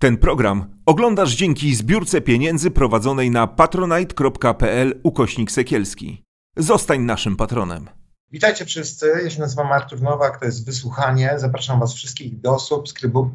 Ten 0.00 0.16
program 0.16 0.64
oglądasz 0.86 1.34
dzięki 1.34 1.74
zbiórce 1.74 2.20
pieniędzy 2.20 2.70
prowadzonej 2.70 3.30
na 3.30 3.46
patronite.pl 3.46 5.00
ukośnik 5.02 5.50
sekielski. 5.50 6.24
Zostań 6.56 7.00
naszym 7.00 7.36
patronem. 7.36 7.88
Witajcie 8.32 8.64
wszyscy, 8.64 9.12
ja 9.24 9.30
się 9.30 9.40
nazywam 9.40 9.72
Artur 9.72 10.02
Nowak, 10.02 10.40
to 10.40 10.44
jest 10.44 10.66
Wysłuchanie. 10.66 11.32
Zapraszam 11.36 11.80
Was 11.80 11.94
wszystkich 11.94 12.40
do 12.40 12.56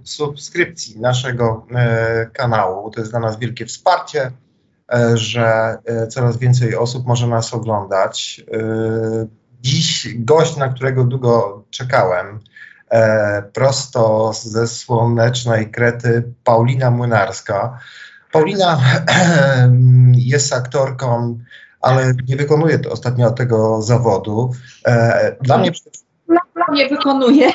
subskrypcji 0.04 1.00
naszego 1.00 1.68
e, 1.76 2.26
kanału. 2.34 2.92
To 2.92 3.00
jest 3.00 3.12
dla 3.12 3.20
nas 3.20 3.40
wielkie 3.40 3.66
wsparcie, 3.66 4.32
e, 4.94 5.18
że 5.18 5.78
e, 5.86 6.08
coraz 6.08 6.38
więcej 6.38 6.76
osób 6.76 7.06
może 7.06 7.28
nas 7.28 7.54
oglądać. 7.54 8.44
E, 8.54 9.28
dziś 9.62 10.08
gość, 10.18 10.58
na 10.58 10.70
którego 10.70 11.04
długo 11.04 11.64
czekałem, 11.70 12.40
prosto 13.54 14.32
ze 14.34 14.68
słonecznej 14.68 15.72
Krety, 15.72 16.34
Paulina 16.44 16.92
Młynarska. 16.92 17.80
Paulina 18.32 18.80
jest 20.34 20.54
aktorką, 20.54 21.40
ale 21.82 22.14
nie 22.28 22.36
wykonuje 22.36 22.80
ostatnio 22.90 23.32
tego 23.32 23.82
zawodu. 23.82 24.52
E, 24.86 25.36
Dla 25.42 25.58
mnie, 25.58 25.72
nie 26.72 26.90
wykonuje. 26.90 27.52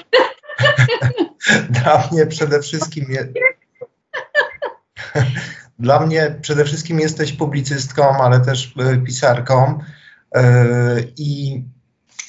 dla 1.82 2.08
mnie 2.12 2.26
przede 2.26 2.60
wszystkim 2.60 3.06
je... 3.08 3.28
Dla 5.78 6.00
mnie 6.00 6.38
przede 6.42 6.64
wszystkim 6.64 7.00
jesteś 7.00 7.32
publicystką, 7.32 8.22
ale 8.22 8.40
też 8.40 8.74
e, 8.78 8.96
pisarką 8.96 9.80
E, 10.34 11.00
i 11.16 11.62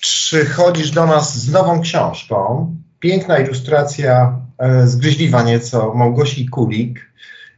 przychodzisz 0.02 0.91
do 0.91 1.05
nas 1.05 1.38
z 1.38 1.52
nową 1.52 1.82
książką. 1.82 2.76
Piękna 3.02 3.40
ilustracja, 3.40 4.40
e, 4.57 4.88
zgryźliwa 4.88 5.44
nieco, 5.44 5.94
Małgosi 5.94 6.49
Kulik, 6.49 7.12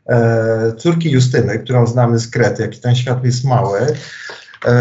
e, 0.09 0.73
córki 0.77 1.11
Justyny, 1.11 1.59
którą 1.59 1.87
znamy 1.87 2.19
z 2.19 2.27
Krety, 2.27 2.61
jaki 2.61 2.79
ten 2.79 2.95
świat 2.95 3.25
jest 3.25 3.45
mały. 3.45 3.79
E, 4.65 4.73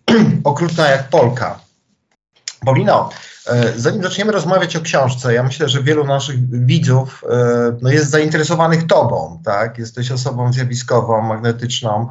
okrutna 0.44 0.88
jak 0.88 1.08
Polka. 1.08 1.60
Paulino, 2.64 3.10
zanim 3.76 4.02
zaczniemy 4.02 4.32
rozmawiać 4.32 4.76
o 4.76 4.80
książce, 4.80 5.34
ja 5.34 5.42
myślę, 5.42 5.68
że 5.68 5.82
wielu 5.82 6.04
naszych 6.04 6.64
widzów 6.66 7.24
no 7.82 7.90
jest 7.90 8.10
zainteresowanych 8.10 8.86
tobą, 8.86 9.40
tak? 9.44 9.78
Jesteś 9.78 10.10
osobą 10.10 10.52
zjawiskową, 10.52 11.22
magnetyczną, 11.22 12.08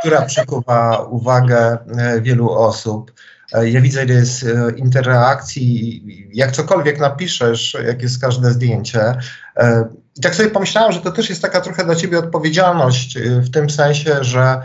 która 0.00 0.22
przykuwa 0.22 0.98
uwagę 0.98 1.78
wielu 2.22 2.50
osób. 2.50 3.12
E, 3.54 3.70
Ja 3.70 3.80
widzę, 3.80 4.04
ile 4.04 4.14
jest 4.14 4.44
e, 4.44 4.70
interakcji, 4.76 6.02
jak 6.34 6.52
cokolwiek 6.52 7.00
napiszesz, 7.00 7.76
jak 7.86 8.02
jest 8.02 8.20
każde 8.20 8.50
zdjęcie. 8.50 9.14
E, 9.56 9.84
I 10.16 10.20
tak 10.20 10.34
sobie 10.34 10.50
pomyślałem, 10.50 10.92
że 10.92 11.00
to 11.00 11.12
też 11.12 11.30
jest 11.30 11.42
taka 11.42 11.60
trochę 11.60 11.84
dla 11.84 11.94
ciebie 11.94 12.18
odpowiedzialność, 12.18 13.18
w 13.18 13.50
tym 13.50 13.70
sensie, 13.70 14.24
że 14.24 14.62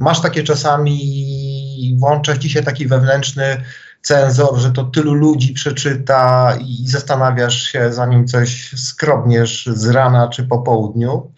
masz 0.00 0.20
takie 0.20 0.42
czasami, 0.42 1.96
włącza 1.98 2.36
ci 2.36 2.50
się 2.50 2.62
taki 2.62 2.86
wewnętrzny 2.86 3.62
cenzor, 4.02 4.58
że 4.58 4.72
to 4.72 4.84
tylu 4.84 5.14
ludzi 5.14 5.52
przeczyta 5.52 6.56
i 6.60 6.88
zastanawiasz 6.88 7.62
się, 7.62 7.92
zanim 7.92 8.26
coś 8.26 8.70
skrobniesz 8.76 9.66
z 9.72 9.88
rana 9.88 10.28
czy 10.28 10.44
po 10.44 10.58
południu. 10.58 11.32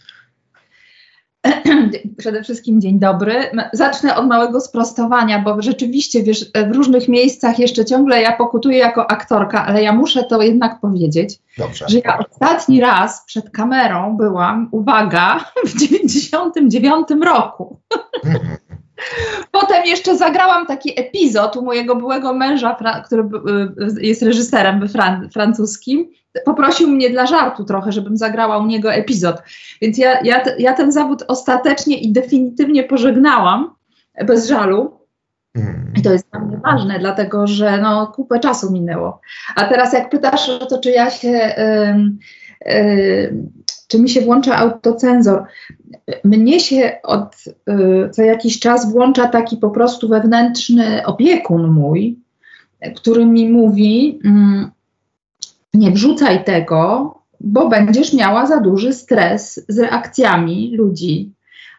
Przede 2.19 2.43
wszystkim 2.43 2.81
dzień 2.81 2.99
dobry. 2.99 3.35
Zacznę 3.73 4.17
od 4.17 4.27
małego 4.27 4.61
sprostowania, 4.61 5.39
bo 5.39 5.63
rzeczywiście 5.63 6.23
wiesz, 6.23 6.51
w 6.71 6.75
różnych 6.75 7.09
miejscach 7.09 7.59
jeszcze 7.59 7.85
ciągle 7.85 8.23
ja 8.23 8.37
pokutuję 8.37 8.79
jako 8.79 9.11
aktorka, 9.11 9.67
ale 9.67 9.83
ja 9.83 9.93
muszę 9.93 10.25
to 10.25 10.43
jednak 10.43 10.81
powiedzieć, 10.81 11.39
Dobrze. 11.59 11.85
że 11.89 11.99
ja 12.05 12.19
ostatni 12.19 12.81
raz 12.81 13.25
przed 13.27 13.51
kamerą 13.51 14.17
byłam, 14.17 14.69
uwaga, 14.73 15.45
w 15.67 15.79
99 15.79 17.09
roku. 17.25 17.81
Potem 19.51 19.85
jeszcze 19.85 20.17
zagrałam 20.17 20.67
taki 20.67 21.01
epizod 21.01 21.57
u 21.57 21.63
mojego 21.63 21.97
byłego 21.97 22.35
męża, 22.35 22.77
który 23.07 23.23
y, 23.23 24.07
jest 24.07 24.23
reżyserem 24.23 24.81
we 24.81 24.87
Fran- 24.87 25.29
francuskim. 25.33 26.09
Poprosił 26.45 26.89
mnie 26.89 27.11
dla 27.11 27.27
żartu 27.27 27.65
trochę, 27.65 27.93
żebym 27.93 28.17
zagrała 28.17 28.59
u 28.59 28.67
niego 28.67 28.93
epizod. 28.93 29.43
Więc 29.83 29.99
ja, 29.99 30.21
ja, 30.21 30.45
ja 30.59 30.73
ten 30.73 30.93
zawód 30.93 31.25
ostatecznie 31.29 31.99
i 31.99 32.13
definitywnie 32.13 32.85
pożegnałam 32.85 33.75
bez 34.27 34.49
żalu. 34.49 35.01
Mhm. 35.55 35.93
I 35.97 36.03
to 36.03 36.13
jest 36.13 36.31
dla 36.31 36.41
mnie 36.41 36.57
ważne, 36.57 36.99
dlatego 36.99 37.47
że 37.47 37.79
no, 37.79 38.07
kupę 38.07 38.41
czasu 38.41 38.73
minęło. 38.73 39.21
A 39.57 39.65
teraz 39.65 39.93
jak 39.93 40.11
pytasz 40.11 40.49
o 40.49 40.67
to, 40.67 40.79
czy 40.79 40.91
ja 40.91 41.11
się, 41.11 41.55
czy 43.89 44.01
mi 44.01 44.09
się 44.09 44.21
włącza 44.21 44.57
autocenzor, 44.57 45.45
mnie 46.25 46.61
się 46.61 46.99
od 47.03 47.45
y, 47.47 48.11
co 48.11 48.23
jakiś 48.23 48.61
czas 48.61 48.93
włącza 48.93 49.29
taki 49.29 49.57
po 49.57 49.71
prostu 49.71 50.09
wewnętrzny 50.09 51.07
opiekun 51.07 51.71
mój, 51.71 52.19
który 52.97 53.27
mi 53.27 53.49
mówi, 53.49 54.21
mm, 54.25 54.71
nie 55.75 55.91
wrzucaj 55.91 56.45
tego, 56.45 57.15
bo 57.41 57.69
będziesz 57.69 58.13
miała 58.13 58.47
za 58.47 58.61
duży 58.61 58.93
stres 58.93 59.65
z 59.69 59.79
reakcjami 59.79 60.77
ludzi. 60.77 61.33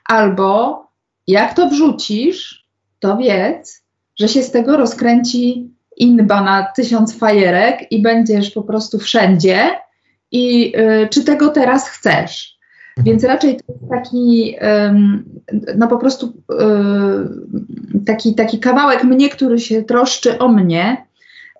Albo 0.05 0.83
jak 1.27 1.53
to 1.53 1.69
wrzucisz, 1.69 2.65
to 2.99 3.17
wiedz, 3.17 3.83
że 4.19 4.27
się 4.27 4.43
z 4.43 4.51
tego 4.51 4.77
rozkręci 4.77 5.69
inba 5.97 6.41
na 6.41 6.63
tysiąc 6.75 7.17
fajerek 7.17 7.91
i 7.91 8.01
będziesz 8.01 8.51
po 8.51 8.61
prostu 8.61 8.99
wszędzie. 8.99 9.71
I 10.31 10.73
y, 10.77 11.07
czy 11.09 11.23
tego 11.23 11.49
teraz 11.49 11.89
chcesz? 11.89 12.55
Więc 12.97 13.23
raczej 13.23 13.57
to 13.57 13.73
jest 13.73 13.89
taki, 13.89 14.55
ym, 14.87 15.25
no 15.77 15.87
po 15.87 15.97
prostu 15.97 16.33
y, 16.51 18.05
taki, 18.05 18.35
taki 18.35 18.59
kawałek 18.59 19.03
mnie, 19.03 19.29
który 19.29 19.59
się 19.59 19.83
troszczy 19.83 20.39
o 20.39 20.47
mnie. 20.47 21.05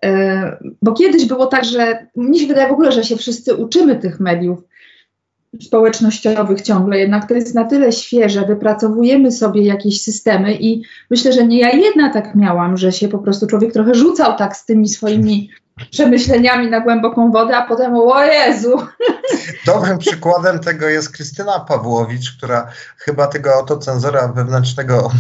Y, 0.06 0.74
bo 0.82 0.94
kiedyś 0.94 1.26
było 1.26 1.46
tak, 1.46 1.66
że 1.66 2.08
mnie 2.16 2.40
się 2.40 2.48
wydaje 2.48 2.68
w 2.68 2.74
ogóle, 2.74 2.92
że 2.92 3.04
się 3.04 3.16
wszyscy 3.16 3.56
uczymy 3.56 3.96
tych 3.96 4.20
mediów 4.20 4.60
społecznościowych 5.62 6.62
ciągle, 6.62 7.00
jednak 7.00 7.28
to 7.28 7.34
jest 7.34 7.56
na 7.56 7.64
tyle 7.64 7.92
świeże, 7.92 8.46
wypracowujemy 8.46 9.32
sobie 9.32 9.66
jakieś 9.66 10.02
systemy 10.02 10.56
i 10.56 10.84
myślę, 11.10 11.34
że 11.34 11.48
nie 11.48 11.60
ja 11.60 11.70
jedna 11.70 12.14
tak 12.14 12.36
miałam, 12.36 12.78
że 12.78 12.92
się 12.92 13.08
po 13.08 13.20
prostu 13.20 13.48
człowiek 13.48 13.74
trochę 13.74 13.96
rzucał 13.96 14.38
tak 14.38 14.58
z 14.58 14.66
tymi 14.66 14.90
swoimi 14.90 15.50
przemyśleniami 15.92 16.70
na 16.70 16.80
głęboką 16.80 17.32
wodę, 17.32 17.58
a 17.58 17.68
potem 17.68 17.96
o 17.96 18.24
Jezu, 18.26 18.78
Dobrym 19.66 19.98
przykładem 19.98 20.60
tego 20.60 20.90
jest 20.90 21.12
Krystyna 21.12 21.60
Pawłowicz, 21.60 22.38
która 22.38 22.68
chyba 22.98 23.28
tego 23.28 23.54
autocenzora 23.54 24.28
wewnętrznego 24.28 25.12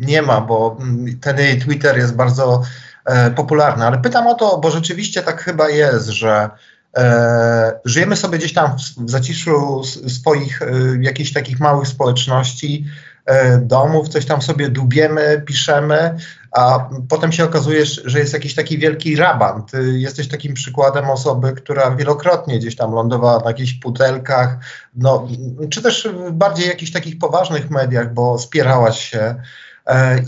nie 0.00 0.22
ma, 0.22 0.40
bo 0.40 0.78
ten 1.20 1.38
jej 1.38 1.60
Twitter 1.60 1.98
jest 1.98 2.16
bardzo 2.16 2.62
e, 3.04 3.30
popularny. 3.30 3.86
Ale 3.86 3.98
pytam 3.98 4.26
o 4.26 4.34
to, 4.34 4.58
bo 4.58 4.70
rzeczywiście 4.70 5.22
tak 5.22 5.42
chyba 5.42 5.68
jest, 5.68 6.08
że 6.08 6.50
e, 6.96 7.80
żyjemy 7.84 8.16
sobie 8.16 8.38
gdzieś 8.38 8.52
tam 8.52 8.78
w, 8.78 9.04
w 9.06 9.10
zaciszu 9.10 9.82
swoich 10.08 10.62
e, 10.62 10.66
jakichś 11.00 11.32
takich 11.32 11.60
małych 11.60 11.88
społeczności, 11.88 12.84
e, 13.26 13.58
domów, 13.58 14.08
coś 14.08 14.26
tam 14.26 14.42
sobie 14.42 14.68
dubiemy, 14.68 15.42
piszemy, 15.46 16.16
a 16.52 16.88
potem 17.08 17.32
się 17.32 17.44
okazuje, 17.44 17.86
że 18.04 18.18
jest 18.18 18.32
jakiś 18.32 18.54
taki 18.54 18.78
wielki 18.78 19.16
raban. 19.16 19.66
Ty 19.66 19.98
jesteś 19.98 20.28
takim 20.28 20.54
przykładem 20.54 21.10
osoby, 21.10 21.52
która 21.52 21.90
wielokrotnie 21.90 22.58
gdzieś 22.58 22.76
tam 22.76 22.92
lądowała 22.92 23.38
na 23.38 23.50
jakichś 23.50 23.72
putelkach, 23.72 24.56
no, 24.94 25.28
czy 25.70 25.82
też 25.82 26.08
bardziej 26.32 26.68
jakichś 26.68 26.92
takich 26.92 27.18
poważnych 27.18 27.70
mediach, 27.70 28.14
bo 28.14 28.38
spierałaś 28.38 29.10
się 29.10 29.18
e, 29.18 29.42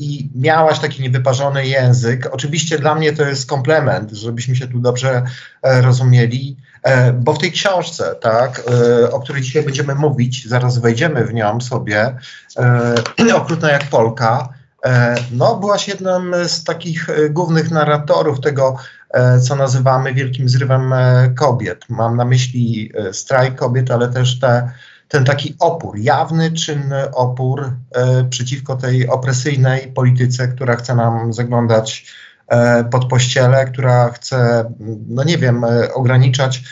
i 0.00 0.30
miałaś 0.34 0.78
taki 0.78 1.02
niewyparzony 1.02 1.66
język. 1.66 2.28
Oczywiście 2.32 2.78
dla 2.78 2.94
mnie 2.94 3.12
to 3.12 3.22
jest 3.22 3.48
komplement, 3.48 4.10
żebyśmy 4.12 4.56
się 4.56 4.68
tu 4.68 4.80
dobrze 4.80 5.22
e, 5.62 5.82
rozumieli, 5.82 6.56
e, 6.82 7.12
bo 7.12 7.32
w 7.32 7.38
tej 7.38 7.52
książce, 7.52 8.14
tak, 8.20 8.62
e, 9.02 9.10
o 9.10 9.20
której 9.20 9.42
dzisiaj 9.42 9.62
będziemy 9.62 9.94
mówić, 9.94 10.48
zaraz 10.48 10.78
wejdziemy 10.78 11.24
w 11.24 11.34
nią 11.34 11.60
sobie, 11.60 12.16
e, 12.56 13.36
okrutna 13.42 13.70
jak 13.70 13.84
Polka, 13.84 14.48
E, 14.84 15.14
No, 15.30 15.56
byłaś 15.56 15.88
jednym 15.88 16.34
z 16.46 16.64
takich 16.64 17.10
e, 17.10 17.30
głównych 17.30 17.70
narratorów 17.70 18.40
tego, 18.40 18.76
e, 19.10 19.40
co 19.40 19.56
nazywamy 19.56 20.14
wielkim 20.14 20.48
zrywem 20.48 20.92
e, 20.92 21.30
kobiet. 21.36 21.84
Mam 21.88 22.16
na 22.16 22.24
myśli 22.24 22.92
e, 22.94 23.12
strajk 23.12 23.54
kobiet, 23.54 23.90
ale 23.90 24.08
też 24.08 24.40
te, 24.40 24.70
ten 25.08 25.24
taki 25.24 25.54
opór, 25.60 25.98
jawny, 25.98 26.52
czynny 26.52 27.10
opór 27.10 27.70
e, 27.90 28.24
przeciwko 28.24 28.76
tej 28.76 29.08
opresyjnej 29.08 29.92
polityce, 29.92 30.48
która 30.48 30.76
chce 30.76 30.94
nam 30.94 31.32
zaglądać 31.32 32.06
e, 32.48 32.84
pod 32.84 33.08
pościele, 33.08 33.64
która 33.64 34.10
chce, 34.10 34.64
no 35.08 35.24
nie 35.24 35.38
wiem, 35.38 35.64
e, 35.64 35.94
ograniczać 35.94 36.62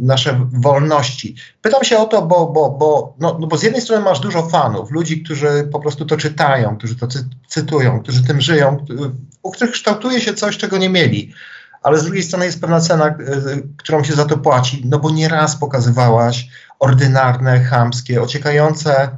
nasze 0.00 0.40
wolności. 0.52 1.36
Pytam 1.62 1.84
się 1.84 1.98
o 1.98 2.04
to, 2.04 2.22
bo, 2.22 2.46
bo, 2.46 2.70
bo, 2.70 3.14
no, 3.20 3.36
no 3.40 3.46
bo 3.46 3.56
z 3.56 3.62
jednej 3.62 3.82
strony 3.82 4.04
masz 4.04 4.20
dużo 4.20 4.42
fanów, 4.42 4.90
ludzi, 4.90 5.22
którzy 5.22 5.68
po 5.72 5.80
prostu 5.80 6.04
to 6.04 6.16
czytają, 6.16 6.76
którzy 6.76 6.96
to 6.96 7.06
cy- 7.06 7.28
cytują, 7.48 8.00
którzy 8.00 8.24
tym 8.24 8.40
żyją, 8.40 8.86
u 9.42 9.50
których 9.50 9.72
kształtuje 9.72 10.20
się 10.20 10.34
coś, 10.34 10.56
czego 10.56 10.78
nie 10.78 10.88
mieli. 10.88 11.34
Ale 11.84 11.98
z 11.98 12.04
drugiej 12.04 12.22
strony 12.22 12.44
jest 12.44 12.60
pewna 12.60 12.80
cena, 12.80 13.08
y, 13.08 13.68
którą 13.76 14.04
się 14.04 14.12
za 14.12 14.24
to 14.24 14.38
płaci, 14.38 14.82
no 14.84 14.98
bo 14.98 15.10
nieraz 15.10 15.56
pokazywałaś 15.56 16.48
ordynarne, 16.78 17.64
chamskie, 17.64 18.22
ociekające 18.22 19.16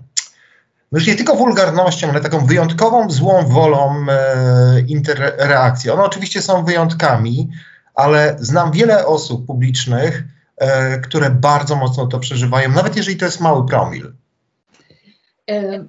no 0.92 0.98
już 0.98 1.06
nie 1.06 1.14
tylko 1.14 1.36
wulgarnością, 1.36 2.10
ale 2.10 2.20
taką 2.20 2.46
wyjątkową 2.46 3.10
złą 3.10 3.46
wolą 3.46 4.06
e, 4.08 4.80
interreakcji. 4.80 5.90
One 5.90 6.02
oczywiście 6.02 6.42
są 6.42 6.64
wyjątkami, 6.64 7.50
ale 7.94 8.36
znam 8.40 8.72
wiele 8.72 9.06
osób 9.06 9.46
publicznych, 9.46 10.24
e, 10.56 10.98
które 11.00 11.30
bardzo 11.30 11.76
mocno 11.76 12.06
to 12.06 12.18
przeżywają, 12.18 12.70
nawet 12.70 12.96
jeżeli 12.96 13.16
to 13.16 13.24
jest 13.24 13.40
mały 13.40 13.66
promil. 13.66 14.12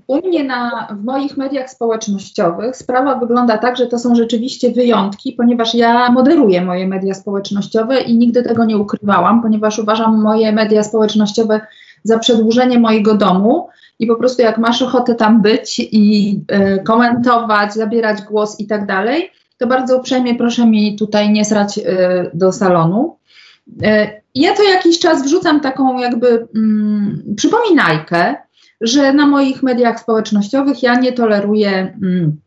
U 0.08 0.28
mnie 0.28 0.44
na, 0.44 0.88
w 1.02 1.04
moich 1.04 1.38
mediach 1.38 1.70
społecznościowych 1.70 2.76
sprawa 2.76 3.16
wygląda 3.16 3.58
tak, 3.58 3.78
że 3.78 3.88
to 3.88 4.00
są 4.00 4.16
rzeczywiście 4.16 4.72
wyjątki, 4.72 5.34
ponieważ 5.34 5.76
ja 5.76 6.12
moderuję 6.12 6.62
moje 6.62 6.88
media 6.88 7.14
społecznościowe 7.14 8.02
i 8.02 8.18
nigdy 8.18 8.44
tego 8.44 8.66
nie 8.66 8.78
ukrywałam, 8.78 9.42
ponieważ 9.42 9.80
uważam 9.80 10.22
moje 10.22 10.52
media 10.52 10.84
społecznościowe 10.84 11.62
za 12.04 12.20
przedłużenie 12.20 12.80
mojego 12.80 13.16
domu 13.16 13.68
i 14.00 14.08
po 14.08 14.16
prostu 14.16 14.42
jak 14.42 14.58
masz 14.58 14.82
ochotę 14.82 15.16
tam 15.16 15.42
być 15.42 15.80
i 15.80 16.36
y, 16.78 16.84
komentować, 16.84 17.74
zabierać 17.74 18.22
głos 18.22 18.60
i 18.60 18.68
tak 18.68 18.86
dalej, 18.86 19.32
to 19.58 19.68
bardzo 19.68 19.98
uprzejmie 19.98 20.36
proszę 20.36 20.66
mi 20.66 20.96
tutaj 20.96 21.32
nie 21.32 21.46
srać 21.46 21.78
y, 21.78 21.84
do 22.34 22.52
salonu. 22.52 23.18
Y, 23.68 24.22
ja 24.36 24.54
to 24.54 24.64
jakiś 24.64 25.00
czas 25.00 25.24
wrzucam 25.24 25.60
taką 25.60 26.00
jakby 26.00 26.48
mm, 26.56 27.34
przypominajkę, 27.38 28.36
że 28.82 29.14
na 29.14 29.28
moich 29.28 29.64
mediach 29.64 30.00
społecznościowych 30.00 30.84
ja 30.84 31.00
nie 31.00 31.14
toleruję 31.14 31.98
mm, 32.02 32.38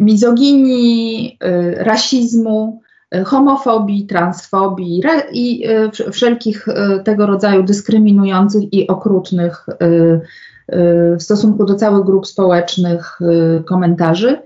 mizoginii, 0.00 1.38
rasizmu, 1.76 2.82
homofobii, 3.24 4.06
transfobii 4.06 5.02
i 5.32 5.66
e, 5.66 5.90
wszelkich 6.12 6.68
e, 6.68 7.00
tego 7.04 7.26
rodzaju 7.26 7.62
dyskryminujących 7.62 8.72
i 8.72 8.88
okrutnych 8.88 9.66
e, 9.68 9.76
w 11.16 11.22
stosunku 11.22 11.64
do 11.64 11.74
całych 11.74 12.04
grup 12.04 12.26
społecznych 12.26 13.18
komentarzy. 13.64 14.38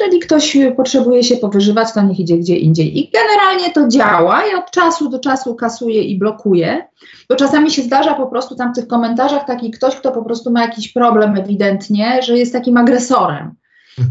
Jeżeli 0.00 0.18
ktoś 0.18 0.56
potrzebuje 0.76 1.24
się 1.24 1.36
powyżywać, 1.36 1.92
to 1.92 2.02
niech 2.02 2.20
idzie 2.20 2.38
gdzie 2.38 2.56
indziej. 2.56 2.98
I 2.98 3.10
generalnie 3.10 3.70
to 3.72 3.88
działa. 3.88 4.46
Ja 4.46 4.58
od 4.58 4.70
czasu 4.70 5.08
do 5.08 5.18
czasu 5.18 5.54
kasuję 5.54 6.02
i 6.02 6.18
blokuję, 6.18 6.88
bo 7.28 7.36
czasami 7.36 7.70
się 7.70 7.82
zdarza 7.82 8.14
po 8.14 8.26
prostu 8.26 8.56
tam 8.56 8.72
w 8.72 8.76
tych 8.76 8.86
komentarzach 8.86 9.46
taki 9.46 9.70
ktoś, 9.70 9.96
kto 9.96 10.12
po 10.12 10.22
prostu 10.22 10.50
ma 10.50 10.62
jakiś 10.62 10.92
problem 10.92 11.36
ewidentnie, 11.36 12.22
że 12.22 12.38
jest 12.38 12.52
takim 12.52 12.76
agresorem 12.76 13.54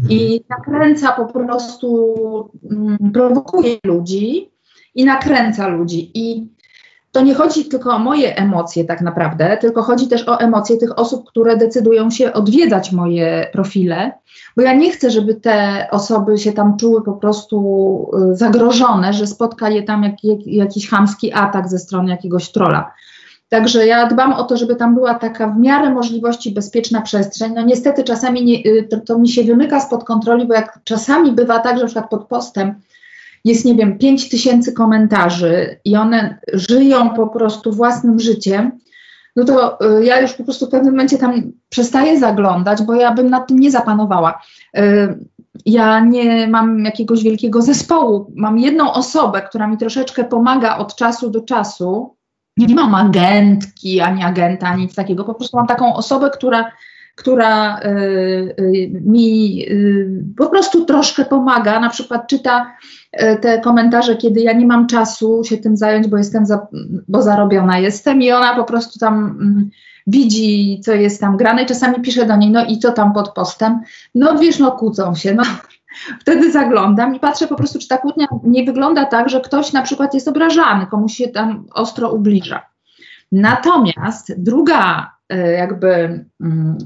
i 0.08 0.40
nakręca 0.50 1.12
po 1.12 1.26
prostu, 1.26 2.50
mm, 2.70 3.12
prowokuje 3.12 3.76
ludzi 3.84 4.50
i 4.94 5.04
nakręca 5.04 5.68
ludzi. 5.68 6.10
I 6.14 6.48
to 7.12 7.20
nie 7.20 7.34
chodzi 7.34 7.64
tylko 7.64 7.90
o 7.90 7.98
moje 7.98 8.36
emocje 8.36 8.84
tak 8.84 9.00
naprawdę, 9.00 9.56
tylko 9.60 9.82
chodzi 9.82 10.08
też 10.08 10.28
o 10.28 10.40
emocje 10.40 10.76
tych 10.76 10.98
osób, 10.98 11.28
które 11.28 11.56
decydują 11.56 12.10
się 12.10 12.32
odwiedzać 12.32 12.92
moje 12.92 13.50
profile, 13.52 14.12
bo 14.56 14.62
ja 14.62 14.74
nie 14.74 14.92
chcę, 14.92 15.10
żeby 15.10 15.34
te 15.34 15.86
osoby 15.90 16.38
się 16.38 16.52
tam 16.52 16.76
czuły 16.76 17.04
po 17.04 17.12
prostu 17.12 18.10
y, 18.32 18.36
zagrożone, 18.36 19.12
że 19.12 19.26
spotka 19.26 19.70
je 19.70 19.82
tam 19.82 20.02
jak, 20.02 20.24
jak, 20.24 20.46
jakiś 20.46 20.88
chamski 20.88 21.32
atak 21.32 21.68
ze 21.68 21.78
strony 21.78 22.10
jakiegoś 22.10 22.52
trola. 22.52 22.92
Także 23.48 23.86
ja 23.86 24.06
dbam 24.06 24.32
o 24.32 24.44
to, 24.44 24.56
żeby 24.56 24.76
tam 24.76 24.94
była 24.94 25.14
taka 25.14 25.48
w 25.48 25.58
miarę 25.58 25.90
możliwości 25.90 26.50
bezpieczna 26.50 27.02
przestrzeń. 27.02 27.52
No 27.54 27.62
niestety 27.62 28.04
czasami 28.04 28.44
nie, 28.44 28.58
y, 28.66 28.88
to, 28.90 29.00
to, 29.00 29.18
mi 29.18 29.28
się 29.28 29.44
wymyka 29.44 29.80
spod 29.80 30.04
kontroli, 30.04 30.46
bo 30.46 30.54
jak 30.54 30.78
czasami 30.84 31.32
bywa 31.32 31.58
tak, 31.58 31.76
że 31.76 31.82
na 31.82 31.86
przykład 31.86 32.10
pod 32.10 32.26
postem 32.26 32.74
jest, 33.44 33.64
nie 33.64 33.74
wiem, 33.74 33.98
5 33.98 34.28
tysięcy 34.28 34.72
komentarzy 34.72 35.80
i 35.84 35.96
one 35.96 36.38
żyją 36.52 37.10
po 37.10 37.26
prostu 37.26 37.72
własnym 37.72 38.20
życiem, 38.20 38.78
no 39.38 39.44
to 39.44 39.78
y, 39.98 40.04
ja 40.04 40.20
już 40.20 40.32
po 40.32 40.44
prostu 40.44 40.66
w 40.66 40.70
pewnym 40.70 40.92
momencie 40.92 41.18
tam 41.18 41.52
przestaję 41.68 42.18
zaglądać, 42.18 42.82
bo 42.82 42.94
ja 42.94 43.14
bym 43.14 43.30
nad 43.30 43.46
tym 43.46 43.58
nie 43.58 43.70
zapanowała. 43.70 44.42
Y, 44.78 45.18
ja 45.66 46.00
nie 46.00 46.48
mam 46.48 46.84
jakiegoś 46.84 47.22
wielkiego 47.22 47.62
zespołu. 47.62 48.32
Mam 48.36 48.58
jedną 48.58 48.92
osobę, 48.92 49.42
która 49.42 49.66
mi 49.66 49.76
troszeczkę 49.76 50.24
pomaga 50.24 50.76
od 50.76 50.94
czasu 50.94 51.30
do 51.30 51.40
czasu, 51.40 52.16
nie 52.56 52.74
mam 52.74 52.94
agentki, 52.94 54.00
ani 54.00 54.24
agenta, 54.24 54.76
nic 54.76 54.94
takiego. 54.94 55.24
Po 55.24 55.34
prostu 55.34 55.56
mam 55.56 55.66
taką 55.66 55.94
osobę, 55.94 56.30
która, 56.30 56.72
która 57.14 57.80
y, 57.80 57.84
y, 58.60 58.90
mi 59.04 59.64
po 60.36 60.46
prostu 60.46 60.84
troszkę 60.84 61.24
pomaga. 61.24 61.80
Na 61.80 61.90
przykład 61.90 62.26
czyta 62.26 62.72
te 63.40 63.60
komentarze, 63.60 64.16
kiedy 64.16 64.40
ja 64.40 64.52
nie 64.52 64.66
mam 64.66 64.86
czasu 64.86 65.44
się 65.44 65.58
tym 65.58 65.76
zająć, 65.76 66.08
bo 66.08 66.16
jestem, 66.16 66.46
za, 66.46 66.66
bo 67.08 67.22
zarobiona 67.22 67.78
jestem 67.78 68.22
i 68.22 68.32
ona 68.32 68.54
po 68.54 68.64
prostu 68.64 68.98
tam 68.98 69.14
mm, 69.14 69.70
widzi, 70.06 70.80
co 70.84 70.92
jest 70.92 71.20
tam 71.20 71.36
grane 71.36 71.66
czasami 71.66 72.02
pisze 72.02 72.26
do 72.26 72.36
niej, 72.36 72.50
no 72.50 72.64
i 72.64 72.78
co 72.78 72.92
tam 72.92 73.12
pod 73.12 73.32
postem? 73.34 73.80
No 74.14 74.38
wiesz, 74.38 74.58
no 74.58 74.72
kłócą 74.72 75.14
się, 75.14 75.34
no 75.34 75.42
Wtedy 76.20 76.52
zaglądam 76.52 77.14
i 77.14 77.20
patrzę 77.20 77.46
po 77.46 77.56
prostu, 77.56 77.78
czy 77.78 77.88
ta 77.88 77.98
kłótnia 77.98 78.26
nie 78.44 78.64
wygląda 78.64 79.04
tak, 79.04 79.28
że 79.28 79.40
ktoś 79.40 79.72
na 79.72 79.82
przykład 79.82 80.14
jest 80.14 80.28
obrażany, 80.28 80.86
komuś 80.86 81.14
się 81.14 81.28
tam 81.28 81.66
ostro 81.72 82.10
ubliża. 82.10 82.66
Natomiast 83.32 84.42
druga 84.42 85.12
e, 85.28 85.52
jakby 85.52 86.24
mm, 86.40 86.78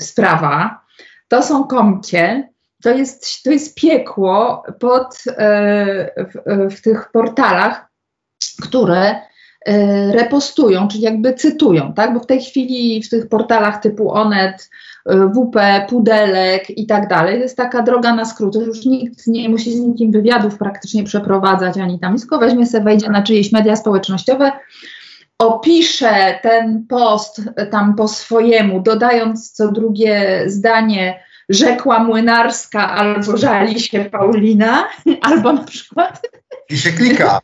sprawa 0.00 0.84
to 1.28 1.42
są 1.42 1.64
komcie, 1.64 2.48
to 2.82 2.90
jest, 2.90 3.42
to 3.42 3.50
jest 3.50 3.74
piekło 3.74 4.62
pod, 4.80 5.24
e, 5.26 6.24
w, 6.24 6.76
w 6.76 6.82
tych 6.82 7.10
portalach, 7.12 7.88
które 8.62 9.14
e, 9.66 10.12
repostują, 10.12 10.88
czyli 10.88 11.02
jakby 11.02 11.34
cytują, 11.34 11.92
tak? 11.92 12.14
Bo 12.14 12.20
w 12.20 12.26
tej 12.26 12.40
chwili 12.40 13.02
w 13.02 13.10
tych 13.10 13.28
portalach 13.28 13.82
typu 13.82 14.12
Onet, 14.12 14.70
WP, 15.08 15.86
Pudelek 15.88 16.70
i 16.70 16.86
tak 16.86 17.08
dalej. 17.08 17.40
Jest 17.40 17.56
taka 17.56 17.82
droga 17.82 18.14
na 18.14 18.24
skróty, 18.24 18.58
już 18.58 18.86
nikt 18.86 19.26
nie 19.26 19.48
musi 19.48 19.76
z 19.76 19.80
nikim 19.80 20.12
wywiadów 20.12 20.58
praktycznie 20.58 21.04
przeprowadzać 21.04 21.78
ani 21.78 22.00
tam 22.00 22.18
tylko 22.18 22.38
weźmie 22.38 22.66
sobie, 22.66 22.84
wejdzie 22.84 23.10
na 23.10 23.22
czyjeś 23.22 23.52
media 23.52 23.76
społecznościowe, 23.76 24.52
opisze 25.38 26.38
ten 26.42 26.86
post 26.88 27.42
tam 27.70 27.94
po 27.94 28.08
swojemu, 28.08 28.80
dodając 28.80 29.52
co 29.52 29.72
drugie 29.72 30.42
zdanie 30.46 31.20
rzekła 31.48 31.98
młynarska 31.98 32.90
albo 32.90 33.36
żali 33.36 33.80
się 33.80 34.04
Paulina, 34.04 34.88
albo 35.22 35.52
na 35.52 35.64
przykład 35.64 36.20
i 36.70 36.78
się 36.78 36.92
klika. 36.92 37.40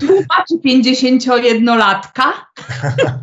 tłumaczy 0.00 0.54
51-latka, 0.66 2.24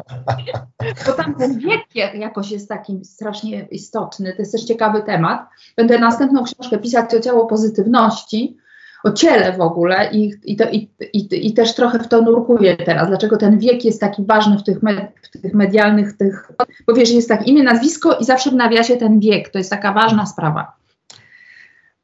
bo 1.06 1.12
tam 1.14 1.36
ten 1.36 1.60
wiek 1.60 1.82
jakoś 1.96 2.52
jest 2.52 2.70
taki 2.70 3.06
strasznie 3.06 3.68
istotny, 3.72 4.34
to 4.34 4.42
jest 4.42 4.52
też 4.52 4.64
ciekawy 4.64 5.04
temat. 5.04 5.48
Będę 5.78 6.00
następną 6.00 6.44
książkę 6.44 6.78
pisać 6.78 7.14
o 7.14 7.20
ciało 7.20 7.46
pozytywności, 7.46 8.58
o 9.06 9.12
ciele 9.12 9.54
w 9.54 9.62
ogóle 9.62 10.10
i, 10.12 10.34
i, 10.44 10.56
to, 10.56 10.70
i, 10.70 10.90
i, 11.14 11.48
i 11.48 11.54
też 11.54 11.76
trochę 11.76 12.00
w 12.00 12.08
to 12.08 12.22
nurkuję 12.22 12.78
teraz, 12.78 13.08
dlaczego 13.08 13.38
ten 13.38 13.60
wiek 13.60 13.86
jest 13.86 14.02
taki 14.02 14.26
ważny 14.26 14.58
w 14.58 14.64
tych, 14.64 14.84
med, 14.84 15.12
w 15.22 15.42
tych 15.42 15.54
medialnych, 15.54 16.18
tych, 16.18 16.52
bo 16.88 16.94
wiesz, 16.94 17.12
jest 17.12 17.30
tak 17.30 17.48
imię, 17.48 17.64
nazwisko 17.64 18.18
i 18.18 18.26
zawsze 18.26 18.52
w 18.52 18.56
nawiasie 18.56 18.98
ten 18.98 19.20
wiek, 19.20 19.50
to 19.50 19.58
jest 19.58 19.70
taka 19.70 19.94
ważna 19.94 20.26
sprawa 20.26 20.76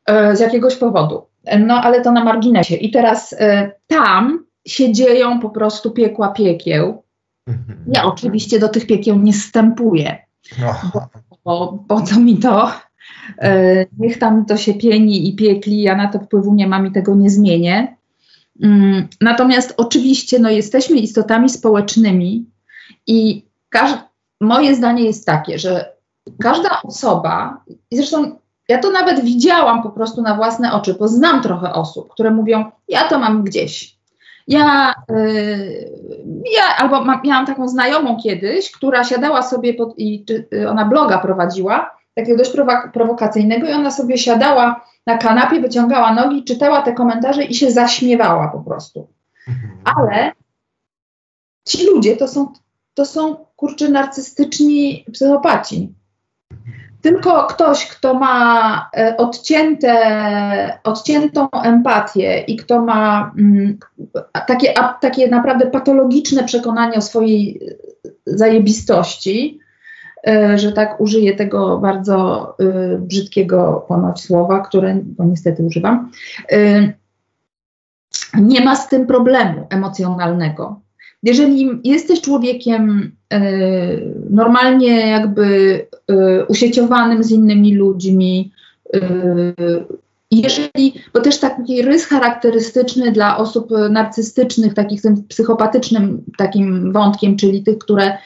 e, 0.06 0.36
z 0.36 0.40
jakiegoś 0.40 0.76
powodu. 0.76 1.26
No 1.60 1.82
ale 1.82 2.02
to 2.02 2.12
na 2.12 2.24
marginesie. 2.24 2.76
I 2.76 2.92
teraz 2.92 3.36
e, 3.40 3.72
tam 3.88 4.46
się 4.68 4.94
dzieją 4.94 5.40
po 5.40 5.50
prostu 5.50 5.92
piekła 5.92 6.30
piekieł. 6.30 7.04
Ja 7.88 8.06
oczywiście 8.06 8.60
do 8.60 8.70
tych 8.70 8.88
piekieł 8.88 9.16
nie 9.16 9.34
wstępuję, 9.34 10.18
bo, 10.60 10.76
bo 11.46 11.84
po 11.88 12.02
co 12.02 12.20
mi 12.20 12.38
to? 12.38 12.72
E, 13.38 13.86
niech 13.98 14.20
tam 14.20 14.46
to 14.46 14.58
się 14.58 14.74
pieni 14.74 15.30
i 15.30 15.36
piekli, 15.36 15.82
ja 15.82 15.96
na 15.96 16.08
to 16.08 16.20
wpływu 16.20 16.54
nie 16.54 16.68
mam 16.68 16.88
i 16.88 16.92
tego 16.92 17.16
nie 17.16 17.30
zmienię. 17.30 17.98
Mm, 18.64 19.08
natomiast 19.22 19.74
oczywiście 19.78 20.40
no, 20.40 20.50
jesteśmy 20.50 20.98
istotami 20.98 21.50
społecznymi 21.50 22.46
i 23.08 23.46
moje 24.42 24.76
zdanie 24.76 25.04
jest 25.04 25.26
takie, 25.26 25.60
że 25.60 25.94
każda 26.42 26.82
osoba, 26.84 27.64
i 27.92 27.98
zresztą 27.98 28.36
ja 28.70 28.78
to 28.80 28.92
nawet 28.92 29.22
widziałam 29.22 29.84
po 29.84 29.90
prostu 29.90 30.22
na 30.22 30.36
własne 30.36 30.74
oczy, 30.74 30.94
bo 30.94 31.08
znam 31.08 31.42
trochę 31.42 31.74
osób, 31.74 32.14
które 32.14 32.32
mówią, 32.32 32.66
ja 32.88 33.08
to 33.08 33.20
mam 33.20 33.44
gdzieś, 33.44 33.98
ja, 34.48 34.94
y, 35.12 35.92
ja 36.58 36.64
albo 36.78 37.06
ma, 37.06 37.22
miałam 37.26 37.46
taką 37.46 37.68
znajomą 37.68 38.18
kiedyś, 38.24 38.72
która 38.72 39.04
siadała 39.04 39.42
sobie 39.42 39.74
pod, 39.74 39.94
i 39.98 40.26
y, 40.54 40.70
ona 40.70 40.86
bloga 40.86 41.18
prowadziła, 41.18 41.98
takiego 42.16 42.38
dość 42.38 42.52
prowokacyjnego, 42.94 43.70
i 43.70 43.74
ona 43.74 43.92
sobie 43.92 44.18
siadała 44.18 44.86
na 45.08 45.18
kanapie, 45.18 45.60
wyciągała 45.60 46.14
nogi, 46.14 46.44
czytała 46.44 46.82
te 46.82 46.94
komentarze 46.94 47.44
i 47.44 47.54
się 47.54 47.72
zaśmiewała 47.72 48.48
po 48.48 48.60
prostu. 48.60 49.08
Mhm. 49.48 49.78
Ale 49.86 50.32
ci 51.68 51.88
ludzie 51.88 52.18
to 52.18 52.28
są, 52.28 52.54
to 52.94 53.06
są 53.06 53.36
kurczy 53.56 53.90
narcystyczni 53.90 55.06
psychopaci. 55.14 55.94
tylko 57.02 57.48
ktoś, 57.48 57.88
kto 57.88 58.14
ma 58.14 58.90
e, 58.98 59.18
odcięte, 59.18 60.80
odciętą 60.84 61.52
empatię 61.52 62.44
i 62.48 62.56
kto 62.56 62.82
ma 62.82 63.34
mm, 63.38 63.78
takie, 64.48 64.80
a, 64.80 64.94
takie 64.94 65.28
naprawdę 65.28 65.66
patologiczne 65.66 66.44
przekonanie 66.44 66.98
o 66.98 67.02
swojej 67.02 67.62
zajebistości, 68.26 69.60
y, 69.61 69.61
że 70.56 70.72
tak 70.72 71.02
użyję 71.02 71.36
tego 71.36 71.78
bardzo 71.78 72.48
y, 72.62 72.98
brzydkiego 72.98 73.86
ponoć 73.88 74.22
słowa, 74.22 74.60
które 74.60 75.00
bo 75.04 75.24
niestety 75.24 75.64
używam, 75.64 76.12
y, 76.52 76.94
nie 78.42 78.66
ma 78.66 78.76
z 78.76 78.90
tym 78.90 79.08
problemu 79.08 79.68
emocjonalnego. 79.70 80.80
Jeżeli 81.24 81.70
jesteś 81.84 82.22
człowiekiem 82.22 83.12
normalnie 84.30 85.10
jakby 85.10 85.88
usieciowanym 86.48 87.24
z 87.24 87.32
innymi 87.32 87.76
ludźmi, 87.76 88.52
jeżeli, 90.32 90.94
bo 91.14 91.22
też 91.22 91.40
taki 91.40 91.82
rys 91.82 92.06
charakterystyczny 92.06 93.12
dla 93.12 93.38
osób 93.38 93.70
narcystycznych, 93.90 94.74
takich 94.74 95.02
tym 95.02 95.24
psychopatycznym 95.24 96.24
takim 96.38 96.94
wątkiem, 96.94 97.38
czyli 97.38 97.64
tych, 97.64 97.78
które 97.78 98.18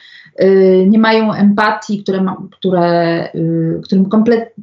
nie 0.86 0.98
mają 0.98 1.32
empatii, 1.32 2.02
które, 2.02 2.20
ma, 2.20 2.36
które 2.52 3.28
y, 3.34 3.80
którym 3.84 4.08
komplet, 4.08 4.54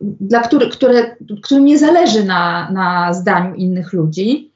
dla 0.00 0.40
który, 0.40 0.68
które, 0.68 1.16
którym 1.42 1.64
nie 1.64 1.78
zależy 1.78 2.24
na, 2.24 2.70
na 2.70 3.12
zdaniu 3.12 3.54
innych 3.54 3.92
ludzi, 3.92 4.52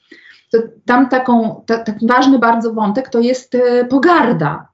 to 0.53 0.59
tam 0.85 1.09
taką, 1.09 1.63
ta, 1.67 1.79
taki 1.79 2.07
ważny 2.07 2.39
bardzo 2.39 2.73
wątek 2.73 3.09
to 3.09 3.21
jest 3.21 3.55
y, 3.55 3.87
pogarda. 3.91 4.69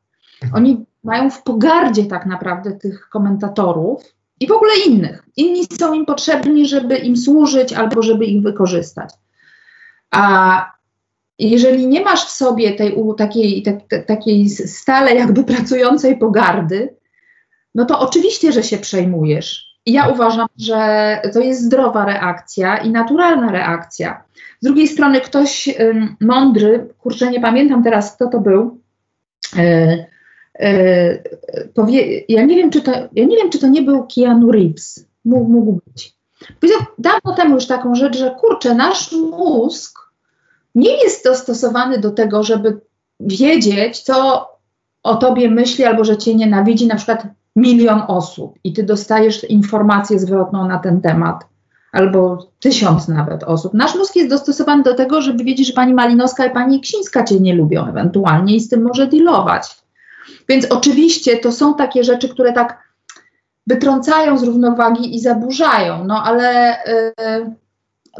Oni 0.54 0.86
mają 1.04 1.30
w 1.30 1.42
pogardzie 1.42 2.04
tak 2.04 2.26
naprawdę 2.26 2.72
tych 2.72 3.08
komentatorów 3.08 4.02
i 4.40 4.46
w 4.46 4.52
ogóle 4.52 4.72
innych. 4.86 5.24
Inni 5.36 5.64
są 5.78 5.92
im 5.92 6.06
potrzebni, 6.06 6.66
żeby 6.66 6.96
im 6.96 7.16
służyć 7.16 7.72
albo 7.72 8.02
żeby 8.02 8.24
ich 8.24 8.42
wykorzystać. 8.42 9.14
A 10.10 10.77
jeżeli 11.38 11.86
nie 11.86 12.00
masz 12.00 12.26
w 12.26 12.30
sobie 12.30 12.72
tej 12.72 12.94
u, 12.94 13.14
takiej, 13.14 13.62
te, 13.62 13.80
te, 13.88 14.02
takiej 14.02 14.48
stale 14.50 15.14
jakby 15.14 15.44
pracującej 15.44 16.18
pogardy, 16.18 16.94
no 17.74 17.84
to 17.84 18.00
oczywiście, 18.00 18.52
że 18.52 18.62
się 18.62 18.78
przejmujesz. 18.78 19.68
I 19.86 19.92
ja 19.92 20.08
uważam, 20.08 20.46
że 20.58 21.20
to 21.32 21.40
jest 21.40 21.64
zdrowa 21.64 22.04
reakcja 22.04 22.76
i 22.76 22.90
naturalna 22.90 23.52
reakcja. 23.52 24.24
Z 24.60 24.64
drugiej 24.64 24.88
strony 24.88 25.20
ktoś 25.20 25.68
ym, 25.80 26.16
mądry, 26.20 26.88
kurczę, 26.98 27.30
nie 27.30 27.40
pamiętam 27.40 27.84
teraz, 27.84 28.16
kto 28.16 28.28
to 28.28 28.40
był, 28.40 28.80
yy, 29.56 30.06
yy, 30.60 31.68
powie, 31.74 32.20
ja 32.28 32.44
nie 32.44 32.56
wiem, 32.56 32.70
czy 32.70 32.80
to, 32.80 32.92
ja 33.12 33.24
nie 33.24 33.36
wiem, 33.36 33.50
czy 33.50 33.58
to 33.58 33.68
nie 33.68 33.82
był 33.82 34.06
Keanu 34.14 34.52
Reeves, 34.52 35.06
mógł, 35.24 35.50
mógł 35.50 35.80
być. 35.86 36.12
Powiedział 36.60 36.80
dawno 36.98 37.34
temu 37.34 37.54
już 37.54 37.66
taką 37.66 37.94
rzecz, 37.94 38.18
że 38.18 38.36
kurczę, 38.40 38.74
nasz 38.74 39.12
mózg 39.12 40.07
nie 40.78 41.02
jest 41.04 41.24
dostosowany 41.24 41.98
do 41.98 42.10
tego, 42.10 42.42
żeby 42.42 42.80
wiedzieć, 43.20 44.00
co 44.00 44.48
o 45.02 45.16
tobie 45.16 45.50
myśli 45.50 45.84
albo 45.84 46.04
że 46.04 46.16
cię 46.16 46.34
nienawidzi 46.34 46.86
na 46.86 46.96
przykład 46.96 47.26
milion 47.56 48.02
osób 48.08 48.58
i 48.64 48.72
ty 48.72 48.82
dostajesz 48.82 49.44
informację 49.44 50.18
zwrotną 50.18 50.68
na 50.68 50.78
ten 50.78 51.00
temat, 51.00 51.46
albo 51.92 52.48
tysiąc 52.60 53.08
nawet 53.08 53.44
osób. 53.44 53.74
Nasz 53.74 53.94
mózg 53.94 54.16
jest 54.16 54.30
dostosowany 54.30 54.82
do 54.82 54.94
tego, 54.94 55.22
żeby 55.22 55.44
wiedzieć, 55.44 55.66
że 55.66 55.72
pani 55.72 55.94
Malinowska 55.94 56.46
i 56.46 56.50
pani 56.50 56.80
Ksińska 56.80 57.24
cię 57.24 57.40
nie 57.40 57.54
lubią 57.54 57.86
ewentualnie 57.86 58.56
i 58.56 58.60
z 58.60 58.68
tym 58.68 58.82
może 58.82 59.06
dealować. 59.06 59.76
Więc 60.48 60.66
oczywiście 60.70 61.36
to 61.36 61.52
są 61.52 61.74
takie 61.74 62.04
rzeczy, 62.04 62.28
które 62.28 62.52
tak 62.52 62.88
wytrącają 63.66 64.38
z 64.38 64.42
równowagi 64.42 65.16
i 65.16 65.20
zaburzają, 65.20 66.04
no 66.04 66.22
ale 66.24 66.76
yy, 66.86 67.54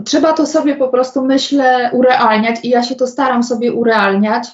trzeba 0.05 0.33
to 0.33 0.47
sobie 0.47 0.77
po 0.77 0.89
prostu, 0.89 1.25
myślę, 1.25 1.91
urealniać 1.93 2.65
i 2.65 2.69
ja 2.69 2.83
się 2.83 2.95
to 2.95 3.07
staram 3.07 3.43
sobie 3.43 3.73
urealniać 3.73 4.49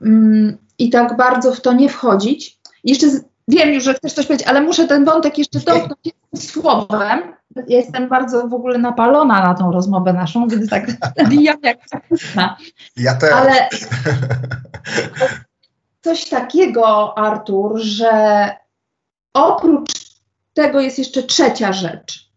yy, 0.00 0.58
i 0.78 0.90
tak 0.90 1.16
bardzo 1.16 1.52
w 1.52 1.60
to 1.60 1.72
nie 1.72 1.88
wchodzić. 1.88 2.58
Jeszcze 2.84 3.10
z, 3.10 3.24
wiem 3.48 3.68
już, 3.74 3.84
że 3.84 3.94
chcesz 3.94 4.12
coś 4.12 4.26
powiedzieć, 4.26 4.48
ale 4.48 4.60
muszę 4.60 4.88
ten 4.88 5.04
wątek 5.04 5.38
jeszcze 5.38 5.60
dotknąć 5.60 6.14
słowem. 6.36 7.20
Jestem 7.68 8.08
bardzo 8.08 8.48
w 8.48 8.54
ogóle 8.54 8.78
napalona 8.78 9.42
na 9.42 9.54
tą 9.54 9.72
rozmowę 9.72 10.12
naszą, 10.12 10.48
więc 10.48 10.70
tak 10.70 10.86
nabijam 11.18 11.58
jak 11.62 11.78
zakusna. 11.88 12.56
Ja 12.96 13.14
też. 13.14 13.32
Ale 13.32 13.52
coś 16.04 16.28
takiego, 16.28 17.18
Artur, 17.18 17.78
że 17.80 18.10
oprócz 19.34 19.90
tego 20.54 20.80
jest 20.80 20.98
jeszcze 20.98 21.22
trzecia 21.22 21.72
rzecz. 21.72 22.29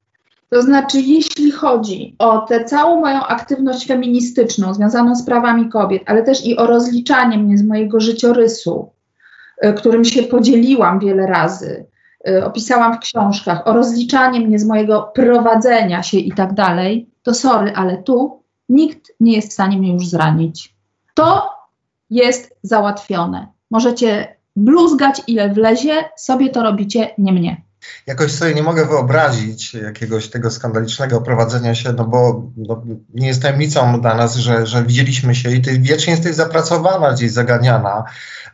To 0.53 0.61
znaczy, 0.61 1.01
jeśli 1.01 1.51
chodzi 1.51 2.15
o 2.19 2.39
tę 2.39 2.65
całą 2.65 3.01
moją 3.01 3.23
aktywność 3.23 3.87
feministyczną 3.87 4.73
związaną 4.73 5.15
z 5.15 5.25
prawami 5.25 5.69
kobiet, 5.69 6.03
ale 6.05 6.23
też 6.23 6.45
i 6.45 6.57
o 6.57 6.67
rozliczanie 6.67 7.37
mnie 7.37 7.57
z 7.57 7.63
mojego 7.63 7.99
życiorysu, 7.99 8.89
którym 9.77 10.05
się 10.05 10.23
podzieliłam 10.23 10.99
wiele 10.99 11.27
razy, 11.27 11.85
opisałam 12.43 12.93
w 12.93 12.99
książkach, 12.99 13.67
o 13.67 13.73
rozliczanie 13.73 14.39
mnie 14.39 14.59
z 14.59 14.65
mojego 14.65 15.11
prowadzenia 15.15 16.03
się 16.03 16.17
i 16.17 16.31
tak 16.31 16.53
dalej, 16.53 17.09
to 17.23 17.33
sorry, 17.33 17.73
ale 17.75 17.97
tu 17.97 18.43
nikt 18.69 19.11
nie 19.19 19.33
jest 19.33 19.49
w 19.49 19.53
stanie 19.53 19.77
mnie 19.77 19.93
już 19.93 20.07
zranić. 20.07 20.75
To 21.13 21.49
jest 22.09 22.55
załatwione. 22.63 23.47
Możecie 23.71 24.35
bluzgać 24.55 25.21
ile 25.27 25.49
wlezie, 25.49 25.93
sobie 26.17 26.49
to 26.49 26.63
robicie, 26.63 27.09
nie 27.17 27.33
mnie. 27.33 27.61
Jakoś 28.07 28.31
sobie 28.31 28.53
nie 28.53 28.63
mogę 28.63 28.85
wyobrazić 28.85 29.73
jakiegoś 29.73 30.27
tego 30.27 30.51
skandalicznego 30.51 31.21
prowadzenia 31.21 31.75
się, 31.75 31.93
no 31.93 32.05
bo 32.05 32.51
no, 32.57 32.83
nie 33.13 33.27
jest 33.27 33.41
tajemnicą 33.41 34.01
dla 34.01 34.15
nas, 34.15 34.35
że, 34.35 34.67
że 34.67 34.83
widzieliśmy 34.83 35.35
się 35.35 35.51
i 35.51 35.61
ty 35.61 35.79
wiecznie 35.79 36.13
jesteś 36.13 36.35
zapracowana, 36.35 37.13
gdzieś 37.13 37.31
zaganiana. 37.31 38.03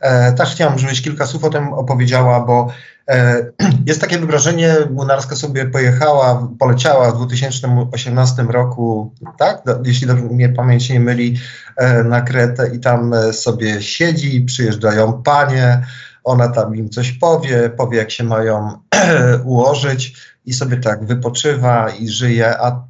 E, 0.00 0.32
też 0.32 0.50
chciałam, 0.54 0.78
żebyś 0.78 1.02
kilka 1.02 1.26
słów 1.26 1.44
o 1.44 1.50
tym 1.50 1.72
opowiedziała, 1.72 2.40
bo 2.40 2.68
e, 3.08 3.46
jest 3.86 4.00
takie 4.00 4.18
wyobrażenie, 4.18 4.74
Munarska 4.90 5.36
sobie 5.36 5.66
pojechała, 5.66 6.48
poleciała 6.58 7.12
w 7.12 7.16
2018 7.16 8.42
roku, 8.42 9.14
tak, 9.38 9.62
jeśli 9.84 10.06
do 10.06 10.14
mnie 10.14 10.48
pamięć 10.48 10.90
nie 10.90 11.00
myli, 11.00 11.38
e, 11.76 12.04
na 12.04 12.20
Kretę 12.20 12.70
i 12.74 12.80
tam 12.80 13.12
sobie 13.32 13.82
siedzi, 13.82 14.40
przyjeżdżają 14.40 15.22
panie, 15.22 15.82
ona 16.24 16.48
tam 16.48 16.76
im 16.76 16.90
coś 16.90 17.12
powie, 17.12 17.70
powie 17.70 17.98
jak 17.98 18.10
się 18.10 18.24
mają 18.24 18.78
ułożyć 19.44 20.16
i 20.46 20.52
sobie 20.52 20.76
tak 20.76 21.04
wypoczywa 21.04 21.90
i 21.90 22.08
żyje, 22.08 22.58
a 22.58 22.82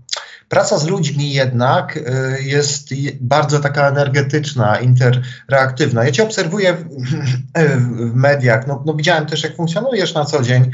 praca 0.51 0.79
z 0.79 0.87
ludźmi 0.87 1.33
jednak 1.33 1.97
y, 1.97 2.03
jest 2.43 2.89
bardzo 3.21 3.61
taka 3.61 3.89
energetyczna, 3.89 4.79
interreaktywna. 4.79 6.05
Ja 6.05 6.11
cię 6.11 6.23
obserwuję 6.23 6.77
w, 7.55 8.15
mediach, 8.15 8.67
no, 8.67 8.83
no, 8.87 8.95
widziałem 8.95 9.27
też 9.27 9.43
jak 9.43 9.57
funkcjonujesz 9.57 10.15
na 10.15 10.25
co 10.25 10.43
dzień. 10.43 10.71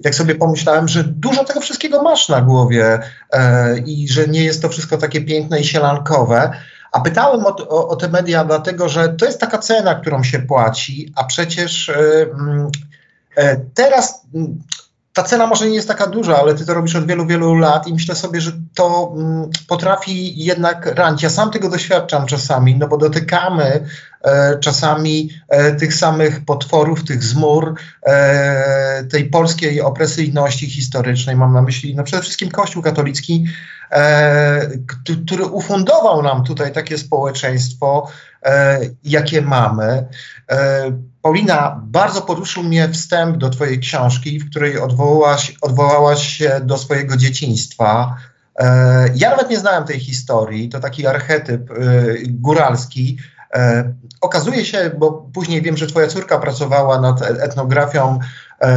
I 0.00 0.02
tak 0.02 0.14
sobie 0.14 0.34
pomyślałem, 0.34 0.88
że 0.88 1.04
dużo 1.04 1.44
tego 1.44 1.60
wszystkiego 1.60 2.02
masz 2.02 2.28
na 2.28 2.40
głowie 2.40 2.98
e, 3.32 3.78
i 3.78 4.08
że 4.08 4.28
nie 4.28 4.44
jest 4.44 4.62
to 4.62 4.68
wszystko 4.68 4.98
takie 4.98 5.20
piękne 5.20 5.60
i 5.60 5.64
sielankowe, 5.64 6.50
a 6.92 7.00
pytałem 7.00 7.46
o, 7.46 7.56
o, 7.68 7.88
o, 7.88 7.96
te 7.96 8.08
media, 8.08 8.44
dlatego 8.44 8.88
że 8.88 9.08
to 9.08 9.26
jest 9.26 9.40
taka 9.40 9.58
cena, 9.58 9.94
którą 9.94 10.22
się 10.22 10.38
płaci, 10.38 11.12
a 11.16 11.24
przecież 11.24 11.88
y, 11.88 12.30
y, 13.38 13.66
teraz 13.74 14.24
y, 14.34 14.38
ta 15.18 15.24
cena 15.24 15.46
może 15.46 15.68
nie 15.68 15.74
jest 15.74 15.88
taka 15.88 16.06
duża, 16.06 16.38
ale 16.38 16.54
ty 16.54 16.66
to 16.66 16.74
robisz 16.74 16.96
od 16.96 17.06
wielu, 17.06 17.26
wielu 17.26 17.54
lat 17.54 17.86
i 17.86 17.92
myślę 17.92 18.14
sobie, 18.14 18.40
że 18.40 18.52
to 18.74 19.14
mm, 19.16 19.50
potrafi 19.68 20.44
jednak 20.44 20.86
ranić. 20.86 21.22
Ja 21.22 21.30
sam 21.30 21.50
tego 21.50 21.68
doświadczam 21.68 22.26
czasami, 22.26 22.76
no 22.76 22.88
bo 22.88 22.96
dotykamy 22.96 23.86
e, 24.22 24.58
czasami 24.58 25.30
e, 25.48 25.72
tych 25.72 25.94
samych 25.94 26.44
potworów, 26.44 27.04
tych 27.04 27.22
zmur, 27.22 27.74
e, 28.02 29.04
tej 29.04 29.24
polskiej 29.30 29.80
opresyjności 29.80 30.70
historycznej. 30.70 31.36
Mam 31.36 31.52
na 31.52 31.62
myśli 31.62 31.94
no 31.94 32.04
przede 32.04 32.22
wszystkim 32.22 32.50
Kościół 32.50 32.82
katolicki, 32.82 33.46
e, 33.90 34.68
który 35.26 35.44
ufundował 35.44 36.22
nam 36.22 36.44
tutaj 36.44 36.72
takie 36.72 36.98
społeczeństwo, 36.98 38.10
e, 38.42 38.80
jakie 39.04 39.42
mamy. 39.42 40.06
Paulina, 41.22 41.80
bardzo 41.84 42.22
poruszył 42.22 42.62
mnie 42.62 42.88
wstęp 42.88 43.36
do 43.36 43.50
Twojej 43.50 43.78
książki, 43.78 44.38
w 44.38 44.50
której 44.50 44.78
odwołałaś, 44.78 45.54
odwołałaś 45.60 46.28
się 46.28 46.60
do 46.62 46.78
swojego 46.78 47.16
dzieciństwa. 47.16 48.16
E, 48.58 49.08
ja 49.14 49.30
nawet 49.30 49.50
nie 49.50 49.58
znałem 49.58 49.84
tej 49.84 50.00
historii, 50.00 50.68
to 50.68 50.80
taki 50.80 51.06
archetyp 51.06 51.70
e, 51.70 51.74
góralski. 52.24 53.18
E, 53.54 53.92
okazuje 54.20 54.64
się, 54.64 54.90
bo 54.98 55.12
później 55.12 55.62
wiem, 55.62 55.76
że 55.76 55.86
Twoja 55.86 56.06
córka 56.06 56.38
pracowała 56.38 57.00
nad 57.00 57.22
etnografią 57.22 58.18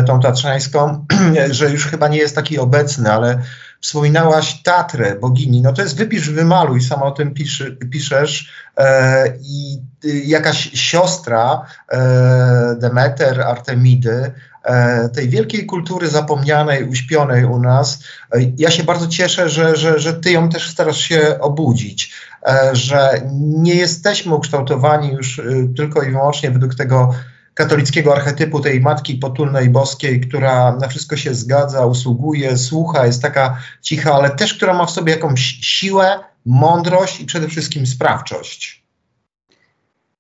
tą 0.08 0.20
tatrzańską, 0.20 1.06
że 1.50 1.70
już 1.70 1.88
chyba 1.88 2.08
nie 2.08 2.18
jest 2.18 2.36
taki 2.36 2.60
obecny, 2.60 3.12
ale 3.12 3.42
wspominałaś 3.82 4.64
Tatrę, 4.64 5.16
bogini, 5.16 5.62
no 5.62 5.74
to 5.74 5.82
jest 5.82 5.98
wypisz, 5.98 6.30
wymaluj, 6.30 6.82
sama 6.82 7.04
o 7.04 7.12
tym 7.12 7.34
piszy, 7.34 7.78
piszesz 7.92 8.52
e, 8.78 9.34
i 9.42 9.82
y, 10.06 10.24
jakaś 10.26 10.72
siostra 10.74 11.66
e, 11.92 12.76
Demeter, 12.80 13.42
Artemidy, 13.42 14.32
e, 14.64 15.10
tej 15.10 15.30
wielkiej 15.30 15.66
kultury 15.66 16.08
zapomnianej, 16.08 16.84
uśpionej 16.84 17.46
u 17.46 17.60
nas. 17.60 18.04
E, 18.34 18.40
ja 18.58 18.72
się 18.72 18.84
bardzo 18.84 19.08
cieszę, 19.08 19.50
że, 19.50 19.76
że, 19.76 20.00
że 20.00 20.14
ty 20.14 20.32
ją 20.32 20.50
też 20.50 20.70
starasz 20.70 21.00
się 21.00 21.40
obudzić, 21.40 22.14
e, 22.48 22.70
że 22.76 23.22
nie 23.34 23.76
jesteśmy 23.76 24.36
ukształtowani 24.36 25.12
już 25.12 25.40
y, 25.40 25.70
tylko 25.78 26.04
i 26.04 26.12
wyłącznie 26.12 26.52
według 26.52 26.76
tego 26.76 27.14
katolickiego 27.54 28.16
archetypu 28.16 28.60
tej 28.60 28.82
matki 28.82 29.16
potulnej 29.16 29.70
boskiej, 29.70 30.22
która 30.22 30.76
na 30.76 30.88
wszystko 30.88 31.18
się 31.18 31.34
zgadza, 31.34 31.86
usługuje, 31.86 32.58
słucha, 32.58 33.06
jest 33.06 33.22
taka 33.22 33.58
cicha, 33.82 34.14
ale 34.14 34.30
też 34.30 34.54
która 34.54 34.74
ma 34.74 34.86
w 34.86 34.92
sobie 34.92 35.14
jakąś 35.14 35.42
siłę, 35.62 36.20
mądrość 36.46 37.20
i 37.20 37.26
przede 37.26 37.48
wszystkim 37.48 37.88
sprawczość. 37.88 38.82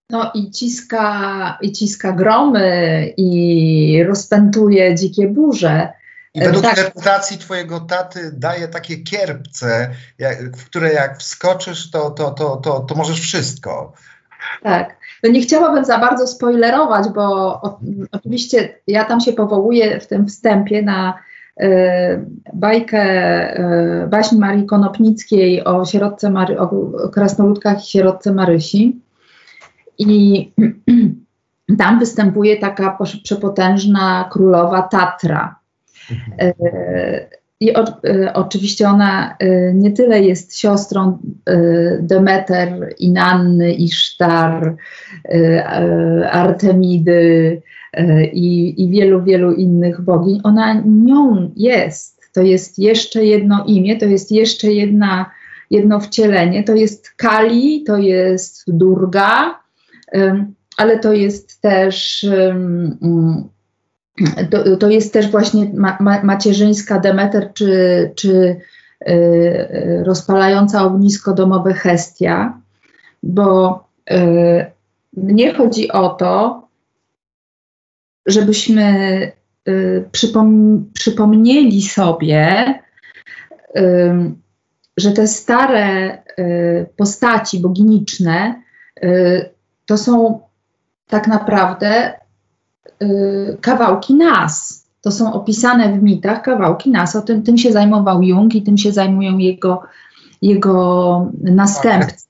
No 0.09 0.31
i 0.33 0.51
ciska, 0.51 1.57
i 1.61 1.71
ciska 1.71 2.11
gromy, 2.11 3.13
i 3.17 4.03
rozpętuje 4.07 4.95
dzikie 4.95 5.27
burze. 5.27 5.93
I 6.33 6.39
według 6.39 6.63
Tak. 6.63 6.77
reputacji 6.77 7.37
twojego 7.37 7.79
taty 7.79 8.31
daje 8.33 8.67
takie 8.67 8.97
kierpce, 8.97 9.95
jak, 10.17 10.57
w 10.57 10.65
które 10.65 10.93
jak 10.93 11.17
wskoczysz, 11.17 11.91
to, 11.91 12.11
to, 12.11 12.31
to, 12.31 12.57
to, 12.57 12.79
to 12.79 12.95
możesz 12.95 13.19
wszystko. 13.19 13.93
Tak. 14.63 15.00
No 15.23 15.29
nie 15.29 15.41
chciałabym 15.41 15.85
za 15.85 15.97
bardzo 15.97 16.27
spoilerować, 16.27 17.09
bo 17.15 17.21
o, 17.61 17.79
oczywiście 18.11 18.75
ja 18.87 19.05
tam 19.05 19.19
się 19.19 19.33
powołuję 19.33 19.99
w 19.99 20.07
tym 20.07 20.27
wstępie 20.27 20.81
na 20.81 21.19
e, 21.57 22.25
bajkę 22.53 22.99
e, 22.99 24.07
baśni 24.07 24.39
Marii 24.39 24.65
Konopnickiej 24.65 25.63
o 25.63 25.85
sierotce 25.85 26.29
Mary, 26.29 26.59
o, 26.59 26.69
krasnoludkach 27.09 27.83
i 27.83 27.89
sierotce 27.89 28.33
Marysi. 28.33 28.99
I 29.97 30.51
tam 31.79 31.99
występuje 31.99 32.57
taka 32.57 32.97
przepotężna 33.23 34.29
królowa 34.31 34.81
Tatra. 34.81 35.55
E, 36.39 36.53
I 37.61 37.73
o, 37.73 37.85
e, 38.03 38.33
oczywiście 38.33 38.89
ona 38.89 39.35
e, 39.39 39.73
nie 39.73 39.91
tyle 39.91 40.21
jest 40.21 40.59
siostrą 40.59 41.17
e, 41.45 41.57
Demeter, 42.01 42.95
Inanny, 42.99 43.73
Isztar, 43.73 44.75
e, 45.25 46.31
Artemidy 46.31 47.61
i, 48.33 48.83
i 48.83 48.89
wielu, 48.89 49.23
wielu 49.23 49.53
innych 49.53 50.01
bogiń. 50.01 50.41
Ona 50.43 50.81
nią 50.85 51.51
jest. 51.55 52.21
To 52.33 52.41
jest 52.41 52.79
jeszcze 52.79 53.25
jedno 53.25 53.65
imię, 53.65 53.97
to 53.97 54.05
jest 54.05 54.31
jeszcze 54.31 54.71
jedna, 54.71 55.31
jedno 55.69 55.99
wcielenie. 55.99 56.63
To 56.63 56.75
jest 56.75 57.09
Kali, 57.09 57.83
to 57.83 57.97
jest 57.97 58.63
Durga, 58.67 59.59
ale 60.77 60.99
to 60.99 61.13
jest 61.13 61.61
też 61.61 62.25
to, 64.49 64.77
to 64.77 64.89
jest 64.89 65.13
też 65.13 65.31
właśnie 65.31 65.71
ma, 65.73 65.97
ma, 65.99 66.23
macierzyńska 66.23 66.99
Demeter, 66.99 67.53
czy, 67.53 68.11
czy 68.15 68.29
y, 68.29 69.11
y, 69.11 70.03
rozpalająca 70.05 70.83
ognisko 70.83 71.33
domowe 71.33 71.73
Hestia, 71.73 72.61
bo 73.23 73.83
y, 74.11 74.65
mnie 75.13 75.53
chodzi 75.53 75.91
o 75.91 76.09
to, 76.09 76.61
żebyśmy 78.25 79.31
y, 79.67 80.09
przypom 80.11 80.85
przypomnieli 80.93 81.81
sobie, 81.81 82.73
y, 83.77 83.81
że 84.97 85.11
te 85.11 85.27
stare 85.27 86.17
y, 86.39 86.85
postaci 86.97 87.59
boginiczne 87.59 88.61
to 89.85 89.97
są 89.97 90.39
tak 91.07 91.27
naprawdę 91.27 92.20
kawałki 93.61 94.13
nas. 94.13 94.81
To 95.01 95.11
są 95.11 95.33
opisane 95.33 95.93
w 95.93 96.03
mitach 96.03 96.41
kawałki 96.41 96.91
nas. 96.91 97.15
O 97.15 97.21
tym, 97.21 97.43
tym 97.43 97.57
się 97.57 97.71
zajmował 97.71 98.23
Jung 98.23 98.55
i 98.55 98.63
tym 98.63 98.77
się 98.77 98.91
zajmują 98.91 99.37
jego, 99.37 99.81
jego 100.41 101.31
następcy. 101.41 102.25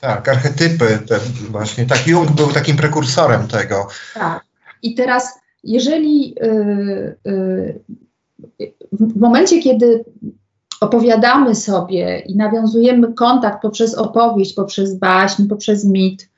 Tak, 0.00 0.28
archetypy, 0.28 0.98
te 1.08 1.18
właśnie. 1.50 1.86
Tak, 1.86 2.06
Jung 2.06 2.30
był 2.30 2.48
takim 2.48 2.76
prekursorem 2.76 3.48
tego. 3.48 3.88
Tak. 4.14 4.44
I 4.82 4.94
teraz, 4.94 5.40
jeżeli 5.64 6.34
y, 6.42 7.16
y, 7.26 7.80
w 8.92 9.20
momencie, 9.20 9.62
kiedy 9.62 10.04
opowiadamy 10.80 11.54
sobie 11.54 12.22
i 12.26 12.36
nawiązujemy 12.36 13.12
kontakt 13.12 13.62
poprzez 13.62 13.94
opowieść, 13.94 14.54
poprzez 14.54 14.98
baśń, 14.98 15.48
poprzez 15.48 15.84
mit 15.84 16.30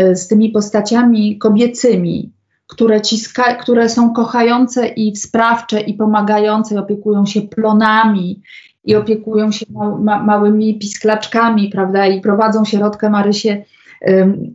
y, 0.00 0.16
z 0.16 0.28
tymi 0.28 0.50
postaciami 0.50 1.38
kobiecymi, 1.38 2.32
które, 2.68 3.00
ciska, 3.00 3.54
które 3.54 3.88
są 3.88 4.12
kochające 4.12 4.88
i 4.88 5.16
sprawcze 5.16 5.80
i 5.80 5.94
pomagające, 5.94 6.74
i 6.74 6.78
opiekują 6.78 7.26
się 7.26 7.42
plonami 7.42 8.42
i 8.84 8.96
opiekują 8.96 9.52
się 9.52 9.66
ma, 9.70 9.98
ma, 9.98 10.22
małymi 10.22 10.78
pisklaczkami, 10.78 11.68
prawda, 11.68 12.06
i 12.06 12.20
prowadzą 12.20 12.64
środkę 12.64 13.10
Marysię, 13.10 13.64
ym, 14.08 14.54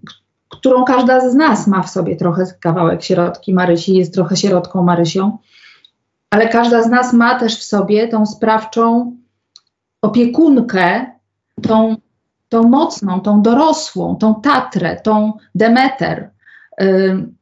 którą 0.49 0.83
każda 0.83 1.29
z 1.29 1.35
nas 1.35 1.67
ma 1.67 1.83
w 1.83 1.89
sobie 1.89 2.15
trochę 2.15 2.45
kawałek 2.59 3.03
środki 3.03 3.53
Marysi, 3.53 3.95
jest 3.95 4.13
trochę 4.13 4.37
środką 4.37 4.83
Marysią, 4.83 5.37
ale 6.29 6.49
każda 6.49 6.83
z 6.83 6.89
nas 6.89 7.13
ma 7.13 7.39
też 7.39 7.59
w 7.59 7.63
sobie 7.63 8.07
tą 8.07 8.25
sprawczą 8.25 9.15
opiekunkę, 10.01 11.05
tą, 11.61 11.95
tą 12.49 12.63
mocną, 12.63 13.21
tą 13.21 13.41
dorosłą, 13.41 14.15
tą 14.15 14.41
Tatrę, 14.41 15.01
tą 15.03 15.33
Demeter. 15.55 16.29
Ym, 16.81 17.35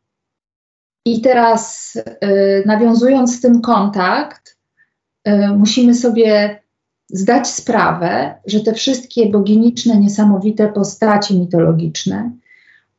I 1.06 1.22
teraz 1.22 1.96
y, 1.96 2.64
nawiązując 2.66 3.38
z 3.38 3.42
tym 3.42 3.62
kontakt, 3.62 4.58
y, 5.28 5.48
musimy 5.58 5.94
sobie 5.94 6.62
zdać 7.10 7.48
sprawę, 7.48 8.36
że 8.46 8.60
te 8.60 8.74
wszystkie 8.74 9.30
boginiczne, 9.30 9.98
niesamowite 9.98 10.68
postaci 10.68 11.40
mitologiczne, 11.40 12.32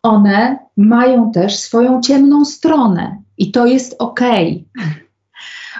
one 0.02 0.58
mają 0.76 1.32
też 1.32 1.58
swoją 1.58 2.00
ciemną 2.00 2.44
stronę 2.44 3.22
i 3.38 3.50
to 3.52 3.66
jest 3.66 3.96
ok. 3.98 4.20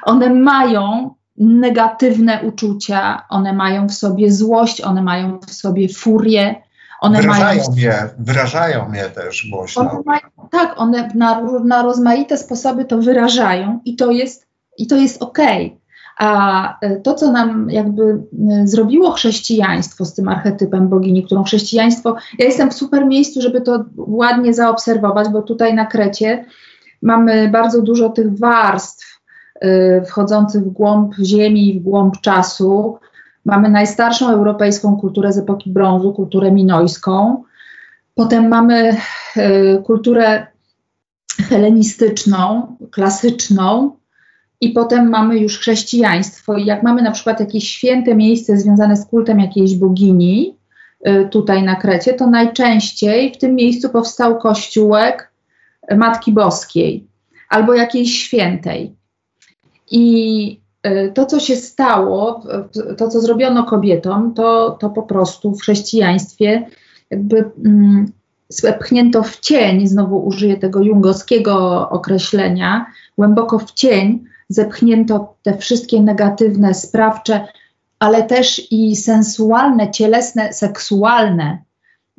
One 0.02 0.35
mają 0.35 1.14
negatywne 1.37 2.42
uczucia, 2.42 3.26
one 3.28 3.52
mają 3.52 3.88
w 3.88 3.92
sobie 3.92 4.32
złość, 4.32 4.80
one 4.80 5.02
mają 5.02 5.38
w 5.38 5.54
sobie 5.54 5.88
furię, 5.88 6.62
one 7.02 7.20
wyrażają 7.20 7.62
mają. 7.68 7.76
je, 7.76 8.08
wyrażają 8.18 8.92
je 8.92 9.04
też 9.04 9.50
głośno. 9.50 9.82
One 9.82 10.02
mają 10.06 10.20
tak, 10.50 10.74
one 10.76 11.08
na, 11.14 11.42
na 11.64 11.82
rozmaite 11.82 12.38
sposoby 12.38 12.84
to 12.84 12.98
wyrażają 12.98 13.80
i 13.84 13.96
to 13.96 14.10
jest, 14.10 14.46
i 14.78 14.86
to 14.86 14.96
jest 14.96 15.22
ok. 15.22 15.38
A 16.18 16.78
e, 16.80 16.96
to, 16.96 17.14
co 17.14 17.32
nam 17.32 17.70
jakby 17.70 18.02
e, 18.02 18.66
zrobiło 18.66 19.10
chrześcijaństwo 19.10 20.04
z 20.04 20.14
tym 20.14 20.28
archetypem 20.28 20.88
bogini, 20.88 21.24
którą 21.24 21.44
chrześcijaństwo, 21.44 22.16
ja 22.38 22.44
jestem 22.44 22.70
w 22.70 22.74
super 22.74 23.06
miejscu, 23.06 23.42
żeby 23.42 23.60
to 23.60 23.84
ładnie 23.96 24.54
zaobserwować, 24.54 25.28
bo 25.28 25.42
tutaj 25.42 25.74
na 25.74 25.86
Krecie 25.86 26.44
mamy 27.02 27.48
bardzo 27.48 27.82
dużo 27.82 28.08
tych 28.08 28.38
warstw 28.38 29.20
y, 29.64 30.02
wchodzących 30.06 30.62
w 30.62 30.70
głąb 30.70 31.14
ziemi 31.16 31.80
w 31.80 31.82
głąb 31.82 32.20
czasu. 32.20 32.98
Mamy 33.44 33.68
najstarszą 33.68 34.28
europejską 34.28 34.96
kulturę 34.96 35.33
z 35.33 35.38
epoki 35.38 35.70
brązu, 35.70 36.12
kulturę 36.12 36.52
minojską. 36.52 37.44
Potem 38.14 38.48
mamy 38.48 38.96
y, 39.37 39.83
kulturę 39.85 40.46
helenistyczną, 41.48 42.76
klasyczną, 42.90 43.96
i 44.62 44.70
potem 44.70 45.09
mamy 45.09 45.38
już 45.38 45.59
chrześcijaństwo. 45.59 46.57
I 46.57 46.64
jak 46.64 46.83
mamy 46.83 47.02
na 47.02 47.11
przykład 47.11 47.40
jakieś 47.40 47.68
święte 47.68 48.14
miejsce 48.14 48.57
związane 48.57 48.96
z 48.96 49.07
kultem 49.07 49.40
jakiejś 49.40 49.74
bogini, 49.74 50.57
y, 51.07 51.28
tutaj 51.31 51.62
na 51.62 51.76
Krecie, 51.76 52.14
to 52.14 52.26
najczęściej 52.26 53.35
w 53.35 53.38
tym 53.38 53.55
miejscu 53.55 53.88
powstał 53.88 54.38
kościółek 54.38 55.33
Matki 55.96 56.33
Boskiej 56.33 57.07
albo 57.48 57.74
jakiejś 57.74 58.22
świętej. 58.22 58.96
I 59.90 60.62
to, 61.14 61.26
co 61.26 61.40
się 61.40 61.56
stało, 61.56 62.42
w- 62.74 62.96
to, 62.96 63.08
co 63.08 63.20
zrobiono 63.20 63.64
kobietom, 63.64 64.34
to, 64.34 64.70
to 64.80 64.90
po 64.90 65.02
prostu 65.02 65.54
w 65.54 65.60
chrześcijaństwie 65.60 66.66
jakby 67.10 67.50
mm, 67.64 68.12
w 69.22 69.40
cień, 69.40 69.86
znowu 69.86 70.26
użyję 70.26 70.56
tego 70.56 70.80
jungowskiego 70.82 71.88
określenia, 71.90 72.86
głęboko 73.18 73.58
w 73.58 73.72
cień 73.72 74.24
zepchnięto 74.48 75.34
te 75.42 75.58
wszystkie 75.58 76.02
negatywne, 76.02 76.74
sprawcze, 76.74 77.48
ale 77.98 78.22
też 78.22 78.72
i 78.72 78.96
sensualne, 78.96 79.90
cielesne, 79.90 80.52
seksualne 80.52 81.58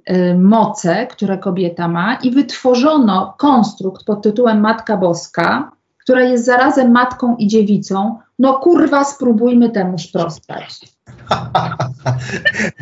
y, 0.09 0.35
moce, 0.39 1.07
które 1.07 1.37
kobieta 1.37 1.87
ma, 1.87 2.15
i 2.15 2.31
wytworzono 2.31 3.35
konstrukt 3.37 4.05
pod 4.05 4.21
tytułem 4.21 4.59
Matka 4.59 4.97
Boska, 4.97 5.71
która 6.03 6.21
jest 6.21 6.45
zarazem 6.45 6.91
matką 6.91 7.35
i 7.35 7.47
dziewicą, 7.47 8.19
no 8.39 8.53
kurwa, 8.53 9.03
spróbujmy 9.03 9.69
temu 9.69 9.97
sprostać. 9.99 10.79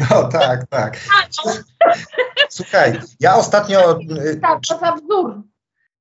No 0.10 0.24
tak, 0.24 0.68
tak. 0.70 0.98
Słuchaj, 2.50 3.00
ja 3.20 3.36
ostatnio. 3.36 4.00
y, 4.00 4.36
Tak, 4.42 4.60
to 4.70 4.78
za 4.80 4.92
wzór. 4.92 5.42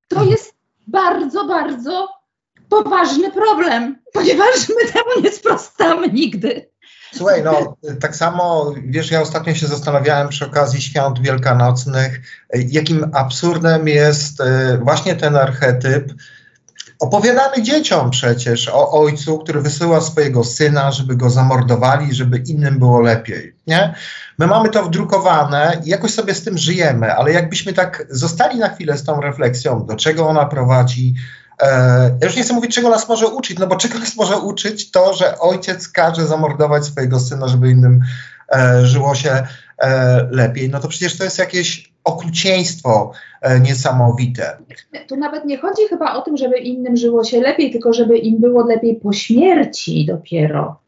To 0.08 0.24
jest 0.24 0.54
bardzo, 0.86 1.46
bardzo 1.46 2.08
poważny 2.68 3.30
problem, 3.32 3.98
ponieważ 4.12 4.68
my 4.68 4.92
temu 4.92 5.22
nie 5.24 5.32
sprostamy 5.32 6.08
nigdy. 6.08 6.70
Słuchaj, 7.14 7.42
no 7.44 7.76
tak 8.00 8.16
samo, 8.16 8.74
wiesz, 8.86 9.10
ja 9.10 9.20
ostatnio 9.20 9.54
się 9.54 9.66
zastanawiałem 9.66 10.28
przy 10.28 10.46
okazji 10.46 10.80
świąt 10.82 11.20
wielkanocnych, 11.20 12.20
y, 12.56 12.66
jakim 12.68 13.10
absurdem 13.14 13.88
jest 13.88 14.40
y, 14.40 14.78
właśnie 14.78 15.16
ten 15.16 15.36
archetyp 15.36 16.12
opowiadany 17.00 17.62
dzieciom 17.62 18.10
przecież 18.10 18.68
o 18.68 18.90
ojcu, 18.90 19.38
który 19.38 19.60
wysyła 19.60 20.00
swojego 20.00 20.44
syna, 20.44 20.90
żeby 20.90 21.16
go 21.16 21.30
zamordowali, 21.30 22.14
żeby 22.14 22.38
innym 22.38 22.78
było 22.78 23.00
lepiej, 23.00 23.54
nie? 23.66 23.94
My 24.38 24.46
mamy 24.46 24.68
to 24.68 24.84
wdrukowane 24.84 25.80
i 25.84 25.88
jakoś 25.88 26.14
sobie 26.14 26.34
z 26.34 26.42
tym 26.42 26.58
żyjemy, 26.58 27.14
ale 27.14 27.32
jakbyśmy 27.32 27.72
tak 27.72 28.06
zostali 28.10 28.58
na 28.58 28.68
chwilę 28.68 28.98
z 28.98 29.04
tą 29.04 29.20
refleksją, 29.20 29.86
do 29.86 29.96
czego 29.96 30.28
ona 30.28 30.44
prowadzi, 30.46 31.14
E, 31.60 32.16
ja 32.20 32.26
już 32.26 32.36
nie 32.36 32.42
chcę 32.42 32.54
mówić, 32.54 32.74
czego 32.74 32.90
nas 32.90 33.08
może 33.08 33.28
uczyć, 33.28 33.58
no 33.58 33.66
bo 33.66 33.76
czego 33.76 33.98
nas 33.98 34.16
może 34.16 34.38
uczyć 34.38 34.90
to, 34.90 35.14
że 35.14 35.38
ojciec 35.38 35.88
każe 35.88 36.26
zamordować 36.26 36.84
swojego 36.84 37.20
syna, 37.20 37.48
żeby 37.48 37.70
innym 37.70 38.00
e, 38.52 38.86
żyło 38.86 39.14
się 39.14 39.46
lepiej. 40.30 40.68
No 40.68 40.80
to 40.80 40.88
przecież 40.88 41.18
to 41.18 41.24
jest 41.24 41.38
jakieś 41.38 41.90
okrucieństwo 42.04 43.12
e, 43.42 43.60
niesamowite. 43.60 44.56
Tu 45.08 45.16
nawet 45.16 45.44
nie 45.44 45.58
chodzi 45.58 45.82
chyba 45.88 46.14
o 46.14 46.22
tym, 46.22 46.36
żeby 46.36 46.58
innym 46.58 46.96
żyło 46.96 47.24
się 47.24 47.40
lepiej, 47.40 47.70
tylko 47.70 47.92
żeby 47.92 48.18
im 48.18 48.40
było 48.40 48.66
lepiej 48.66 48.96
po 48.96 49.12
śmierci 49.12 50.06
dopiero. 50.06 50.80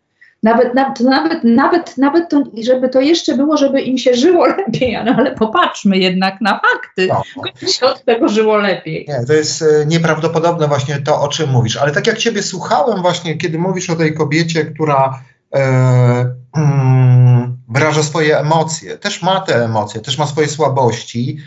Nawet, 0.42 0.74
nawet, 0.74 1.00
nawet, 1.00 1.44
nawet, 1.44 1.98
nawet 1.98 2.28
to, 2.28 2.42
żeby 2.62 2.88
to 2.88 3.00
jeszcze 3.00 3.36
było, 3.36 3.56
żeby 3.56 3.80
im 3.80 3.98
się 3.98 4.14
żyło 4.14 4.46
lepiej, 4.46 4.98
no 5.06 5.14
ale 5.16 5.34
popatrzmy 5.34 5.98
jednak 5.98 6.40
na 6.40 6.60
fakty. 6.60 7.08
No. 7.08 7.22
Się 7.68 7.86
od 7.86 8.04
tego 8.04 8.28
żyło 8.28 8.56
lepiej. 8.56 9.06
Nie, 9.08 9.26
to 9.26 9.32
jest 9.32 9.62
e, 9.62 9.86
nieprawdopodobne 9.86 10.68
właśnie 10.68 10.98
to, 11.00 11.20
o 11.20 11.28
czym 11.28 11.50
mówisz. 11.50 11.76
Ale 11.76 11.92
tak 11.92 12.06
jak 12.06 12.18
ciebie 12.18 12.42
słuchałem 12.42 13.02
właśnie, 13.02 13.36
kiedy 13.36 13.58
mówisz 13.58 13.90
o 13.90 13.96
tej 13.96 14.14
kobiecie, 14.14 14.64
która 14.64 15.22
e, 15.54 15.58
mm, 16.56 17.51
wyraża 17.72 18.02
swoje 18.02 18.38
emocje, 18.38 18.98
też 18.98 19.22
ma 19.22 19.40
te 19.40 19.64
emocje, 19.64 20.00
też 20.00 20.18
ma 20.18 20.26
swoje 20.26 20.48
słabości, 20.48 21.38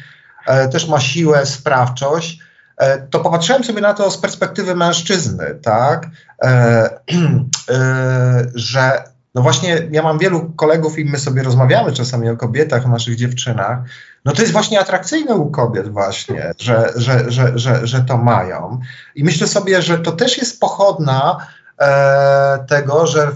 e, 0.48 0.68
też 0.68 0.88
ma 0.88 1.00
siłę, 1.00 1.46
sprawczość, 1.46 2.40
e, 2.78 3.08
to 3.08 3.20
popatrzyłem 3.20 3.64
sobie 3.64 3.82
na 3.82 3.94
to 3.94 4.12
z 4.12 4.18
perspektywy 4.18 4.76
mężczyzny, 4.76 5.60
tak, 5.64 6.08
e, 6.44 6.50
e, 7.70 8.46
że 8.56 9.04
no 9.36 9.42
właśnie 9.42 9.88
ja 9.92 10.04
mam 10.04 10.20
wielu 10.20 10.54
kolegów 10.56 11.00
i 11.00 11.06
my 11.06 11.20
sobie 11.20 11.44
rozmawiamy 11.44 11.94
czasami 11.94 12.30
o 12.30 12.38
kobietach, 12.38 12.86
o 12.86 12.90
naszych 12.90 13.16
dziewczynach, 13.16 13.80
no 14.26 14.32
to 14.32 14.42
jest 14.42 14.54
właśnie 14.54 14.80
atrakcyjne 14.80 15.36
u 15.36 15.52
kobiet 15.52 15.88
właśnie, 15.90 16.52
że, 16.60 16.94
że, 16.96 17.32
że, 17.32 17.60
że, 17.60 17.88
że 17.88 18.02
to 18.02 18.18
mają. 18.18 18.80
I 19.16 19.24
myślę 19.24 19.48
sobie, 19.48 19.82
że 19.82 20.00
to 20.00 20.12
też 20.12 20.38
jest 20.38 20.60
pochodna 20.60 21.48
tego, 22.68 23.08
że 23.08 23.32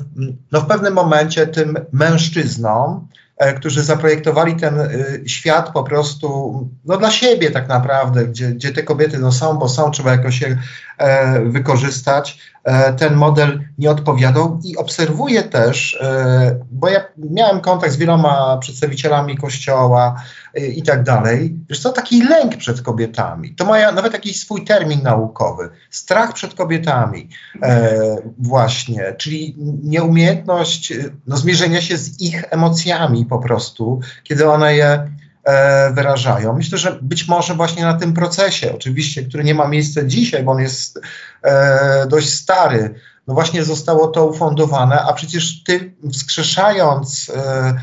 no 0.52 0.62
w 0.62 0.65
pewnym 0.65 0.93
momencie 0.93 1.47
tym 1.47 1.78
mężczyznom, 1.91 3.08
e, 3.08 3.28
którzy 3.39 3.84
zaprojektowali 3.84 4.56
ten 4.56 4.80
e, 4.80 4.89
świat 5.25 5.71
po 5.73 5.84
prostu 5.84 6.69
no 6.86 6.97
dla 6.97 7.12
siebie 7.12 7.52
tak 7.52 7.67
naprawdę, 7.67 8.25
gdzie, 8.25 8.47
gdzie 8.47 8.71
te 8.71 8.84
kobiety 8.84 9.19
no 9.19 9.32
są, 9.32 9.58
bo 9.58 9.69
są, 9.69 9.91
trzeba 9.91 10.12
jakoś 10.12 10.41
je 10.41 10.58
e, 10.97 11.39
wykorzystać, 11.41 12.39
e, 12.63 12.93
ten 12.93 13.15
model 13.15 13.63
nie 13.78 13.91
odpowiadał 13.91 14.60
i 14.63 14.78
obserwuję 14.78 15.43
też, 15.43 15.97
e, 16.02 16.60
bo 16.71 16.89
ja 16.89 17.02
miałem 17.17 17.62
kontakt 17.62 17.93
z 17.93 17.97
wieloma 17.97 18.58
przedstawicielami 18.58 19.38
kościoła, 19.38 20.15
i 20.54 20.84
tak 20.84 21.04
dalej. 21.04 21.60
Wiesz 21.69 21.80
co, 21.80 21.91
taki 21.91 22.23
lęk 22.23 22.58
przed 22.58 22.82
kobietami. 22.82 23.56
To 23.56 23.65
ma 23.65 23.91
nawet 23.91 24.13
jakiś 24.13 24.39
swój 24.39 24.65
termin 24.65 25.04
naukowy. 25.04 25.69
Strach 25.89 26.34
przed 26.34 26.54
kobietami 26.54 27.30
e, 27.62 27.97
właśnie, 28.38 29.15
czyli 29.17 29.56
nieumiejętność 29.84 30.93
no, 31.28 31.38
zmierzenia 31.38 31.82
się 31.82 31.97
z 31.97 32.21
ich 32.21 32.43
emocjami 32.49 33.25
po 33.29 33.39
prostu, 33.39 33.99
kiedy 34.23 34.49
one 34.49 34.75
je 34.75 35.11
e, 35.43 35.91
wyrażają. 35.93 36.55
Myślę, 36.55 36.77
że 36.77 36.99
być 37.01 37.27
może 37.27 37.55
właśnie 37.55 37.83
na 37.83 37.93
tym 37.93 38.13
procesie, 38.13 38.73
oczywiście, 38.75 39.23
który 39.23 39.43
nie 39.43 39.55
ma 39.55 39.67
miejsca 39.67 40.03
dzisiaj, 40.03 40.43
bo 40.43 40.51
on 40.51 40.59
jest 40.59 40.99
e, 41.43 42.07
dość 42.07 42.33
stary, 42.33 42.93
no 43.27 43.33
właśnie 43.33 43.63
zostało 43.63 44.07
to 44.07 44.25
ufundowane, 44.25 45.01
a 45.01 45.13
przecież 45.13 45.63
ty 45.63 45.93
wskrzeszając 46.13 47.31
e, 47.35 47.73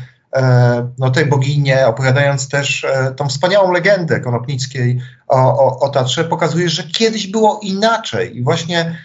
no, 0.97 1.09
tej 1.09 1.25
boginie, 1.25 1.87
opowiadając 1.87 2.49
też 2.49 2.85
tą 3.15 3.27
wspaniałą 3.27 3.71
legendę 3.71 4.19
Konopnickiej 4.19 5.01
o, 5.27 5.37
o, 5.37 5.79
o 5.79 5.89
Tatrze, 5.89 6.23
pokazuje, 6.23 6.69
że 6.69 6.83
kiedyś 6.83 7.27
było 7.27 7.59
inaczej 7.63 8.37
i 8.37 8.43
właśnie 8.43 8.97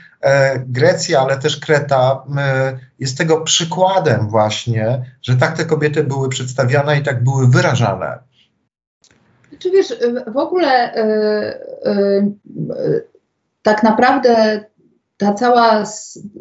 Grecja, 0.66 1.20
ale 1.20 1.38
też 1.38 1.60
Kreta 1.60 2.24
e, 2.38 2.78
jest 2.98 3.18
tego 3.18 3.40
przykładem 3.40 4.28
właśnie, 4.28 5.04
że 5.22 5.36
tak 5.36 5.56
te 5.56 5.64
kobiety 5.64 6.04
były 6.04 6.28
przedstawiane 6.28 6.98
i 6.98 7.02
tak 7.02 7.24
były 7.24 7.48
wyrażane. 7.48 8.18
Czy 9.58 9.70
wiesz, 9.70 9.94
w 10.26 10.36
ogóle 10.36 10.96
y, 10.96 12.32
tak 13.62 13.82
naprawdę 13.82 14.64
ta 15.16 15.34
cała 15.34 15.84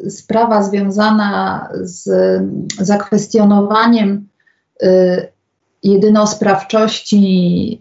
sprawa 0.08 0.62
związana 0.62 1.68
z 1.80 2.10
zakwestionowaniem 2.78 4.28
jedynosprawczości 5.82 7.80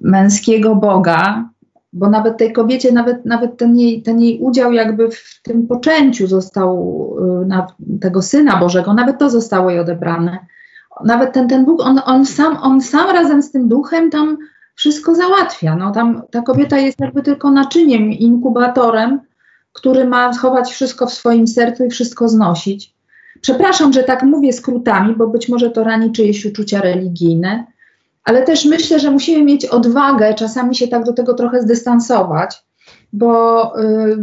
męskiego 0.00 0.74
Boga, 0.74 1.50
bo 1.92 2.10
nawet 2.10 2.36
tej 2.36 2.52
kobiecie, 2.52 2.92
nawet, 2.92 3.26
nawet 3.26 3.56
ten, 3.56 3.76
jej, 3.76 4.02
ten 4.02 4.20
jej 4.20 4.38
udział 4.40 4.72
jakby 4.72 5.10
w 5.10 5.40
tym 5.42 5.66
poczęciu 5.66 6.26
został 6.26 7.06
y, 7.42 7.46
na 7.46 7.66
tego 8.00 8.22
Syna 8.22 8.56
Bożego, 8.56 8.94
nawet 8.94 9.18
to 9.18 9.30
zostało 9.30 9.70
jej 9.70 9.80
odebrane 9.80 10.38
nawet 11.04 11.32
ten, 11.32 11.48
ten 11.48 11.64
Bóg, 11.64 11.80
on, 11.80 12.00
on, 12.04 12.26
sam, 12.26 12.56
on 12.62 12.80
sam 12.80 13.10
razem 13.10 13.42
z 13.42 13.50
tym 13.50 13.68
duchem 13.68 14.10
tam 14.10 14.38
wszystko 14.74 15.14
załatwia. 15.14 15.76
No, 15.76 15.90
tam 15.90 16.22
ta 16.30 16.42
kobieta 16.42 16.78
jest 16.78 17.00
jakby 17.00 17.22
tylko 17.22 17.50
naczyniem, 17.50 18.12
inkubatorem, 18.12 19.20
który 19.72 20.04
ma 20.04 20.32
schować 20.32 20.70
wszystko 20.70 21.06
w 21.06 21.12
swoim 21.12 21.46
sercu 21.46 21.84
i 21.84 21.90
wszystko 21.90 22.28
znosić. 22.28 22.94
Przepraszam, 23.40 23.92
że 23.92 24.02
tak 24.02 24.22
mówię 24.22 24.52
skrótami, 24.52 25.16
bo 25.16 25.26
być 25.26 25.48
może 25.48 25.70
to 25.70 25.84
rani 25.84 26.12
czyjeś 26.12 26.46
uczucia 26.46 26.80
religijne, 26.80 27.66
ale 28.24 28.42
też 28.42 28.64
myślę, 28.64 29.00
że 29.00 29.10
musimy 29.10 29.44
mieć 29.44 29.66
odwagę 29.66 30.34
czasami 30.34 30.74
się 30.74 30.88
tak 30.88 31.04
do 31.04 31.12
tego 31.12 31.34
trochę 31.34 31.62
zdystansować, 31.62 32.62
bo 33.12 33.72
y, 33.80 34.16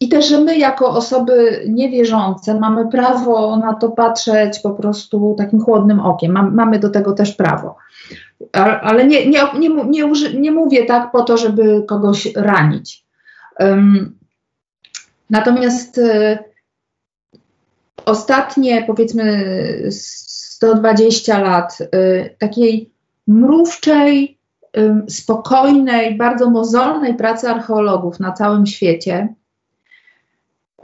i 0.00 0.08
też, 0.08 0.28
że 0.28 0.40
my 0.40 0.58
jako 0.58 0.88
osoby 0.88 1.64
niewierzące 1.68 2.60
mamy 2.60 2.88
prawo 2.88 3.56
na 3.56 3.74
to 3.74 3.88
patrzeć 3.88 4.58
po 4.58 4.70
prostu 4.70 5.34
takim 5.38 5.60
chłodnym 5.60 6.00
okiem. 6.00 6.32
Mam, 6.32 6.54
mamy 6.54 6.78
do 6.78 6.90
tego 6.90 7.12
też 7.12 7.32
prawo. 7.32 7.76
Ale 8.82 9.06
nie, 9.06 9.30
nie, 9.30 9.40
nie, 9.58 9.68
nie, 9.68 10.06
uży, 10.06 10.40
nie 10.40 10.52
mówię 10.52 10.86
tak 10.86 11.12
po 11.12 11.22
to, 11.22 11.36
żeby 11.36 11.84
kogoś 11.88 12.28
ranić. 12.36 13.04
Natomiast 15.30 15.98
y, 15.98 16.38
ostatnie 18.04 18.84
powiedzmy 18.86 19.44
120 19.90 21.40
lat 21.40 21.78
y, 21.80 22.36
takiej 22.38 22.90
mrówczej, 23.28 24.38
spokojnej, 25.08 26.16
bardzo 26.16 26.50
mozolnej 26.50 27.14
pracy 27.14 27.48
archeologów 27.48 28.20
na 28.20 28.32
całym 28.32 28.66
świecie, 28.66 29.34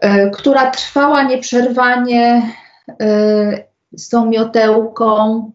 y, 0.04 0.30
która 0.30 0.70
trwała 0.70 1.22
nieprzerwanie 1.22 2.42
y, 2.88 2.94
z 3.92 4.08
tą 4.08 4.26
miotełką 4.26 5.50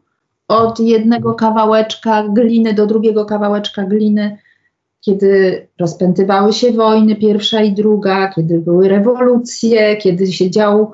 od 0.48 0.80
jednego 0.80 1.34
kawałeczka 1.34 2.24
gliny 2.28 2.74
do 2.74 2.86
drugiego 2.86 3.26
kawałeczka 3.26 3.84
gliny, 3.84 4.38
kiedy 5.02 5.68
rozpętywały 5.80 6.54
się 6.54 6.72
wojny 6.72 7.16
pierwsza 7.16 7.62
i 7.62 7.72
druga, 7.74 8.34
kiedy 8.34 8.60
były 8.60 8.90
rewolucje, 8.90 9.98
kiedy 9.98 10.32
się 10.32 10.52
dział 10.52 10.94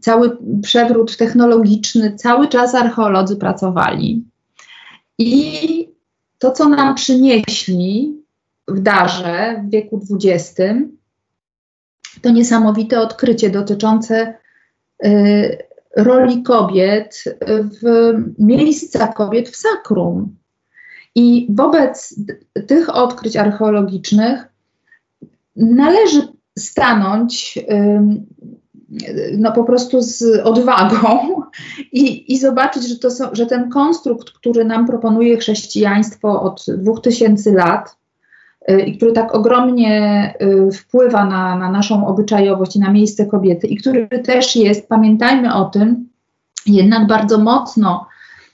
cały 0.00 0.36
przewrót 0.62 1.16
technologiczny, 1.16 2.16
cały 2.16 2.48
czas 2.48 2.74
archeolodzy 2.74 3.36
pracowali. 3.36 4.29
I 5.20 5.88
to, 6.38 6.50
co 6.50 6.68
nam 6.68 6.94
przynieśli 6.94 8.22
w 8.68 8.80
darze 8.80 9.64
w 9.66 9.70
wieku 9.70 10.00
XX, 10.24 10.54
to 12.22 12.30
niesamowite 12.30 13.00
odkrycie 13.00 13.50
dotyczące 13.50 14.34
y, 15.04 15.58
roli 15.96 16.42
kobiet 16.42 17.24
w 17.82 18.12
miejsca 18.38 19.08
kobiet 19.08 19.48
w 19.48 19.56
sakrum. 19.56 20.36
I 21.14 21.46
wobec 21.50 22.14
tych 22.66 22.96
odkryć 22.96 23.36
archeologicznych 23.36 24.44
należy 25.56 26.28
stanąć 26.58 27.58
no 29.38 29.52
po 29.52 29.64
prostu 29.64 30.02
z 30.02 30.22
odwagą 30.44 31.42
i, 31.92 32.32
i 32.32 32.38
zobaczyć, 32.38 32.88
że, 32.88 32.98
to 32.98 33.10
są, 33.10 33.24
że 33.32 33.46
ten 33.46 33.70
konstrukt, 33.70 34.30
który 34.30 34.64
nam 34.64 34.86
proponuje 34.86 35.36
chrześcijaństwo 35.36 36.42
od 36.42 36.64
2000 36.68 37.52
lat 37.52 37.96
y, 38.70 38.80
i 38.80 38.96
który 38.96 39.12
tak 39.12 39.34
ogromnie 39.34 40.34
y, 40.42 40.72
wpływa 40.72 41.24
na, 41.24 41.56
na 41.56 41.70
naszą 41.70 42.06
obyczajowość 42.06 42.76
i 42.76 42.80
na 42.80 42.92
miejsce 42.92 43.26
kobiety 43.26 43.66
i 43.66 43.76
który 43.76 44.08
też 44.08 44.56
jest, 44.56 44.88
pamiętajmy 44.88 45.54
o 45.54 45.64
tym, 45.64 46.08
jednak 46.66 47.06
bardzo 47.06 47.38
mocno 47.38 48.06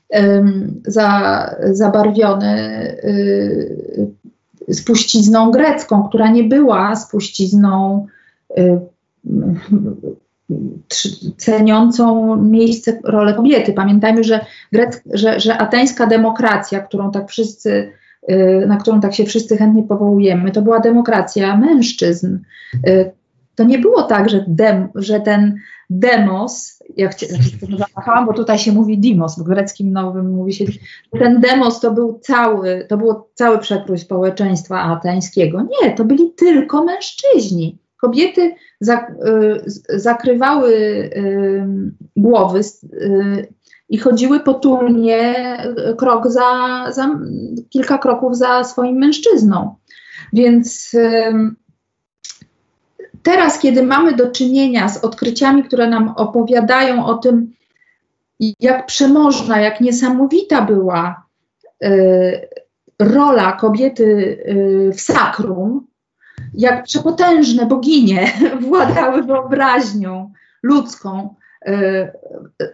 um, 0.08 0.82
za, 0.86 1.50
zabarwiony 1.72 2.56
y, 3.04 4.74
spuścizną 4.74 5.50
grecką, 5.50 6.08
która 6.08 6.30
nie 6.30 6.44
była 6.44 6.96
spuścizną 6.96 8.06
y, 8.58 8.80
ceniącą 11.36 12.36
miejsce, 12.36 13.00
rolę 13.04 13.34
kobiety. 13.34 13.72
Pamiętajmy, 13.72 14.24
że, 14.24 14.46
grec, 14.72 15.02
że, 15.14 15.40
że 15.40 15.58
ateńska 15.58 16.06
demokracja, 16.06 16.80
którą 16.80 17.10
tak 17.10 17.28
wszyscy, 17.28 17.92
y, 18.30 18.64
na 18.66 18.76
którą 18.76 19.00
tak 19.00 19.14
się 19.14 19.24
wszyscy 19.24 19.56
chętnie 19.56 19.82
powołujemy, 19.82 20.50
to 20.50 20.62
była 20.62 20.80
demokracja 20.80 21.56
mężczyzn. 21.56 22.38
Y, 22.88 23.10
to 23.54 23.64
nie 23.64 23.78
było 23.78 24.02
tak, 24.02 24.28
że, 24.28 24.44
dem, 24.48 24.88
że 24.94 25.20
ten 25.20 25.54
demos, 25.90 26.82
ja 26.96 27.10
zamachałam, 27.78 28.26
bo 28.26 28.32
tutaj 28.32 28.58
się 28.58 28.72
mówi 28.72 28.98
dimos, 28.98 29.38
w 29.38 29.42
greckim 29.42 29.92
nowym 29.92 30.30
mówi 30.30 30.52
się, 30.52 30.64
ten 31.18 31.40
demos 31.40 31.80
to 31.80 31.90
był 31.90 32.18
cały, 32.22 32.86
to 32.88 32.96
było 32.96 33.28
cały 33.34 33.58
przekrój 33.58 33.98
społeczeństwa 33.98 34.82
ateńskiego. 34.82 35.66
Nie, 35.82 35.90
to 35.90 36.04
byli 36.04 36.32
tylko 36.36 36.84
mężczyźni. 36.84 37.78
Kobiety 38.06 38.42
y, 38.42 38.54
zakrywały 39.88 40.74
y, 40.74 41.66
głowy 42.16 42.60
y, 42.84 43.48
i 43.88 43.98
chodziły 43.98 44.40
potulnie 44.40 45.34
krok 45.98 46.28
za, 46.28 46.84
za, 46.90 47.18
kilka 47.70 47.98
kroków 47.98 48.36
za 48.36 48.64
swoim 48.64 48.96
mężczyzną. 48.96 49.76
Więc 50.32 50.96
teraz, 53.22 53.58
kiedy 53.58 53.82
mamy 53.82 54.16
do 54.16 54.30
czynienia 54.30 54.88
z 54.88 55.04
odkryciami, 55.04 55.64
które 55.64 55.88
nam 55.88 56.08
opowiadają 56.08 57.06
o 57.06 57.14
tym, 57.14 57.52
jak 58.60 58.86
przemożna, 58.86 59.60
jak 59.60 59.80
niesamowita 59.80 60.62
była 60.62 61.26
y, 61.84 62.48
rola 62.98 63.52
kobiety 63.52 64.04
y, 64.04 64.92
w 64.92 65.00
sakrum, 65.00 65.86
jak 66.54 66.84
przepotężne 66.84 67.66
boginie 67.66 68.32
władały 68.68 69.22
wyobraźnią 69.22 70.32
ludzką, 70.62 71.34
y, 71.68 71.72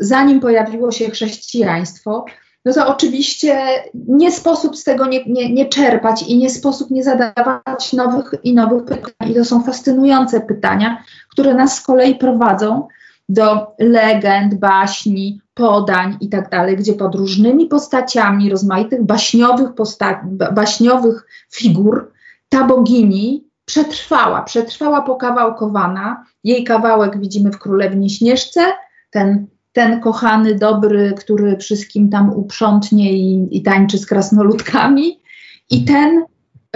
zanim 0.00 0.40
pojawiło 0.40 0.92
się 0.92 1.10
chrześcijaństwo, 1.10 2.24
no 2.64 2.72
to 2.72 2.88
oczywiście 2.88 3.58
nie 3.94 4.32
sposób 4.32 4.76
z 4.76 4.84
tego 4.84 5.06
nie, 5.06 5.24
nie, 5.24 5.52
nie, 5.52 5.68
czerpać 5.68 6.22
i 6.22 6.38
nie 6.38 6.50
sposób 6.50 6.90
nie 6.90 7.04
zadawać 7.04 7.92
nowych 7.92 8.34
i 8.44 8.54
nowych 8.54 8.84
pytań. 8.84 9.30
I 9.30 9.34
to 9.34 9.44
są 9.44 9.62
fascynujące 9.62 10.40
pytania, 10.40 11.04
które 11.28 11.54
nas 11.54 11.76
z 11.76 11.80
kolei 11.80 12.14
prowadzą 12.14 12.88
do 13.28 13.74
legend, 13.78 14.54
baśni, 14.54 15.40
podań 15.54 16.16
i 16.20 16.28
tak 16.28 16.50
dalej, 16.50 16.76
gdzie 16.76 16.92
pod 16.92 17.14
różnymi 17.14 17.66
postaciami 17.66 18.50
rozmaitych 18.50 19.02
baśniowych, 19.02 19.70
posta- 19.70 20.24
baśniowych 20.52 21.26
figur 21.52 22.12
ta 22.48 22.64
bogini 22.64 23.44
przetrwała, 23.72 24.42
przetrwała 24.42 25.02
pokawałkowana. 25.02 26.24
Jej 26.44 26.64
kawałek 26.64 27.20
widzimy 27.20 27.50
w 27.50 27.58
Królewni 27.58 28.10
Śnieżce, 28.10 28.72
ten, 29.10 29.46
ten 29.72 30.00
kochany, 30.00 30.54
dobry, 30.54 31.14
który 31.18 31.56
wszystkim 31.56 32.10
tam 32.10 32.30
uprzątnie 32.36 33.12
i, 33.12 33.48
i 33.50 33.62
tańczy 33.62 33.98
z 33.98 34.06
krasnoludkami 34.06 35.22
i 35.70 35.84
ten 35.84 36.24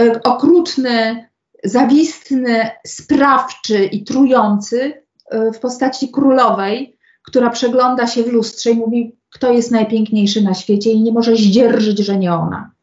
y, 0.00 0.22
okrutny, 0.22 1.28
zawistny, 1.64 2.70
sprawczy 2.86 3.84
i 3.84 4.04
trujący 4.04 5.02
y, 5.34 5.52
w 5.52 5.58
postaci 5.58 6.08
królowej, 6.08 6.98
która 7.22 7.50
przegląda 7.50 8.06
się 8.06 8.22
w 8.22 8.32
lustrze 8.32 8.70
i 8.70 8.76
mówi, 8.76 9.16
kto 9.30 9.52
jest 9.52 9.70
najpiękniejszy 9.70 10.42
na 10.42 10.54
świecie 10.54 10.92
i 10.92 11.02
nie 11.02 11.12
może 11.12 11.36
zdzierżyć, 11.36 11.98
że 11.98 12.18
nie 12.18 12.32
ona. 12.32 12.75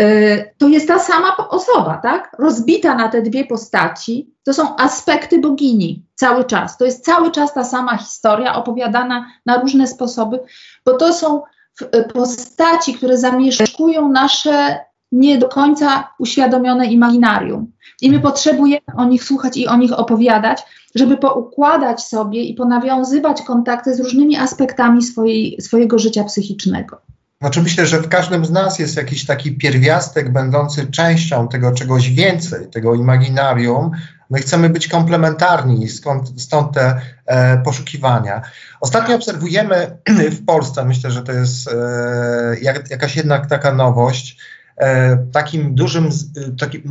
Y, 0.00 0.54
to 0.58 0.68
jest 0.68 0.88
ta 0.88 0.98
sama 0.98 1.36
osoba, 1.36 2.00
tak? 2.02 2.36
Rozbita 2.38 2.94
na 2.94 3.08
te 3.08 3.22
dwie 3.22 3.44
postaci. 3.44 4.34
To 4.44 4.54
są 4.54 4.76
aspekty 4.76 5.38
bogini 5.38 6.02
cały 6.14 6.44
czas. 6.44 6.78
To 6.78 6.84
jest 6.84 7.04
cały 7.04 7.30
czas 7.30 7.54
ta 7.54 7.64
sama 7.64 7.96
historia 7.96 8.54
opowiadana 8.54 9.26
na 9.46 9.60
różne 9.60 9.86
sposoby, 9.86 10.40
bo 10.84 10.92
to 10.92 11.12
są 11.12 11.42
y, 11.82 12.04
postaci, 12.12 12.94
które 12.94 13.18
zamieszkują 13.18 14.08
nasze 14.08 14.78
nie 15.12 15.38
do 15.38 15.48
końca 15.48 16.08
uświadomione 16.18 16.86
imaginarium. 16.86 17.72
I 18.02 18.10
my 18.10 18.20
potrzebujemy 18.20 18.86
o 18.96 19.04
nich 19.04 19.24
słuchać 19.24 19.56
i 19.56 19.66
o 19.66 19.76
nich 19.76 19.92
opowiadać, 19.92 20.62
żeby 20.94 21.16
poukładać 21.16 22.04
sobie 22.04 22.42
i 22.42 22.54
ponawiązywać 22.54 23.42
kontakty 23.42 23.94
z 23.94 24.00
różnymi 24.00 24.36
aspektami 24.36 25.02
swojej, 25.02 25.60
swojego 25.60 25.98
życia 25.98 26.24
psychicznego. 26.24 27.00
Znaczy 27.40 27.62
myślę, 27.62 27.86
że 27.86 28.00
w 28.00 28.08
każdym 28.08 28.44
z 28.44 28.50
nas 28.50 28.78
jest 28.78 28.96
jakiś 28.96 29.26
taki 29.26 29.56
pierwiastek 29.56 30.32
będący 30.32 30.86
częścią 30.86 31.48
tego 31.48 31.72
czegoś 31.72 32.10
więcej, 32.10 32.66
tego 32.70 32.94
imaginarium. 32.94 33.90
My 34.30 34.38
chcemy 34.38 34.70
być 34.70 34.88
komplementarni, 34.88 35.88
skąd, 35.88 36.40
stąd 36.40 36.74
te 36.74 37.00
e, 37.26 37.58
poszukiwania. 37.58 38.42
Ostatnio 38.80 39.16
obserwujemy 39.16 39.98
w 40.38 40.44
Polsce, 40.44 40.84
myślę, 40.84 41.10
że 41.10 41.22
to 41.22 41.32
jest 41.32 41.68
e, 41.68 42.56
jak, 42.62 42.90
jakaś 42.90 43.16
jednak 43.16 43.46
taka 43.46 43.72
nowość, 43.74 44.38
e, 44.76 45.16
takim 45.32 45.74
dużym, 45.74 46.08
taki, 46.60 46.82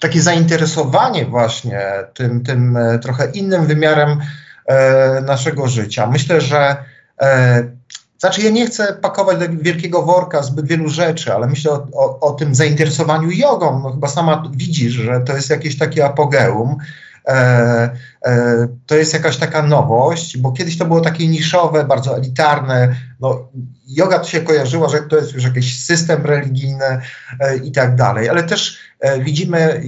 takie 0.00 0.20
zainteresowanie 0.20 1.26
właśnie 1.26 1.80
tym, 2.14 2.44
tym 2.44 2.76
e, 2.76 2.98
trochę 2.98 3.30
innym 3.30 3.66
wymiarem 3.66 4.20
e, 4.66 5.20
naszego 5.20 5.68
życia. 5.68 6.06
Myślę, 6.06 6.40
że 6.40 6.76
e, 7.20 7.77
znaczy, 8.18 8.42
ja 8.42 8.50
nie 8.50 8.66
chcę 8.66 8.92
pakować 8.92 9.38
do 9.38 9.46
wielkiego 9.62 10.02
worka 10.02 10.42
zbyt 10.42 10.66
wielu 10.66 10.88
rzeczy, 10.88 11.34
ale 11.34 11.46
myślę 11.46 11.72
o, 11.72 11.88
o, 11.92 12.20
o 12.20 12.30
tym 12.30 12.54
zainteresowaniu 12.54 13.30
jogą. 13.30 13.80
No, 13.82 13.92
chyba 13.92 14.08
sama 14.08 14.42
widzisz, 14.52 14.92
że 14.92 15.20
to 15.20 15.32
jest 15.32 15.50
jakieś 15.50 15.78
takie 15.78 16.04
apogeum. 16.04 16.76
E, 17.28 17.90
to 18.86 18.96
jest 18.96 19.14
jakaś 19.14 19.36
taka 19.36 19.62
nowość, 19.62 20.38
bo 20.38 20.52
kiedyś 20.52 20.78
to 20.78 20.84
było 20.84 21.00
takie 21.00 21.28
niszowe, 21.28 21.84
bardzo 21.84 22.16
elitarne. 22.16 22.96
No, 23.20 23.48
yoga 23.88 24.18
to 24.18 24.28
się 24.28 24.40
kojarzyła, 24.40 24.88
że 24.88 24.98
to 24.98 25.16
jest 25.16 25.34
już 25.34 25.44
jakiś 25.44 25.84
system 25.84 26.26
religijny 26.26 27.00
e, 27.40 27.56
i 27.56 27.72
tak 27.72 27.96
dalej, 27.96 28.28
ale 28.28 28.42
też 28.42 28.78
e, 29.00 29.20
widzimy, 29.20 29.82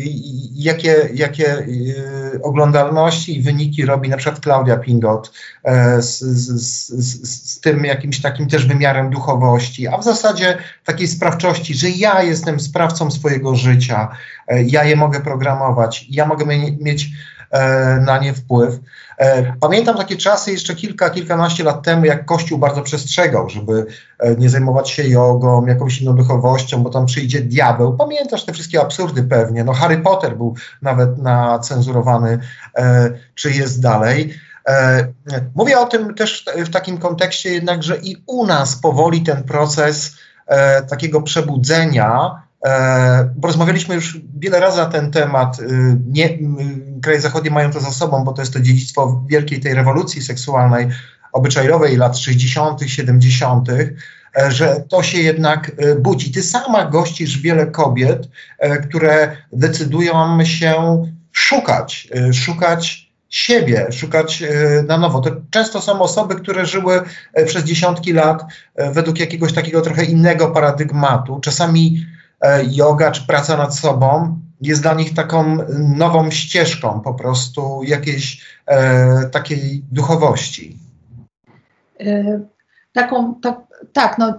jakie, 0.55 1.09
jakie 1.15 1.59
e, 1.59 1.65
oglądalności 2.43 3.39
i 3.39 3.43
wyniki 3.43 3.87
robi 3.87 4.09
na 4.09 4.17
przykład 4.17 4.41
Klaudia 4.41 4.77
Pingot 4.77 5.33
e, 5.65 6.03
z, 6.03 6.21
z, 6.21 6.61
z, 6.91 7.51
z, 7.51 7.61
tym 7.61 7.85
jakimś 7.85 8.21
takim 8.21 8.49
też 8.49 8.67
wymiarem 8.67 9.11
duchowości, 9.11 9.89
a 9.89 9.99
w 9.99 10.05
zasadzie 10.05 10.59
takiej 10.85 11.09
sprawczości, 11.09 11.75
że 11.75 11.91
ja 11.91 12.23
jestem 12.23 12.61
sprawcą 12.61 13.11
swojego 13.11 13.55
życia, 13.55 14.09
ja 14.67 14.85
je 14.85 14.97
mogę 14.97 15.21
programować, 15.21 16.07
ja 16.11 16.27
mogę 16.27 16.47
mieć 16.81 17.11
E, 17.40 17.40
na 18.01 18.19
nie 18.19 18.35
wpływ. 18.35 18.81
E, 19.19 19.53
pamiętam 19.61 19.97
takie 19.97 20.17
czasy 20.17 20.53
jeszcze 20.53 20.75
kilka, 20.75 21.11
kilkanaście 21.11 21.65
lat 21.65 21.83
temu, 21.83 22.05
jak 22.05 22.25
Kościół 22.25 22.59
bardzo 22.59 22.83
przestrzegał, 22.83 23.49
żeby 23.49 23.87
e, 24.19 24.37
nie 24.37 24.51
zajmować 24.51 24.91
się 24.91 25.09
jogą, 25.09 25.67
jakąś 25.67 26.01
inną 26.01 26.17
duchowością, 26.17 26.83
bo 26.83 26.91
tam 26.91 27.07
przyjdzie 27.07 27.41
diabeł. 27.41 27.97
Pamiętasz 27.97 28.45
te 28.45 28.53
wszystkie 28.53 28.81
absurdy 28.81 29.23
pewnie. 29.23 29.65
No 29.65 29.73
Harry 29.73 29.99
Potter 29.99 30.37
był 30.37 30.55
nawet 30.83 31.19
nacenzurowany, 31.19 32.39
czy 33.35 33.51
jest 33.51 33.83
dalej. 33.83 34.35
Mówię 35.55 35.79
o 35.79 35.87
tym 35.87 36.15
też 36.15 36.45
w 36.57 36.71
takim 36.71 36.99
kontekście 36.99 37.53
jednak, 37.53 37.83
że 37.83 37.97
i 37.97 38.17
u 38.27 38.47
nas 38.47 38.77
powoli 38.77 39.23
ten 39.23 39.43
proces 39.43 40.17
takiego 40.89 41.23
przebudzenia 41.23 42.41
E, 42.67 43.31
bo 43.37 43.49
rozmawialiśmy 43.49 43.95
już 43.95 44.21
wiele 44.39 44.61
razy 44.61 44.79
na 44.79 44.87
ten 44.87 45.11
temat. 45.11 45.61
Y, 45.61 45.97
nie, 46.09 46.39
kraje 47.03 47.21
zachodnie 47.21 47.51
mają 47.51 47.71
to 47.71 47.81
za 47.81 47.91
sobą, 47.91 48.25
bo 48.25 48.33
to 48.33 48.43
jest 48.43 48.53
to 48.53 48.61
dziedzictwo 48.61 49.25
wielkiej 49.27 49.61
tej 49.61 49.75
rewolucji 49.75 50.23
seksualnej, 50.23 50.89
obyczajowej 51.33 51.97
lat 51.97 52.19
60., 52.19 52.81
70., 52.87 53.69
e, 53.71 53.93
że 54.51 54.85
to 54.89 55.03
się 55.03 55.19
jednak 55.19 55.73
e, 55.77 55.95
budzi. 55.95 56.33
Ty 56.33 56.43
sama 56.43 56.85
gościsz 56.85 57.39
wiele 57.39 57.67
kobiet, 57.67 58.29
które 58.83 59.37
decydują 59.53 60.45
się 60.45 61.05
szukać, 61.33 62.09
szukać 62.33 63.11
siebie, 63.29 63.87
szukać 63.93 64.43
na 64.89 64.99
nowo. 64.99 65.21
To 65.21 65.31
często 65.51 65.81
są 65.81 66.01
osoby, 66.01 66.35
które 66.35 66.67
żyły 66.67 67.03
przez 67.47 67.65
dziesiątki 67.65 68.13
lat 68.13 68.43
według 68.93 69.21
jakiegoś 69.21 69.53
takiego 69.53 69.81
trochę 69.81 70.05
innego 70.05 70.51
paradygmatu. 70.51 71.41
Czasami 71.41 72.07
E, 72.41 72.65
yoga 72.65 73.11
czy 73.11 73.27
praca 73.27 73.57
nad 73.57 73.77
sobą 73.77 74.39
jest 74.61 74.83
dla 74.83 74.95
nich 74.95 75.15
taką 75.15 75.57
nową 75.97 76.31
ścieżką 76.31 77.01
po 77.01 77.15
prostu 77.15 77.81
jakiejś 77.85 78.45
e, 78.67 79.29
takiej 79.29 79.85
duchowości. 79.93 80.77
E, 82.01 82.41
taką, 82.93 83.35
tak, 83.41 83.57
tak 83.93 84.19
no, 84.19 84.37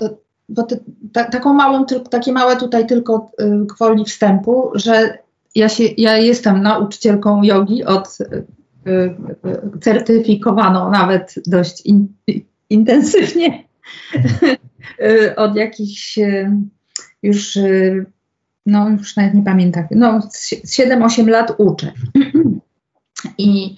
bo 0.50 0.64
ty, 0.64 0.80
ta, 1.14 1.24
taką 1.24 1.54
małą, 1.54 1.86
takie 1.86 2.32
małe 2.32 2.58
tutaj 2.58 2.88
tylko 2.88 3.32
y, 3.42 3.66
gwoli 3.66 4.06
wstępu, 4.06 4.72
że 4.76 5.18
ja, 5.56 5.70
się, 5.70 5.84
ja 5.84 6.18
jestem 6.18 6.62
nauczycielką 6.62 7.44
jogi 7.44 7.84
od 7.84 8.18
y, 8.22 8.46
y, 8.88 9.16
certyfikowaną 9.82 10.92
nawet 10.92 11.34
dość 11.48 11.86
in, 11.86 12.08
intensywnie 12.70 13.64
od 15.36 15.56
jakichś 15.56 16.20
już 17.24 17.58
no 18.66 18.90
już 18.90 19.16
nawet 19.16 19.34
nie 19.34 19.44
pamiętam, 19.44 19.84
no 19.92 20.22
z 20.22 20.80
7-8 20.80 21.28
lat 21.28 21.54
uczę. 21.58 21.92
I 23.38 23.78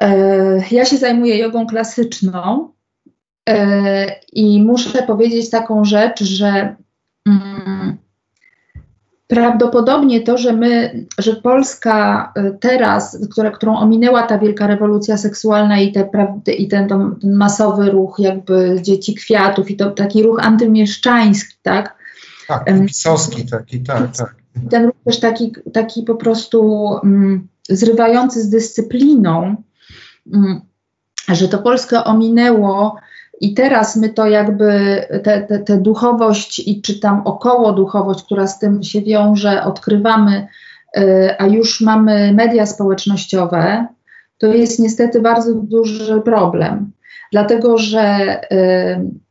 e, 0.00 0.62
ja 0.70 0.84
się 0.84 0.96
zajmuję 0.96 1.38
jogą 1.38 1.66
klasyczną 1.66 2.68
e, 3.48 4.06
i 4.32 4.62
muszę 4.62 5.02
powiedzieć 5.02 5.50
taką 5.50 5.84
rzecz, 5.84 6.22
że 6.22 6.76
mm, 7.26 7.96
prawdopodobnie 9.26 10.20
to, 10.20 10.38
że 10.38 10.52
my, 10.52 11.04
że 11.18 11.36
Polska 11.36 12.32
e, 12.36 12.50
teraz, 12.50 13.28
która, 13.30 13.50
którą 13.50 13.78
ominęła 13.78 14.22
ta 14.22 14.38
wielka 14.38 14.66
rewolucja 14.66 15.16
seksualna 15.16 15.80
i, 15.80 15.92
te, 15.92 16.08
i 16.52 16.68
ten, 16.68 16.88
ten 16.88 17.16
masowy 17.24 17.90
ruch 17.90 18.16
jakby 18.18 18.78
dzieci 18.82 19.14
kwiatów 19.14 19.70
i 19.70 19.76
to 19.76 19.90
taki 19.90 20.22
ruch 20.22 20.38
antymieszczański, 20.46 21.56
tak, 21.62 22.03
tak, 22.48 22.64
pisowski 22.86 23.46
taki, 23.46 23.82
tak, 23.82 24.16
tak. 24.16 24.34
Ten 24.70 24.84
również 24.84 25.20
taki, 25.20 25.52
taki 25.72 26.02
po 26.02 26.14
prostu 26.14 26.62
um, 27.02 27.48
zrywający 27.68 28.42
z 28.42 28.48
dyscypliną, 28.48 29.56
um, 30.32 30.60
że 31.28 31.48
to 31.48 31.58
Polskę 31.58 32.04
ominęło 32.04 32.96
i 33.40 33.54
teraz 33.54 33.96
my 33.96 34.08
to 34.08 34.26
jakby, 34.26 35.00
tę 35.66 35.78
duchowość 35.80 36.68
i 36.68 36.82
czy 36.82 37.00
tam 37.00 37.22
około 37.24 37.72
duchowość, 37.72 38.24
która 38.24 38.46
z 38.46 38.58
tym 38.58 38.82
się 38.82 39.02
wiąże, 39.02 39.64
odkrywamy, 39.64 40.46
y, 40.98 41.34
a 41.38 41.46
już 41.46 41.80
mamy 41.80 42.32
media 42.32 42.66
społecznościowe, 42.66 43.86
to 44.38 44.46
jest 44.46 44.78
niestety 44.78 45.20
bardzo 45.20 45.54
duży 45.54 46.20
problem. 46.20 46.92
Dlatego, 47.32 47.78
że 47.78 48.40
y, 48.52 49.23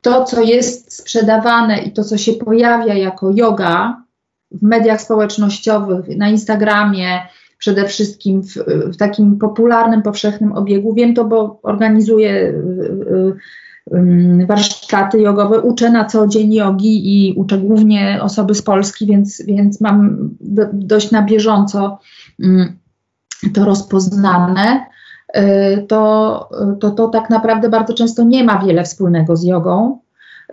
to, 0.00 0.24
co 0.24 0.42
jest 0.42 0.92
sprzedawane 0.92 1.78
i 1.78 1.92
to, 1.92 2.04
co 2.04 2.18
się 2.18 2.32
pojawia 2.32 2.94
jako 2.94 3.30
yoga 3.34 4.02
w 4.50 4.62
mediach 4.62 5.00
społecznościowych, 5.00 6.16
na 6.16 6.28
Instagramie, 6.28 7.20
przede 7.60 7.88
wszystkim 7.88 8.42
w, 8.42 8.54
w 8.94 8.96
takim 8.96 9.38
popularnym, 9.38 10.02
powszechnym 10.02 10.52
obiegu. 10.52 10.94
Wiem 10.94 11.14
to, 11.14 11.24
bo 11.24 11.60
organizuję 11.62 12.30
y, 12.30 12.54
y, 13.92 14.42
y, 14.42 14.46
warsztaty 14.46 15.20
jogowe, 15.20 15.60
uczę 15.60 15.90
na 15.90 16.04
co 16.04 16.26
dzień 16.26 16.54
jogi 16.54 17.28
i 17.28 17.34
uczę 17.34 17.58
głównie 17.58 18.18
osoby 18.22 18.54
z 18.54 18.62
Polski, 18.62 19.06
więc, 19.06 19.42
więc 19.46 19.80
mam 19.80 20.30
do, 20.40 20.66
dość 20.72 21.10
na 21.10 21.22
bieżąco 21.22 21.98
mm, 22.42 22.78
to 23.54 23.64
rozpoznane. 23.64 24.89
Y, 25.36 25.86
to, 25.88 26.48
to, 26.80 26.90
to 26.90 27.08
tak 27.08 27.30
naprawdę 27.30 27.68
bardzo 27.68 27.94
często 27.94 28.24
nie 28.24 28.44
ma 28.44 28.58
wiele 28.58 28.84
wspólnego 28.84 29.36
z 29.36 29.44
jogą. 29.44 29.98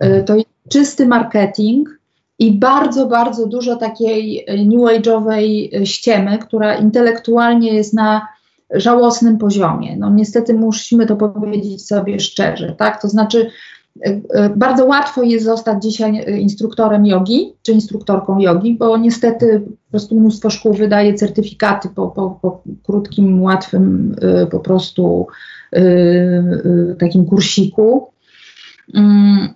Y, 0.04 0.24
to 0.26 0.36
jest 0.36 0.48
czysty 0.68 1.06
marketing 1.06 1.98
i 2.38 2.52
bardzo, 2.52 3.06
bardzo 3.06 3.46
dużo 3.46 3.76
takiej 3.76 4.46
new 4.66 4.80
age'owej 4.80 5.70
ściemy, 5.84 6.38
która 6.38 6.74
intelektualnie 6.74 7.74
jest 7.74 7.94
na 7.94 8.28
żałosnym 8.70 9.38
poziomie. 9.38 9.96
No 9.96 10.10
niestety 10.10 10.54
musimy 10.54 11.06
to 11.06 11.16
powiedzieć 11.16 11.86
sobie 11.86 12.20
szczerze, 12.20 12.74
tak? 12.78 13.02
To 13.02 13.08
znaczy 13.08 13.50
Y, 13.50 13.77
y, 13.77 13.77
bardzo 14.56 14.84
łatwo 14.84 15.22
jest 15.22 15.44
zostać 15.44 15.82
dzisiaj 15.82 16.40
instruktorem 16.40 17.06
jogi 17.06 17.52
czy 17.62 17.72
instruktorką 17.72 18.38
jogi, 18.38 18.74
bo 18.74 18.96
niestety 18.96 19.60
po 19.60 19.90
prostu 19.90 20.20
mnóstwo 20.20 20.50
szkół 20.50 20.74
wydaje 20.74 21.14
certyfikaty 21.14 21.88
po, 21.94 22.08
po, 22.08 22.38
po 22.42 22.62
krótkim, 22.86 23.42
łatwym 23.42 24.16
po 24.50 24.60
prostu 24.60 25.26
takim 26.98 27.24
kursiku. 27.24 28.10
Mm. 28.94 29.48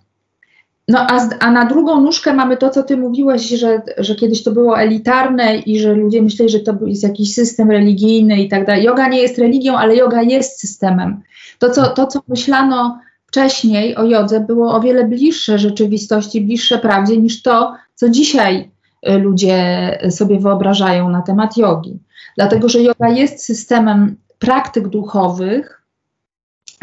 No 0.88 0.98
a, 0.98 1.28
a, 1.40 1.50
na 1.50 1.64
drugą 1.64 2.00
nóżkę 2.00 2.34
mamy 2.34 2.56
to, 2.56 2.70
co 2.70 2.82
ty 2.82 2.96
mówiłeś, 2.96 3.48
że, 3.48 3.82
że 3.98 4.14
kiedyś 4.14 4.42
to 4.42 4.50
było 4.50 4.80
elitarne 4.80 5.56
i 5.56 5.80
że 5.80 5.94
ludzie 5.94 6.22
myśleli, 6.22 6.52
że 6.52 6.60
to 6.60 6.78
jest 6.86 7.02
jakiś 7.02 7.34
system 7.34 7.70
religijny 7.70 8.42
i 8.42 8.48
tak 8.48 8.66
dalej. 8.66 8.84
Yoga 8.84 9.08
nie 9.08 9.22
jest 9.22 9.38
religią, 9.38 9.76
ale 9.76 9.96
yoga 9.96 10.22
jest 10.22 10.60
systemem. 10.60 11.20
To, 11.58 11.70
co, 11.70 11.88
to, 11.88 12.06
co 12.06 12.20
myślano 12.28 12.98
wcześniej 13.32 13.96
o 13.96 14.04
jodze 14.04 14.40
było 14.40 14.74
o 14.74 14.80
wiele 14.80 15.04
bliższe 15.04 15.58
rzeczywistości, 15.58 16.40
bliższe 16.40 16.78
prawdzie 16.78 17.16
niż 17.18 17.42
to, 17.42 17.74
co 17.94 18.08
dzisiaj 18.08 18.70
y, 19.08 19.18
ludzie 19.18 19.98
sobie 20.10 20.40
wyobrażają 20.40 21.08
na 21.08 21.22
temat 21.22 21.56
jogi. 21.56 21.98
Dlatego, 22.36 22.68
że 22.68 22.82
yoga 22.82 23.08
jest 23.08 23.44
systemem 23.44 24.16
praktyk 24.38 24.88
duchowych, 24.88 25.82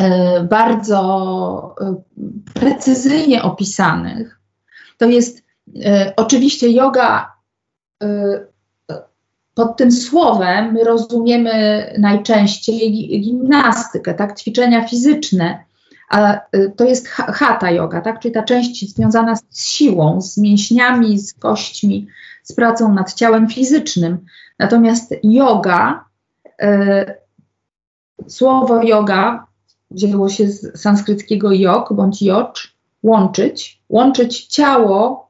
y, 0.01 0.05
bardzo 0.43 1.75
y, 1.81 2.53
precyzyjnie 2.53 3.43
opisanych. 3.43 4.39
To 4.97 5.05
jest 5.05 5.43
oczywiście 6.15 6.69
yoga. 6.69 7.33
Pod 9.53 9.77
tym 9.77 9.91
słowem 9.91 10.73
my 10.73 10.83
rozumiemy 10.83 11.83
najczęściej 11.99 13.21
gimnastykę, 13.21 14.13
tak, 14.13 14.39
ćwiczenia 14.39 14.87
fizyczne, 14.87 15.68
a 16.09 16.41
y, 16.55 16.73
to 16.77 16.85
jest 16.85 17.07
hatha 17.07 17.71
yoga, 17.71 18.01
tak? 18.01 18.19
czyli 18.19 18.33
ta 18.33 18.43
część 18.43 18.95
związana 18.95 19.35
z 19.35 19.67
siłą, 19.67 20.21
z 20.21 20.37
mięśniami, 20.37 21.19
z 21.19 21.33
kośćmi, 21.33 22.07
z 22.43 22.53
pracą 22.53 22.93
nad 22.93 23.13
ciałem 23.13 23.47
fizycznym. 23.47 24.25
Natomiast 24.59 25.15
yoga, 25.23 26.05
y, 26.63 27.13
słowo 28.27 28.83
yoga 28.83 29.47
wzięło 29.91 30.29
się 30.29 30.47
z 30.47 30.81
sanskryckiego 30.81 31.51
jog 31.51 31.93
bądź 31.93 32.21
jocz, 32.21 32.73
łączyć, 33.03 33.81
łączyć 33.89 34.45
ciało 34.45 35.29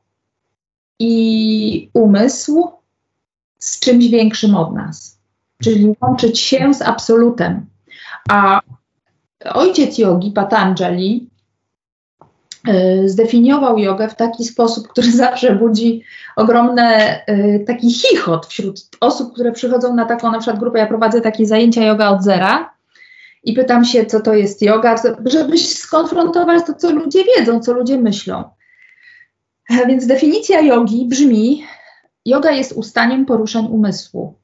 i 1.00 1.90
umysł 1.94 2.72
z 3.60 3.80
czymś 3.80 4.08
większym 4.08 4.56
od 4.56 4.74
nas, 4.74 5.20
czyli 5.64 5.96
łączyć 6.02 6.40
się 6.40 6.74
z 6.74 6.82
absolutem. 6.82 7.66
A 8.30 8.62
ojciec 9.46 9.98
jogi, 9.98 10.32
Patanjali, 10.32 11.30
y, 12.68 13.10
zdefiniował 13.10 13.78
jogę 13.78 14.10
w 14.10 14.16
taki 14.16 14.46
sposób, 14.46 14.88
który 14.88 15.12
zawsze 15.26 15.56
budzi 15.56 16.04
ogromny 16.36 17.16
y, 17.30 17.64
taki 17.68 17.94
chichot 17.94 18.46
wśród 18.46 18.82
osób, 19.00 19.34
które 19.34 19.52
przychodzą 19.52 19.96
na 19.96 20.06
taką 20.06 20.32
na 20.32 20.40
przykład 20.40 20.60
grupę. 20.60 20.80
Ja 20.80 20.88
prowadzę 20.88 21.22
takie 21.22 21.46
zajęcia 21.46 21.86
yoga 21.86 22.10
od 22.10 22.24
zera 22.24 22.74
i 23.44 23.54
pytam 23.54 23.86
się, 23.86 24.06
co 24.06 24.20
to 24.20 24.34
jest 24.34 24.62
yoga, 24.62 24.96
żeby 25.26 25.58
skonfrontować 25.58 26.66
to, 26.68 26.74
co 26.74 26.92
ludzie 26.92 27.24
wiedzą, 27.24 27.60
co 27.60 27.74
ludzie 27.74 27.98
myślą. 27.98 28.44
Więc 29.88 30.08
definicja 30.08 30.62
jogi 30.62 31.06
brzmi: 31.06 31.64
yoga 32.26 32.52
jest 32.52 32.72
ustaniem 32.72 33.26
poruszań 33.26 33.66
umysłu. 33.66 34.40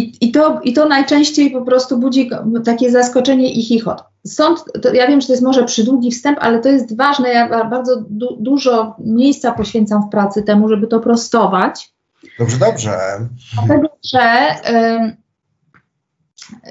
I, 0.00 0.16
i, 0.20 0.32
to, 0.32 0.60
I 0.64 0.72
to 0.72 0.88
najczęściej 0.88 1.50
po 1.50 1.62
prostu 1.62 1.98
budzi 1.98 2.30
takie 2.64 2.90
zaskoczenie 2.90 3.52
i 3.52 3.62
chichot. 3.62 4.04
Stąd, 4.26 4.64
ja 4.92 5.06
wiem, 5.06 5.20
że 5.20 5.26
to 5.26 5.32
jest 5.32 5.42
może 5.42 5.64
przydługi 5.64 6.10
wstęp, 6.10 6.38
ale 6.40 6.58
to 6.58 6.68
jest 6.68 6.96
ważne. 6.96 7.28
Ja 7.28 7.64
bardzo 7.64 8.04
du 8.08 8.36
dużo 8.40 8.96
miejsca 8.98 9.52
poświęcam 9.52 10.02
w 10.02 10.10
pracy 10.10 10.42
temu, 10.42 10.68
żeby 10.68 10.86
to 10.86 11.00
prostować. 11.00 11.92
Dobrze, 12.38 12.58
dobrze. 12.58 12.98
Dlatego, 13.54 13.88
że 14.04 14.54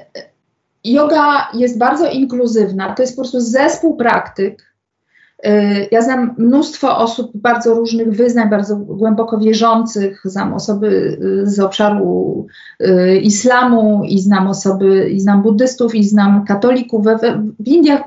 y, 0.06 0.16
yoga 0.84 1.48
jest 1.54 1.78
bardzo 1.78 2.10
inkluzywna. 2.10 2.94
To 2.94 3.02
jest 3.02 3.16
po 3.16 3.22
prostu 3.22 3.40
zespół 3.40 3.96
praktyk, 3.96 4.69
ja 5.90 6.02
znam 6.02 6.34
mnóstwo 6.38 6.98
osób 6.98 7.30
bardzo 7.34 7.74
różnych 7.74 8.12
wyznań, 8.12 8.50
bardzo 8.50 8.76
głęboko 8.76 9.38
wierzących. 9.38 10.20
Znam 10.24 10.54
osoby 10.54 11.18
y, 11.22 11.46
z 11.46 11.60
obszaru 11.60 12.46
y, 12.80 13.16
islamu 13.16 14.02
i 14.04 14.18
znam 14.18 14.48
osoby, 14.48 15.10
i 15.10 15.20
znam 15.20 15.42
buddystów, 15.42 15.94
i 15.94 16.04
znam 16.04 16.44
katolików. 16.44 17.06
W 17.60 17.68
Indiach 17.68 18.02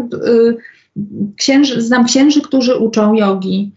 księży, 1.37 1.81
znam 1.81 2.05
księży, 2.05 2.41
którzy 2.41 2.77
uczą 2.77 3.13
jogi. 3.13 3.71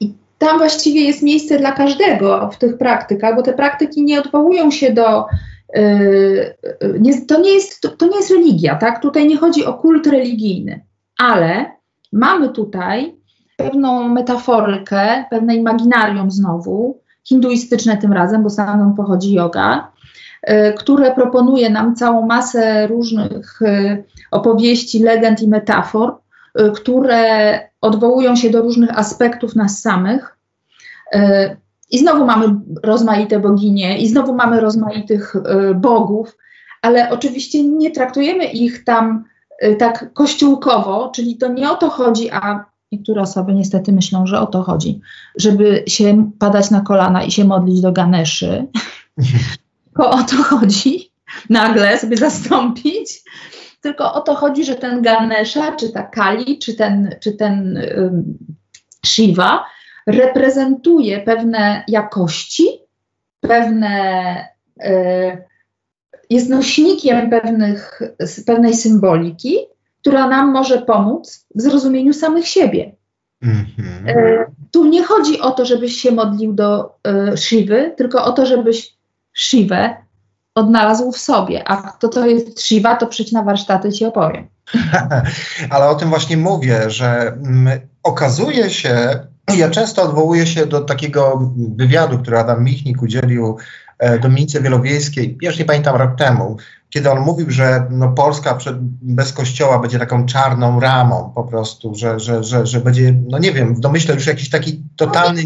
I 0.00 0.14
tam 0.38 0.58
właściwie 0.58 1.00
jest 1.00 1.22
miejsce 1.22 1.58
dla 1.58 1.72
każdego 1.72 2.50
w 2.52 2.58
tych 2.58 2.78
praktykach, 2.78 3.36
bo 3.36 3.42
te 3.42 3.52
praktyki 3.52 4.04
nie 4.04 4.20
odwołują 4.20 4.70
się 4.70 4.92
do 4.92 5.26
nie, 7.00 7.26
to, 7.26 7.40
nie 7.40 7.54
jest, 7.54 7.80
to, 7.80 7.88
to 7.88 8.06
nie 8.06 8.16
jest 8.16 8.30
religia, 8.30 8.76
tak? 8.76 9.02
Tutaj 9.02 9.28
nie 9.28 9.36
chodzi 9.36 9.64
o 9.64 9.74
kult 9.74 10.06
religijny 10.06 10.80
ale 11.18 11.70
mamy 12.12 12.48
tutaj 12.48 13.22
pewną 13.56 14.08
metaforykę, 14.08 15.24
pewne 15.30 15.56
imaginarium 15.56 16.30
znowu, 16.30 17.00
hinduistyczne 17.24 17.96
tym 17.96 18.12
razem, 18.12 18.42
bo 18.42 18.50
stamtąd 18.50 18.96
pochodzi 18.96 19.32
yoga, 19.32 19.92
y, 20.50 20.72
które 20.78 21.14
proponuje 21.14 21.70
nam 21.70 21.96
całą 21.96 22.26
masę 22.26 22.86
różnych 22.86 23.62
y, 23.62 24.04
opowieści, 24.30 24.98
legend 25.02 25.42
i 25.42 25.48
metafor, 25.48 26.14
y, 26.60 26.70
które 26.70 27.60
odwołują 27.80 28.36
się 28.36 28.50
do 28.50 28.62
różnych 28.62 28.98
aspektów 28.98 29.56
nas 29.56 29.80
samych. 29.80 30.38
I 31.90 31.98
znowu 31.98 32.26
mamy 32.26 32.46
rozmaite 32.82 33.40
boginie, 33.40 33.98
i 33.98 34.08
znowu 34.08 34.34
mamy 34.34 34.60
rozmaitych 34.60 35.34
bogów, 35.74 36.36
ale 36.82 37.10
oczywiście 37.10 37.62
nie 37.62 37.90
traktujemy 37.90 38.44
ich 38.44 38.84
tam 38.84 39.24
tak 39.78 40.12
kościółkowo, 40.12 41.12
czyli 41.14 41.36
to 41.36 41.48
nie 41.48 41.70
o 41.70 41.76
to 41.76 41.90
chodzi, 41.90 42.30
a 42.30 42.64
niektóre 42.92 43.22
osoby 43.22 43.54
niestety 43.54 43.92
myślą, 43.92 44.26
że 44.26 44.40
o 44.40 44.46
to 44.46 44.62
chodzi, 44.62 45.00
żeby 45.36 45.84
się 45.86 46.30
padać 46.38 46.70
na 46.70 46.80
kolana 46.80 47.22
i 47.22 47.30
się 47.30 47.44
modlić 47.44 47.80
do 47.80 47.92
Ganeszy. 47.92 48.66
Tylko 49.84 50.10
o 50.10 50.22
to 50.22 50.36
chodzi, 50.36 51.12
nagle 51.50 51.98
sobie 51.98 52.16
zastąpić. 52.16 53.22
Tylko 53.80 54.14
o 54.14 54.20
to 54.20 54.34
chodzi, 54.34 54.64
że 54.64 54.74
ten 54.74 55.02
Ganesha, 55.02 55.76
czy 55.76 55.92
ta 55.92 56.02
Kali, 56.02 56.58
czy 56.58 56.74
ten, 56.74 57.14
czy 57.20 57.32
ten 57.32 57.82
um, 57.96 58.38
Shiva 59.06 59.64
reprezentuje 60.06 61.20
pewne 61.20 61.84
jakości, 61.88 62.68
pewne, 63.40 64.48
y, 64.84 65.44
jest 66.32 66.50
nośnikiem 66.50 67.30
pewnych, 67.30 68.00
pewnej 68.46 68.74
symboliki, 68.74 69.58
która 70.00 70.28
nam 70.28 70.52
może 70.52 70.82
pomóc 70.82 71.46
w 71.54 71.60
zrozumieniu 71.60 72.12
samych 72.12 72.46
siebie. 72.46 72.96
Mm-hmm. 73.44 74.08
E, 74.08 74.46
tu 74.70 74.84
nie 74.84 75.04
chodzi 75.04 75.40
o 75.40 75.50
to, 75.50 75.64
żebyś 75.64 75.96
się 75.96 76.12
modlił 76.12 76.52
do 76.52 76.98
e, 77.06 77.36
Shiwy, 77.36 77.94
tylko 77.96 78.24
o 78.24 78.32
to, 78.32 78.46
żebyś 78.46 78.96
Shivę 79.34 79.96
odnalazł 80.54 81.12
w 81.12 81.18
sobie. 81.18 81.68
A 81.68 81.76
kto 81.76 82.08
to 82.08 82.26
jest 82.26 82.60
Shiva, 82.60 82.96
to 82.96 83.06
przyjdź 83.06 83.32
na 83.32 83.42
warsztaty 83.42 83.92
ci 83.92 84.04
opowiem. 84.04 84.48
Ale 85.70 85.88
o 85.88 85.94
tym 85.94 86.08
właśnie 86.08 86.36
mówię, 86.36 86.90
że 86.90 87.26
mm, 87.26 87.80
okazuje 88.02 88.70
się, 88.70 89.18
ja 89.58 89.70
często 89.70 90.02
odwołuję 90.02 90.46
się 90.46 90.66
do 90.66 90.80
takiego 90.80 91.52
wywiadu, 91.76 92.18
który 92.18 92.38
Adam 92.38 92.64
Michnik 92.64 93.02
udzielił 93.02 93.56
Dominice 94.22 94.60
Wielowiejskiej, 94.60 95.38
już 95.42 95.58
nie 95.58 95.64
pamiętam 95.64 95.96
rok 95.96 96.16
temu, 96.18 96.56
kiedy 96.90 97.10
on 97.10 97.20
mówił, 97.20 97.50
że 97.50 97.86
no, 97.90 98.08
Polska 98.08 98.54
przed, 98.54 98.76
bez 99.02 99.32
kościoła 99.32 99.78
będzie 99.78 99.98
taką 99.98 100.26
czarną 100.26 100.80
ramą 100.80 101.32
po 101.34 101.44
prostu, 101.44 101.94
że, 101.94 102.20
że, 102.20 102.44
że, 102.44 102.66
że 102.66 102.80
będzie, 102.80 103.14
no 103.28 103.38
nie 103.38 103.52
wiem, 103.52 103.74
w 103.74 103.80
domyśle 103.80 104.14
już 104.14 104.26
jakiś 104.26 104.50
taki 104.50 104.82
totalny... 104.96 105.42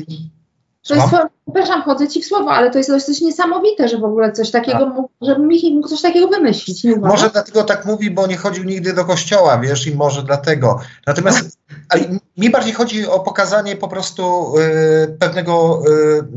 To 0.89 0.95
jest, 0.95 1.07
przepraszam, 1.45 1.83
chodzę 1.83 2.09
ci 2.09 2.23
w 2.23 2.27
słowo, 2.27 2.51
ale 2.51 2.71
to 2.71 2.79
jest 2.79 2.91
dość 2.91 3.21
niesamowite, 3.21 3.89
że 3.89 3.99
w 3.99 4.01
sobie 4.01 4.33
coś 4.33 4.51
takiego, 4.51 4.79
tak. 4.79 4.95
mógł, 4.95 5.09
żeby 5.23 5.47
Michi 5.47 5.75
mógł 5.75 5.89
coś 5.89 6.03
takiego 6.03 6.29
wymyślić. 6.29 6.85
Nie 6.85 6.97
może 6.97 7.31
dlatego 7.31 7.65
tak 7.65 7.87
mówi, 7.87 8.11
bo 8.11 8.27
nie 8.27 8.37
chodził 8.37 8.65
nigdy 8.65 8.93
do 8.93 9.05
kościoła, 9.05 9.59
wiesz, 9.59 9.87
i 9.87 9.95
może 9.95 10.23
dlatego. 10.23 10.81
Natomiast 11.07 11.59
mi 12.39 12.51
bardziej 12.51 12.73
chodzi 12.73 13.07
o 13.07 13.21
pokazanie 13.21 13.77
po 13.77 13.89
prostu 13.89 14.55
y, 14.59 15.17
pewnego 15.19 15.83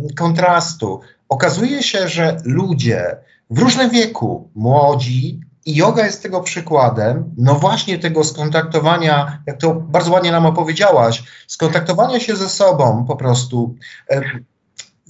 y, 0.10 0.14
kontrastu. 0.16 1.00
Okazuje 1.30 1.84
się, 1.84 2.08
że 2.08 2.38
ludzie, 2.46 3.18
w 3.50 3.60
różnym 3.60 3.90
wieku, 3.90 4.50
młodzi, 4.56 5.40
i 5.66 5.76
yoga 5.76 6.06
jest 6.06 6.24
tego 6.24 6.42
przykładem, 6.42 7.34
no 7.38 7.56
właśnie 7.56 8.00
tego 8.00 8.24
skontaktowania, 8.24 9.42
jak 9.48 9.58
to 9.58 9.74
bardzo 9.74 10.12
ładnie 10.12 10.32
nam 10.32 10.46
opowiedziałaś, 10.46 11.24
skontaktowania 11.48 12.20
się 12.20 12.36
ze 12.36 12.50
sobą 12.50 13.06
po 13.08 13.16
prostu, 13.16 13.76
e, 14.10 14.22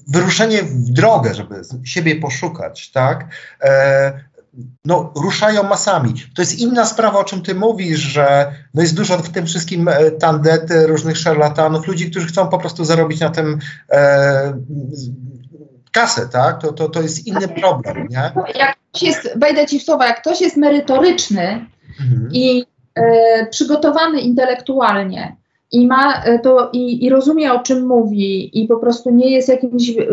wyruszenie 0.07 0.63
w 0.63 0.91
drogę, 0.91 1.33
żeby 1.33 1.61
siebie 1.83 2.15
poszukać, 2.15 2.91
tak? 2.91 3.27
E, 3.61 4.29
no, 4.85 5.13
ruszają 5.15 5.63
masami. 5.63 6.13
To 6.35 6.41
jest 6.41 6.59
inna 6.59 6.85
sprawa, 6.85 7.19
o 7.19 7.23
czym 7.23 7.41
ty 7.41 7.55
mówisz, 7.55 7.99
że 7.99 8.51
no 8.73 8.81
jest 8.81 8.95
dużo 8.95 9.17
w 9.17 9.29
tym 9.29 9.45
wszystkim 9.45 9.87
e, 9.87 10.11
tandety, 10.11 10.87
różnych 10.87 11.17
szarlatanów, 11.17 11.87
ludzi, 11.87 12.11
którzy 12.11 12.27
chcą 12.27 12.47
po 12.47 12.57
prostu 12.57 12.85
zarobić 12.85 13.19
na 13.19 13.29
tym 13.29 13.59
e, 13.91 14.53
kasę, 15.91 16.29
tak? 16.31 16.61
To, 16.61 16.73
to, 16.73 16.89
to 16.89 17.01
jest 17.01 17.27
inny 17.27 17.47
problem, 17.47 18.07
nie? 18.09 18.31
Jak 18.55 18.77
ktoś 18.91 19.03
jest, 19.03 19.29
wejdę 19.35 19.65
ci 19.65 19.79
w 19.79 19.83
słowa, 19.83 20.07
jak 20.07 20.21
ktoś 20.21 20.41
jest 20.41 20.57
merytoryczny 20.57 21.65
mhm. 22.01 22.29
i 22.31 22.65
e, 22.95 23.45
przygotowany 23.45 24.21
intelektualnie 24.21 25.35
i 25.71 25.87
ma 25.87 26.23
e, 26.23 26.39
to 26.39 26.69
i, 26.73 27.05
i, 27.05 27.09
rozumie 27.09 27.53
o 27.53 27.59
czym 27.59 27.87
mówi 27.87 28.61
i 28.63 28.67
po 28.67 28.77
prostu 28.77 29.11
nie 29.11 29.31
jest 29.31 29.49
jakimś 29.49 29.89
e, 29.89 30.05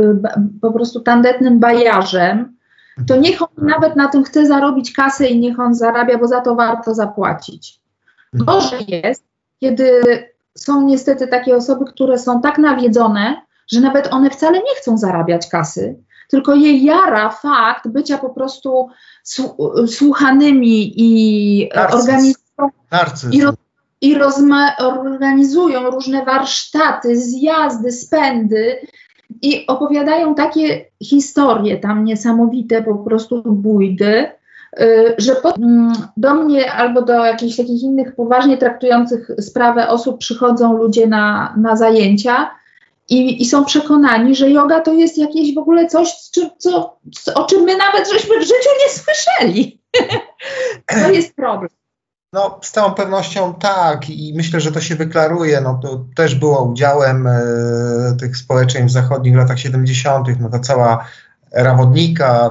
po 0.60 0.72
prostu 0.72 1.00
tandetnym 1.00 1.60
bajarzem, 1.60 2.56
to 2.96 3.14
mhm. 3.14 3.20
niech 3.20 3.42
on 3.42 3.48
nawet 3.56 3.96
na 3.96 4.08
tym 4.08 4.24
chce 4.24 4.46
zarobić 4.46 4.92
kasę 4.92 5.26
i 5.26 5.38
niech 5.38 5.60
on 5.60 5.74
zarabia, 5.74 6.18
bo 6.18 6.26
za 6.26 6.40
to 6.40 6.54
warto 6.54 6.94
zapłacić. 6.94 7.80
Mhm. 8.34 8.46
Gorzej 8.46 8.86
jest, 8.88 9.24
kiedy 9.60 10.02
są 10.54 10.82
niestety 10.82 11.28
takie 11.28 11.56
osoby, 11.56 11.84
które 11.84 12.18
są 12.18 12.40
tak 12.40 12.58
nawiedzone, 12.58 13.36
że 13.72 13.80
nawet 13.80 14.12
one 14.12 14.30
wcale 14.30 14.58
nie 14.58 14.74
chcą 14.76 14.98
zarabiać 14.98 15.48
kasy, 15.48 15.96
tylko 16.28 16.54
je 16.54 16.78
jara 16.78 17.28
fakt 17.28 17.88
bycia 17.88 18.18
po 18.18 18.30
prostu 18.30 18.88
słuchanymi 19.86 20.92
i 20.96 21.72
organizują 21.72 22.36
i, 23.32 23.42
ro, 23.42 23.52
i 24.00 24.14
rozma, 24.14 24.76
organizują 24.78 25.90
różne 25.90 26.24
warsztaty, 26.24 27.20
zjazdy, 27.20 27.92
spędy 27.92 28.76
i 29.42 29.66
opowiadają 29.66 30.34
takie 30.34 30.84
historie 31.02 31.76
tam 31.76 32.04
niesamowite, 32.04 32.82
po 32.82 32.94
prostu 32.94 33.42
bójdy, 33.46 34.30
y, 34.80 35.14
że 35.18 35.34
po, 35.34 35.54
mm, 35.54 35.92
do 36.16 36.34
mnie 36.34 36.72
albo 36.72 37.02
do 37.02 37.24
jakichś 37.24 37.56
takich 37.56 37.82
innych 37.82 38.14
poważnie 38.14 38.56
traktujących 38.56 39.30
sprawę 39.40 39.88
osób 39.88 40.18
przychodzą 40.18 40.76
ludzie 40.76 41.06
na, 41.06 41.54
na 41.56 41.76
zajęcia 41.76 42.50
i, 43.08 43.42
I, 43.42 43.46
są 43.46 43.64
przekonani, 43.64 44.36
że 44.36 44.50
yoga 44.50 44.80
to 44.80 44.92
jest 44.92 45.18
jakieś 45.18 45.54
w 45.54 45.58
ogóle 45.58 45.86
coś, 45.86 46.14
co, 46.58 46.98
o 47.34 47.44
czym 47.44 47.62
my 47.62 47.76
nawet 47.76 48.12
żeśmy 48.12 48.38
w 48.38 48.42
życiu 48.42 48.68
nie 48.84 48.92
słyszeli. 48.92 49.82
to 51.04 51.10
jest 51.10 51.36
problem. 51.36 51.70
No, 52.32 52.58
z 52.62 52.70
całą 52.70 52.94
pewnością 52.94 53.54
tak 53.54 54.10
i 54.10 54.32
myślę, 54.36 54.60
że 54.60 54.72
to 54.72 54.80
się 54.80 54.94
wyklaruje. 54.94 55.60
No, 55.60 55.80
to 55.82 56.04
też 56.16 56.34
było 56.34 56.64
udziałem 56.64 57.26
e, 57.26 57.40
tych 58.20 58.36
społeczeństw 58.36 58.92
zachodnich 58.92 59.34
w 59.34 59.36
latach 59.36 59.58
70., 59.58 60.28
no 60.40 60.50
ta 60.50 60.58
cała 60.58 61.04
era 61.56 61.74
wodnika, 61.74 62.50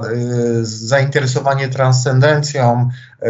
zainteresowanie 0.62 1.68
transcendencją, 1.68 2.90
e, 3.22 3.28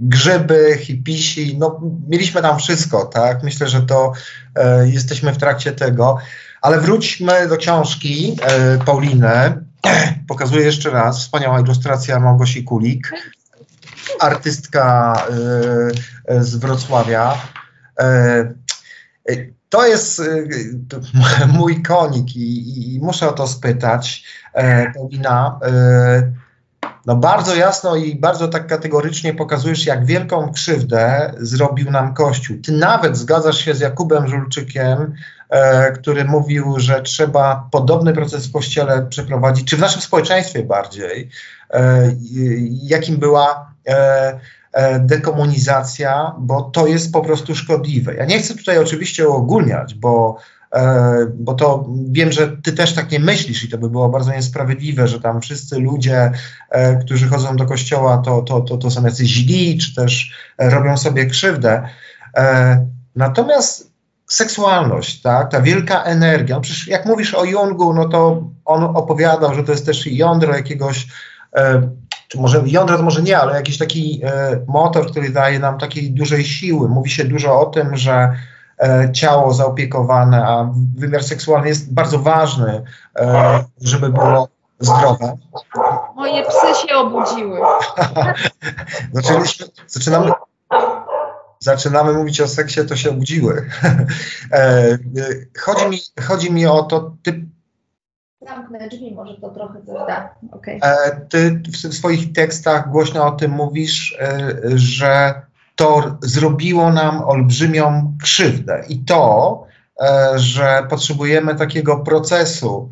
grzyby, 0.00 0.78
hipisi, 0.80 1.58
no 1.58 1.80
mieliśmy 2.08 2.42
tam 2.42 2.58
wszystko, 2.58 3.04
tak? 3.04 3.42
Myślę, 3.42 3.68
że 3.68 3.82
to 3.82 4.12
e, 4.54 4.88
jesteśmy 4.88 5.32
w 5.32 5.38
trakcie 5.38 5.72
tego. 5.72 6.18
Ale 6.62 6.80
wróćmy 6.80 7.48
do 7.48 7.56
książki 7.56 8.36
Pauliny. 8.86 9.64
Pokazuję 10.28 10.64
jeszcze 10.64 10.90
raz, 10.90 11.20
wspaniała 11.20 11.60
ilustracja 11.60 12.20
Małgosi 12.20 12.64
Kulik, 12.64 13.12
artystka 14.20 15.16
z 16.40 16.56
Wrocławia. 16.56 17.38
E, 19.70 19.76
to 19.76 19.86
jest 19.86 20.22
to 20.88 20.96
mój 21.58 21.82
konik 21.82 22.36
i, 22.36 22.94
i, 22.94 23.00
muszę 23.00 23.28
o 23.28 23.32
to 23.32 23.46
spytać. 23.46 24.24
Paulina, 24.94 25.60
no 27.06 27.16
bardzo 27.16 27.54
jasno 27.54 27.96
i 27.96 28.16
bardzo 28.16 28.48
tak 28.48 28.66
kategorycznie 28.66 29.34
pokazujesz, 29.34 29.86
jak 29.86 30.06
wielką 30.06 30.52
krzywdę 30.52 31.32
zrobił 31.38 31.90
nam 31.90 32.14
Kościół. 32.14 32.56
Ty 32.62 32.72
nawet 32.72 33.16
zgadzasz 33.16 33.64
się 33.64 33.74
z 33.74 33.80
Jakubem 33.80 34.28
Żulczykiem, 34.28 35.14
e, 35.48 35.92
który 35.92 36.24
mówił, 36.24 36.74
że 36.80 37.02
trzeba 37.02 37.68
podobny 37.70 38.12
proces 38.12 38.46
w 38.46 38.52
Kościele 38.52 39.06
przeprowadzić, 39.06 39.68
czy 39.68 39.76
w 39.76 39.80
naszym 39.80 40.02
społeczeństwie 40.02 40.62
bardziej, 40.62 41.30
e, 41.70 42.12
jakim 42.82 43.16
była 43.16 43.72
e, 43.88 43.92
e, 43.92 44.40
dekomunizacja, 45.00 46.34
bo 46.38 46.62
to 46.62 46.86
jest 46.86 47.12
po 47.12 47.20
prostu 47.22 47.54
szkodliwe. 47.54 48.14
Ja 48.14 48.24
nie 48.24 48.38
chcę 48.38 48.54
tutaj 48.54 48.78
oczywiście 48.78 49.28
ogólniać, 49.28 49.94
bo 49.94 50.36
E, 50.74 51.16
bo 51.34 51.54
to 51.54 51.88
wiem, 52.10 52.32
że 52.32 52.56
ty 52.56 52.72
też 52.72 52.94
tak 52.94 53.10
nie 53.10 53.20
myślisz 53.20 53.64
i 53.64 53.68
to 53.68 53.78
by 53.78 53.90
było 53.90 54.08
bardzo 54.08 54.32
niesprawiedliwe, 54.32 55.08
że 55.08 55.20
tam 55.20 55.40
wszyscy 55.40 55.78
ludzie, 55.78 56.30
e, 56.70 56.96
którzy 56.96 57.28
chodzą 57.28 57.56
do 57.56 57.66
kościoła, 57.66 58.18
to, 58.18 58.42
to, 58.42 58.60
to, 58.60 58.76
to 58.76 58.90
są 58.90 59.04
jacyś 59.04 59.28
źli, 59.28 59.78
czy 59.78 59.94
też 59.94 60.32
robią 60.58 60.96
sobie 60.96 61.26
krzywdę. 61.26 61.88
E, 62.36 62.86
natomiast 63.16 63.90
seksualność, 64.26 65.22
tak, 65.22 65.50
ta 65.50 65.60
wielka 65.60 66.02
energia, 66.02 66.54
no 66.54 66.60
przecież 66.60 66.86
jak 66.86 67.06
mówisz 67.06 67.34
o 67.34 67.44
Jungu, 67.44 67.94
no 67.94 68.08
to 68.08 68.50
on 68.64 68.84
opowiadał, 68.84 69.54
że 69.54 69.64
to 69.64 69.72
jest 69.72 69.86
też 69.86 70.06
jądro 70.06 70.56
jakiegoś 70.56 71.06
czy 72.30 72.40
może 72.40 72.62
jądro 72.66 72.96
to 72.96 73.02
może 73.02 73.22
nie, 73.22 73.38
ale 73.38 73.54
jakiś 73.54 73.78
taki 73.78 74.22
motor, 74.66 75.10
który 75.10 75.30
daje 75.30 75.58
nam 75.58 75.78
takiej 75.78 76.12
dużej 76.12 76.44
siły. 76.44 76.88
Mówi 76.88 77.10
się 77.10 77.24
dużo 77.24 77.60
o 77.60 77.66
tym, 77.66 77.96
że 77.96 78.32
e, 78.78 79.12
ciało 79.12 79.54
zaopiekowane, 79.54 80.46
a 80.46 80.70
wymiar 80.96 81.24
seksualny 81.24 81.68
jest 81.68 81.94
bardzo 81.94 82.18
ważny, 82.18 82.82
e, 83.16 83.64
żeby 83.80 84.08
było 84.08 84.48
zdrowe. 84.78 85.36
Moje 86.16 86.42
psy 86.42 86.86
się 86.86 86.94
obudziły. 86.94 87.60
Zaczęliśmy, 89.12 89.66
zaczynamy, 89.86 90.32
zaczynamy 91.58 92.12
mówić 92.12 92.40
o 92.40 92.48
seksie, 92.48 92.86
to 92.86 92.96
się 92.96 93.10
obudziły. 93.10 93.54
E, 94.52 94.58
e, 94.58 94.98
chodzi, 95.60 95.86
mi, 95.86 95.98
chodzi 96.22 96.52
mi 96.52 96.66
o 96.66 96.82
to, 96.82 97.12
ty, 97.22 97.46
Zamknę 98.48 98.88
drzwi, 98.88 99.14
może 99.14 99.40
to 99.40 99.48
trochę 99.50 99.82
coś 99.86 100.06
da. 100.08 100.34
Okej. 100.52 100.80
e, 100.82 101.20
ty 101.28 101.62
w 101.72 101.94
swoich 101.94 102.32
tekstach 102.32 102.90
głośno 102.90 103.26
o 103.26 103.30
tym 103.30 103.50
mówisz, 103.50 104.18
e, 104.20 104.52
że 104.74 105.42
to 105.76 106.18
zrobiło 106.22 106.92
nam 106.92 107.22
olbrzymią 107.22 108.12
krzywdę 108.22 108.84
i 108.88 108.98
to, 108.98 109.64
e, 110.00 110.38
że 110.38 110.86
potrzebujemy 110.90 111.54
takiego 111.54 111.96
procesu. 111.96 112.90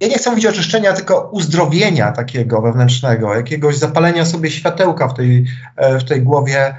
Ja 0.00 0.08
nie 0.08 0.18
chcę 0.18 0.30
mówić 0.30 0.46
oczyszczenia, 0.46 0.92
tylko 0.92 1.28
uzdrowienia 1.32 2.12
takiego 2.12 2.62
wewnętrznego, 2.62 3.34
jakiegoś 3.34 3.76
zapalenia 3.76 4.26
sobie 4.26 4.50
światełka 4.50 5.08
w 5.08 5.14
tej, 5.14 5.46
w 6.00 6.04
tej 6.04 6.22
głowie. 6.22 6.74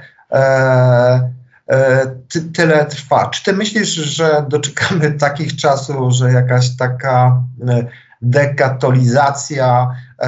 E, 1.66 2.06
Ty, 2.28 2.42
tyle 2.42 2.86
trwa. 2.86 3.26
Czy 3.26 3.44
ty 3.44 3.52
myślisz, 3.52 3.88
że 3.88 4.44
doczekamy 4.48 5.12
takich 5.26 5.56
czasów, 5.56 6.12
że 6.12 6.32
jakaś 6.32 6.76
taka 6.76 7.42
e, 7.68 7.86
dekatolizacja 8.22 9.94
e, 10.18 10.24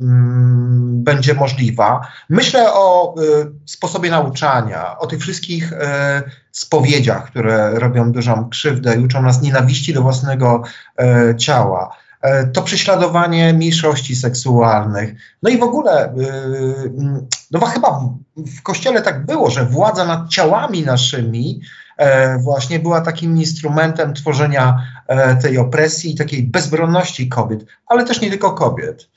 mm, 0.00 1.04
będzie 1.04 1.34
możliwa? 1.34 2.08
Myślę 2.28 2.72
o 2.72 3.14
e, 3.14 3.20
sposobie 3.66 4.10
nauczania, 4.10 4.98
o 4.98 5.06
tych 5.06 5.20
wszystkich 5.20 5.72
e, 5.72 6.22
spowiedziach, 6.52 7.26
które 7.30 7.70
robią 7.70 8.12
dużą 8.12 8.48
krzywdę 8.48 8.94
i 8.94 9.04
uczą 9.04 9.22
nas 9.22 9.42
nienawiści 9.42 9.94
do 9.94 10.02
własnego 10.02 10.62
e, 10.98 11.36
ciała. 11.36 11.96
E, 12.20 12.46
To 12.46 12.62
prześladowanie 12.62 13.52
mniejszości 13.52 14.16
seksualnych. 14.16 15.14
No 15.42 15.50
i 15.50 15.58
w 15.58 15.62
ogóle, 15.62 16.08
mm, 16.08 17.26
no 17.50 17.66
chyba 17.66 18.00
w, 18.36 18.62
kościele 18.62 19.02
tak 19.02 19.26
było, 19.26 19.50
że 19.50 19.64
władza 19.64 20.04
nad 20.04 20.28
ciałami 20.28 20.82
naszymi 20.82 21.60
e, 21.96 22.38
właśnie 22.38 22.78
była 22.78 23.00
takim 23.00 23.36
instrumentem 23.36 24.14
tworzenia 24.14 24.82
e, 25.06 25.36
tej 25.36 25.58
opresji 25.58 26.12
i 26.12 26.16
takiej 26.16 26.42
bezbronności 26.42 27.28
kobiet, 27.28 27.64
ale 27.86 28.04
też 28.04 28.20
nie 28.20 28.30
tylko 28.30 28.52
kobiet. 28.52 29.08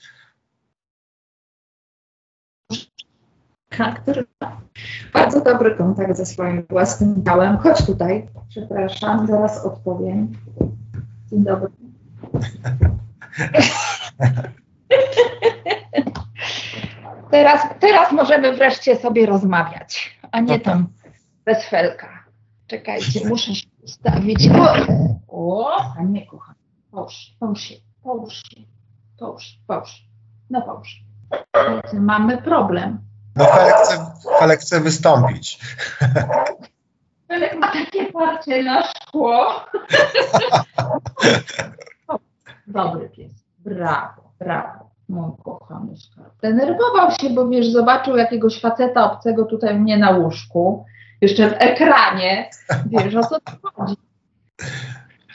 który 4.02 4.24
ma 4.41 4.62
bardzo 5.14 5.41
dobry 5.41 5.76
kontakt 5.76 6.18
ze 6.18 6.26
swoim 6.26 6.64
własnym 6.70 7.24
ciałem. 7.26 7.58
Chodź 7.58 7.86
tutaj, 7.86 8.28
przepraszam, 8.49 9.28
zaraz 9.28 9.66
odpowiem. 9.66 10.32
Dzień 11.32 11.43
dobry. 11.43 11.70
Teraz, 17.32 17.62
teraz 17.80 18.12
możemy 18.12 18.54
wreszcie 18.54 18.96
sobie 18.96 19.26
rozmawiać, 19.26 20.20
a 20.32 20.40
nie 20.40 20.60
tam 20.60 20.88
bez 21.46 21.66
felka. 21.66 22.24
Czekajcie, 22.68 23.20
muszę 23.30 23.56
się 23.56 23.68
ustawić. 23.84 24.50
O, 24.50 24.76
o 25.28 25.82
a 26.00 26.04
nie 26.04 26.26
kocham. 26.26 26.56
Połóż, 26.92 27.36
połóż 27.40 27.62
się, 27.62 27.76
połóż 28.04 28.34
się, 28.34 28.62
połóż, 29.20 29.60
połóż. 29.68 30.04
No 30.50 30.62
połóż. 30.62 31.04
Mamy 31.94 32.42
problem. 32.42 33.00
No 33.36 33.46
Felek 33.46 33.76
chce, 33.76 34.12
Felek 34.40 34.60
chce 34.60 34.82
wystąpić. 34.82 35.60
Felek 37.28 37.60
ma 37.60 37.72
takie 37.72 38.12
parcie 38.12 38.64
na 38.64 38.84
szkło. 38.84 39.46
Dobry 42.72 43.10
pies. 43.10 43.32
Brawo, 43.60 44.32
brawo. 44.40 44.92
Mój 45.10 45.32
kochany 45.44 45.98
skarb. 45.98 46.34
Denerwował 46.42 47.12
się, 47.22 47.30
bo 47.30 47.48
wiesz, 47.48 47.72
zobaczył 47.72 48.18
jakiegoś 48.18 48.62
faceta 48.62 49.12
obcego 49.12 49.46
tutaj 49.46 49.80
mnie 49.80 49.98
na 49.98 50.10
łóżku. 50.10 50.86
Jeszcze 51.22 51.50
w 51.50 51.54
ekranie. 51.54 52.50
Wiesz, 52.86 53.16
o 53.16 53.24
co 53.24 53.40
to 53.40 53.70
chodzi. 53.74 53.96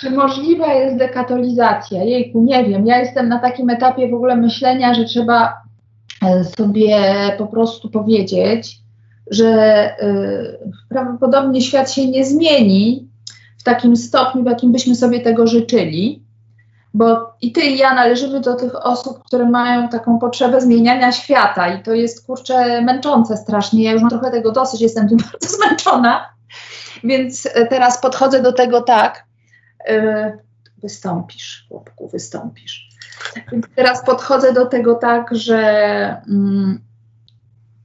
Czy 0.01 0.11
możliwa 0.11 0.75
jest 0.75 0.97
dekatolizacja? 0.97 2.05
Jejku, 2.05 2.43
nie 2.43 2.65
wiem. 2.65 2.87
Ja 2.87 2.99
jestem 2.99 3.29
na 3.29 3.39
takim 3.39 3.71
etapie 3.71 4.11
w 4.11 4.15
ogóle 4.15 4.37
myślenia, 4.37 4.95
że 4.95 5.05
trzeba 5.05 5.63
e, 6.23 6.45
sobie 6.45 6.99
po 7.39 7.47
prostu 7.47 7.91
powiedzieć, 7.91 8.81
że 9.31 9.91
y, 10.03 10.59
prawdopodobnie 10.89 11.61
świat 11.63 11.93
się 11.93 12.11
nie 12.11 12.25
zmieni 12.25 13.09
w 13.59 13.63
takim 13.63 13.97
stopniu, 13.97 14.43
w 14.43 14.47
jakim 14.47 14.73
byśmy 14.73 14.95
sobie 14.95 15.21
tego 15.21 15.47
życzyli, 15.47 16.26
bo 16.97 17.35
i 17.41 17.53
ty 17.53 17.61
i 17.61 17.79
ja 17.79 17.95
należymy 17.95 18.41
do 18.41 18.55
tych 18.55 18.87
osób, 18.87 19.25
które 19.25 19.51
mają 19.51 19.89
taką 19.89 20.19
potrzebę 20.19 20.61
zmieniania 20.61 21.13
świata 21.13 21.69
i 21.69 21.83
to 21.83 21.95
jest 21.95 22.27
kurczę 22.27 22.83
męczące 22.83 23.37
strasznie. 23.37 23.85
Ja 23.85 23.93
już 23.93 24.03
mam 24.03 24.11
trochę 24.11 24.31
tego 24.31 24.53
dosyć, 24.53 24.81
jestem 24.81 25.09
tym 25.09 25.19
bardzo 25.33 25.57
zmęczona, 25.57 26.29
więc 27.05 27.47
y, 27.47 27.67
teraz 27.71 28.01
podchodzę 28.01 28.43
do 28.43 28.53
tego 28.53 28.83
tak, 28.83 29.25
wystąpisz, 30.79 31.67
chłopku, 31.69 32.09
wystąpisz. 32.09 32.89
Więc 33.53 33.67
teraz 33.75 34.05
podchodzę 34.05 34.53
do 34.53 34.67
tego 34.67 34.95
tak, 34.95 35.35
że 35.35 35.59
mm, 36.29 36.81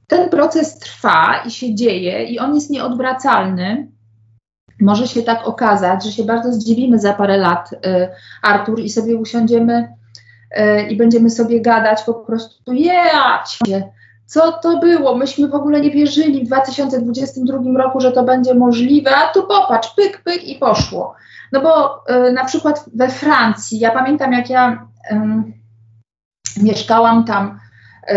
ten 0.06 0.30
proces 0.30 0.78
trwa 0.78 1.42
i 1.46 1.50
się 1.50 1.74
dzieje, 1.74 2.24
i 2.24 2.38
on 2.38 2.54
jest 2.54 2.70
nieodwracalny. 2.70 3.88
Może 4.82 5.08
się 5.08 5.22
tak 5.22 5.46
okazać, 5.46 6.04
że 6.04 6.12
się 6.12 6.24
bardzo 6.24 6.52
zdziwimy 6.52 6.98
za 6.98 7.12
parę 7.12 7.36
lat, 7.36 7.72
y, 7.72 8.08
Artur, 8.42 8.80
i 8.80 8.90
sobie 8.90 9.16
usiądziemy 9.16 9.94
y, 10.58 10.82
i 10.82 10.96
będziemy 10.96 11.30
sobie 11.30 11.60
gadać 11.60 12.02
po 12.02 12.14
prostu, 12.14 12.72
jać, 12.72 13.58
co 14.26 14.52
to 14.52 14.78
było? 14.78 15.16
Myśmy 15.16 15.48
w 15.48 15.54
ogóle 15.54 15.80
nie 15.80 15.90
wierzyli 15.90 16.44
w 16.44 16.46
2022 16.46 17.78
roku, 17.78 18.00
że 18.00 18.12
to 18.12 18.22
będzie 18.22 18.54
możliwe, 18.54 19.16
a 19.16 19.32
tu 19.32 19.42
popatrz, 19.42 19.94
pyk, 19.96 20.22
pyk 20.24 20.44
i 20.44 20.54
poszło. 20.54 21.14
No 21.52 21.60
bo 21.60 22.04
y, 22.28 22.32
na 22.32 22.44
przykład 22.44 22.84
we 22.94 23.08
Francji, 23.08 23.78
ja 23.78 23.90
pamiętam 23.90 24.32
jak 24.32 24.50
ja 24.50 24.88
y, 25.10 25.16
mieszkałam 26.62 27.24
tam 27.24 27.60
y, 28.10 28.14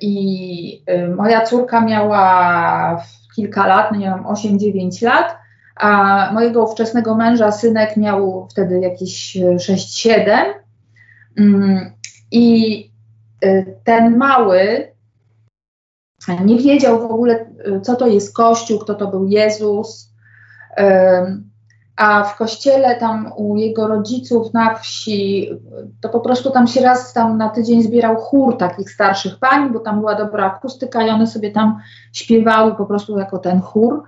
i 0.00 0.84
y, 0.90 1.08
moja 1.08 1.40
córka 1.40 1.80
miała 1.80 3.02
kilka 3.36 3.66
lat, 3.66 3.92
no 3.92 3.98
nie 3.98 4.06
wiem, 4.06 4.24
8-9 4.24 5.04
lat, 5.04 5.43
a 5.76 6.30
mojego 6.32 6.64
ówczesnego 6.64 7.14
męża 7.14 7.52
synek 7.52 7.96
miał 7.96 8.48
wtedy 8.50 8.80
jakieś 8.80 9.36
6-7 9.36 10.44
mm, 11.36 11.92
i 12.30 12.78
y, 13.44 13.76
ten 13.84 14.16
mały 14.16 14.94
nie 16.44 16.58
wiedział 16.58 17.08
w 17.08 17.12
ogóle, 17.12 17.46
y, 17.76 17.80
co 17.80 17.96
to 17.96 18.06
jest 18.06 18.36
Kościół, 18.36 18.78
kto 18.78 18.94
to 18.94 19.06
był 19.06 19.26
Jezus. 19.26 20.14
A 21.96 22.24
w 22.24 22.36
kościele 22.36 22.96
tam 22.96 23.32
u 23.36 23.56
jego 23.56 23.86
rodziców 23.86 24.54
na 24.54 24.74
wsi, 24.74 25.50
to 26.00 26.08
po 26.08 26.20
prostu 26.20 26.50
tam 26.50 26.66
się 26.66 26.80
raz 26.80 27.12
tam 27.12 27.38
na 27.38 27.48
tydzień 27.48 27.82
zbierał 27.82 28.16
chór 28.16 28.56
takich 28.56 28.90
starszych 28.90 29.38
pań, 29.38 29.72
bo 29.72 29.80
tam 29.80 30.00
była 30.00 30.14
dobra 30.14 30.46
akustyka 30.46 31.06
i 31.06 31.10
one 31.10 31.26
sobie 31.26 31.50
tam 31.50 31.80
śpiewały 32.12 32.74
po 32.74 32.86
prostu 32.86 33.18
jako 33.18 33.38
ten 33.38 33.60
chór. 33.60 34.02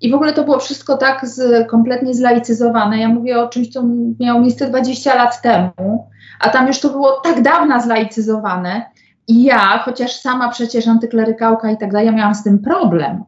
I 0.00 0.10
w 0.10 0.14
ogóle 0.14 0.32
to 0.32 0.44
było 0.44 0.58
wszystko 0.58 0.96
tak 0.96 1.28
z, 1.28 1.68
kompletnie 1.68 2.14
zlaicyzowane. 2.14 2.98
Ja 2.98 3.08
mówię 3.08 3.40
o 3.40 3.48
czymś, 3.48 3.68
co 3.68 3.82
miało 4.20 4.40
miejsce 4.40 4.68
20 4.68 5.14
lat 5.14 5.42
temu, 5.42 6.08
a 6.40 6.48
tam 6.48 6.66
już 6.66 6.80
to 6.80 6.88
było 6.88 7.20
tak 7.24 7.42
dawno 7.42 7.80
zlaicyzowane. 7.80 8.90
I 9.28 9.42
ja, 9.42 9.78
chociaż 9.84 10.12
sama 10.12 10.48
przecież 10.48 10.88
antyklerykałka 10.88 11.70
i 11.70 11.76
tak 11.76 11.92
dalej, 11.92 12.06
ja 12.06 12.12
miałam 12.12 12.34
z 12.34 12.42
tym 12.42 12.58
problem. 12.58 13.24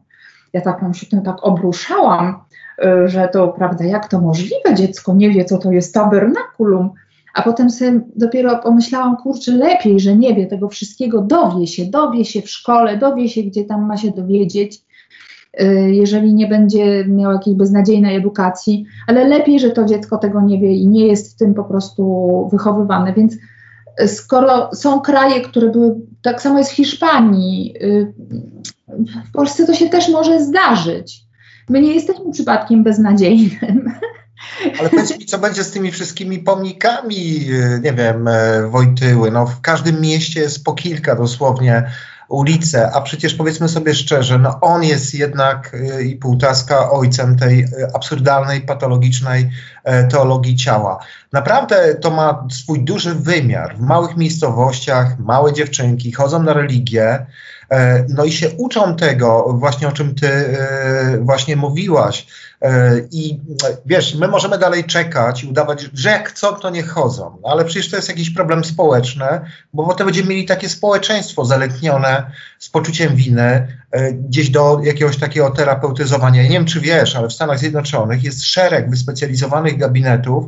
Ja 0.53 0.61
tak 0.61 0.81
się 0.93 1.05
tym 1.05 1.21
tak 1.21 1.35
obruszałam, 1.41 2.39
że 3.05 3.29
to, 3.33 3.47
prawda, 3.47 3.85
jak 3.85 4.07
to 4.07 4.21
możliwe, 4.21 4.75
dziecko 4.75 5.13
nie 5.13 5.29
wie, 5.29 5.45
co 5.45 5.57
to 5.57 5.71
jest 5.71 5.93
tabernakulum. 5.93 6.89
A 7.33 7.41
potem 7.41 7.69
sobie 7.69 8.01
dopiero 8.15 8.57
pomyślałam, 8.57 9.17
kurczę, 9.17 9.51
lepiej, 9.51 9.99
że 9.99 10.15
nie 10.15 10.35
wie 10.35 10.47
tego 10.47 10.69
wszystkiego, 10.69 11.21
dowie 11.21 11.67
się, 11.67 11.85
dowie 11.85 12.25
się 12.25 12.41
w 12.41 12.49
szkole, 12.49 12.97
dowie 12.97 13.29
się, 13.29 13.43
gdzie 13.43 13.65
tam 13.65 13.85
ma 13.85 13.97
się 13.97 14.11
dowiedzieć, 14.11 14.81
jeżeli 15.87 16.33
nie 16.33 16.47
będzie 16.47 17.05
miał 17.05 17.31
jakiejś 17.31 17.57
beznadziejnej 17.57 18.15
edukacji, 18.15 18.85
ale 19.07 19.27
lepiej, 19.27 19.59
że 19.59 19.69
to 19.69 19.85
dziecko 19.85 20.17
tego 20.17 20.41
nie 20.41 20.59
wie 20.59 20.75
i 20.75 20.87
nie 20.87 21.07
jest 21.07 21.33
w 21.33 21.37
tym 21.37 21.53
po 21.53 21.63
prostu 21.63 22.49
wychowywane. 22.51 23.13
Więc 23.13 23.37
skoro 24.07 24.69
są 24.73 25.01
kraje, 25.01 25.41
które 25.41 25.69
były, 25.69 25.95
tak 26.21 26.41
samo 26.41 26.57
jest 26.57 26.71
w 26.71 26.75
Hiszpanii, 26.75 27.75
w 29.29 29.31
Polsce 29.33 29.65
to 29.65 29.73
się 29.73 29.89
też 29.89 30.09
może 30.09 30.43
zdarzyć. 30.43 31.23
My 31.69 31.81
nie 31.81 31.93
jesteśmy 31.93 32.31
przypadkiem 32.31 32.83
beznadziejnym. 32.83 33.91
Ale 34.79 34.89
powiedz 34.89 35.19
mi, 35.19 35.25
co 35.25 35.39
będzie 35.39 35.63
z 35.63 35.71
tymi 35.71 35.91
wszystkimi 35.91 36.39
pomnikami, 36.39 37.39
nie 37.83 37.93
wiem, 37.93 38.29
Wojtyły. 38.69 39.31
No, 39.31 39.45
w 39.45 39.61
każdym 39.61 40.01
mieście 40.01 40.39
jest 40.39 40.63
po 40.63 40.73
kilka 40.73 41.15
dosłownie 41.15 41.91
ulicę, 42.31 42.91
a 42.93 43.01
przecież 43.01 43.33
powiedzmy 43.33 43.69
sobie 43.69 43.93
szczerze, 43.93 44.37
no 44.37 44.59
on 44.61 44.83
jest 44.83 45.13
jednak 45.13 45.73
y, 45.73 46.03
i 46.03 46.15
półtaska 46.15 46.91
ojcem 46.91 47.37
tej 47.37 47.63
y, 47.63 47.67
absurdalnej, 47.93 48.61
patologicznej 48.61 49.49
e, 49.83 50.07
teologii 50.07 50.55
ciała. 50.55 50.99
Naprawdę 51.31 51.95
to 51.95 52.11
ma 52.11 52.47
swój 52.51 52.83
duży 52.83 53.15
wymiar. 53.15 53.77
W 53.77 53.81
małych 53.81 54.17
miejscowościach 54.17 55.19
małe 55.19 55.53
dziewczynki 55.53 56.11
chodzą 56.11 56.43
na 56.43 56.53
religię, 56.53 57.25
no 58.09 58.25
i 58.25 58.31
się 58.31 58.49
uczą 58.49 58.95
tego, 58.95 59.53
właśnie 59.53 59.87
o 59.87 59.91
czym 59.91 60.15
ty 60.15 60.27
e, 60.27 61.17
właśnie 61.21 61.55
mówiłaś. 61.55 62.27
E, 62.61 62.99
I 63.11 63.39
wiesz, 63.85 64.15
my 64.15 64.27
możemy 64.27 64.57
dalej 64.57 64.83
czekać 64.83 65.43
i 65.43 65.47
udawać, 65.47 65.89
że 65.93 66.09
jak 66.09 66.29
chcą, 66.29 66.55
to 66.55 66.69
nie 66.69 66.83
chodzą. 66.83 67.37
No, 67.43 67.49
ale 67.49 67.65
przecież 67.65 67.89
to 67.89 67.95
jest 67.95 68.09
jakiś 68.09 68.29
problem 68.29 68.63
społeczny, 68.63 69.25
bo 69.73 69.87
potem 69.87 70.07
będziemy 70.07 70.29
mieli 70.29 70.45
takie 70.45 70.69
społeczeństwo 70.69 71.45
zalęknione 71.45 72.31
z 72.59 72.69
poczuciem 72.69 73.15
winy, 73.15 73.41
e, 73.41 73.80
gdzieś 74.13 74.49
do 74.49 74.81
jakiegoś 74.83 75.17
takiego 75.17 75.49
terapeutyzowania. 75.49 76.43
Nie 76.43 76.49
wiem, 76.49 76.65
czy 76.65 76.81
wiesz, 76.81 77.15
ale 77.15 77.27
w 77.27 77.33
Stanach 77.33 77.59
Zjednoczonych 77.59 78.23
jest 78.23 78.45
szereg 78.45 78.89
wyspecjalizowanych 78.89 79.77
gabinetów, 79.77 80.45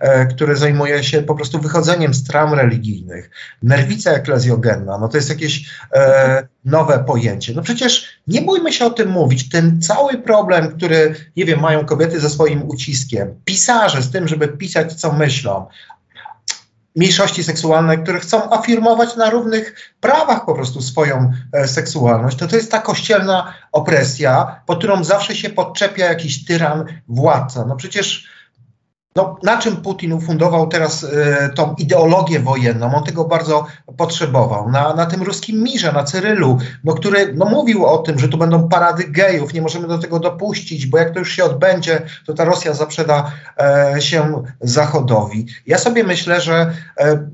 e, 0.00 0.26
które 0.26 0.56
zajmuje 0.56 1.04
się 1.04 1.22
po 1.22 1.34
prostu 1.34 1.60
wychodzeniem 1.60 2.14
z 2.14 2.24
tram 2.24 2.54
religijnych. 2.54 3.30
Nerwica 3.62 4.10
eklezjogenna, 4.10 4.98
no 4.98 5.08
to 5.08 5.16
jest 5.16 5.28
jakieś 5.28 5.70
e, 5.94 6.46
nowe 6.64 7.04
pojęcie. 7.04 7.52
No 7.54 7.62
przecież 7.62 8.06
nie 8.26 8.42
bójmy 8.42 8.72
się 8.72 8.84
o 8.84 8.90
tym 8.90 9.08
mówić. 9.08 9.48
Ten 9.48 9.82
cały 9.82 10.18
problem, 10.18 10.68
który, 10.68 11.14
nie 11.36 11.44
wiem, 11.44 11.60
mają 11.60 11.84
kobiety 11.84 12.20
ze 12.20 12.30
swoim 12.30 12.68
uciskiem, 12.68 13.34
pisarze 13.44 14.02
z 14.02 14.10
tym, 14.10 14.28
żeby 14.28 14.48
pisać, 14.48 14.92
co 14.92 15.12
myślą, 15.12 15.66
mniejszości 16.96 17.44
seksualne, 17.44 17.98
które 17.98 18.20
chcą 18.20 18.52
afirmować 18.52 19.16
na 19.16 19.30
równych 19.30 19.94
prawach 20.00 20.44
po 20.44 20.54
prostu 20.54 20.82
swoją 20.82 21.32
e, 21.52 21.68
seksualność, 21.68 22.36
to 22.36 22.46
to 22.46 22.56
jest 22.56 22.70
ta 22.70 22.80
kościelna 22.80 23.54
opresja, 23.72 24.60
pod 24.66 24.78
którą 24.78 25.04
zawsze 25.04 25.34
się 25.34 25.50
podczepia 25.50 26.04
jakiś 26.06 26.44
tyran, 26.44 26.84
władca. 27.08 27.64
No 27.68 27.76
przecież 27.76 28.28
no, 29.16 29.36
na 29.42 29.58
czym 29.58 29.76
Putin 29.76 30.12
ufundował 30.12 30.68
teraz 30.68 31.02
y, 31.02 31.08
tą 31.54 31.74
ideologię 31.74 32.40
wojenną? 32.40 32.94
On 32.94 33.04
tego 33.04 33.24
bardzo 33.24 33.66
potrzebował. 33.96 34.70
Na, 34.70 34.94
na 34.94 35.06
tym 35.06 35.22
ruskim 35.22 35.62
mirze, 35.62 35.92
na 35.92 36.04
Cyrylu, 36.04 36.58
no, 36.84 36.94
który 36.94 37.34
no, 37.34 37.44
mówił 37.44 37.86
o 37.86 37.98
tym, 37.98 38.18
że 38.18 38.28
tu 38.28 38.38
będą 38.38 38.68
parady 38.68 39.04
gejów, 39.04 39.52
nie 39.52 39.62
możemy 39.62 39.88
do 39.88 39.98
tego 39.98 40.18
dopuścić, 40.18 40.86
bo 40.86 40.98
jak 40.98 41.10
to 41.10 41.18
już 41.18 41.32
się 41.32 41.44
odbędzie, 41.44 42.02
to 42.26 42.34
ta 42.34 42.44
Rosja 42.44 42.74
zaprzeda 42.74 43.32
e, 43.58 43.96
się 43.98 44.42
Zachodowi. 44.60 45.46
Ja 45.66 45.78
sobie 45.78 46.04
myślę, 46.04 46.40
że 46.40 46.72
e, 46.98 47.28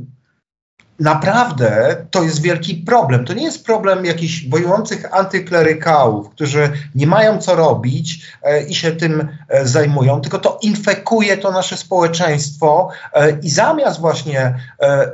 naprawdę 1.01 1.97
to 2.11 2.23
jest 2.23 2.43
wielki 2.43 2.75
problem. 2.75 3.25
To 3.25 3.33
nie 3.33 3.45
jest 3.45 3.67
problem 3.67 4.05
jakichś 4.05 4.41
bojujących 4.41 5.15
antyklerykałów, 5.15 6.31
którzy 6.31 6.73
nie 6.95 7.07
mają 7.07 7.39
co 7.39 7.55
robić 7.55 8.27
e, 8.43 8.63
i 8.63 8.75
się 8.75 8.93
tym 8.93 9.29
e, 9.49 9.67
zajmują, 9.67 10.21
tylko 10.21 10.39
to 10.39 10.59
infekuje 10.63 11.37
to 11.37 11.51
nasze 11.53 11.77
społeczeństwo 11.77 12.89
e, 13.13 13.31
i 13.31 13.51
zamiast 13.51 14.01
właśnie 14.01 14.55
e, 14.81 15.11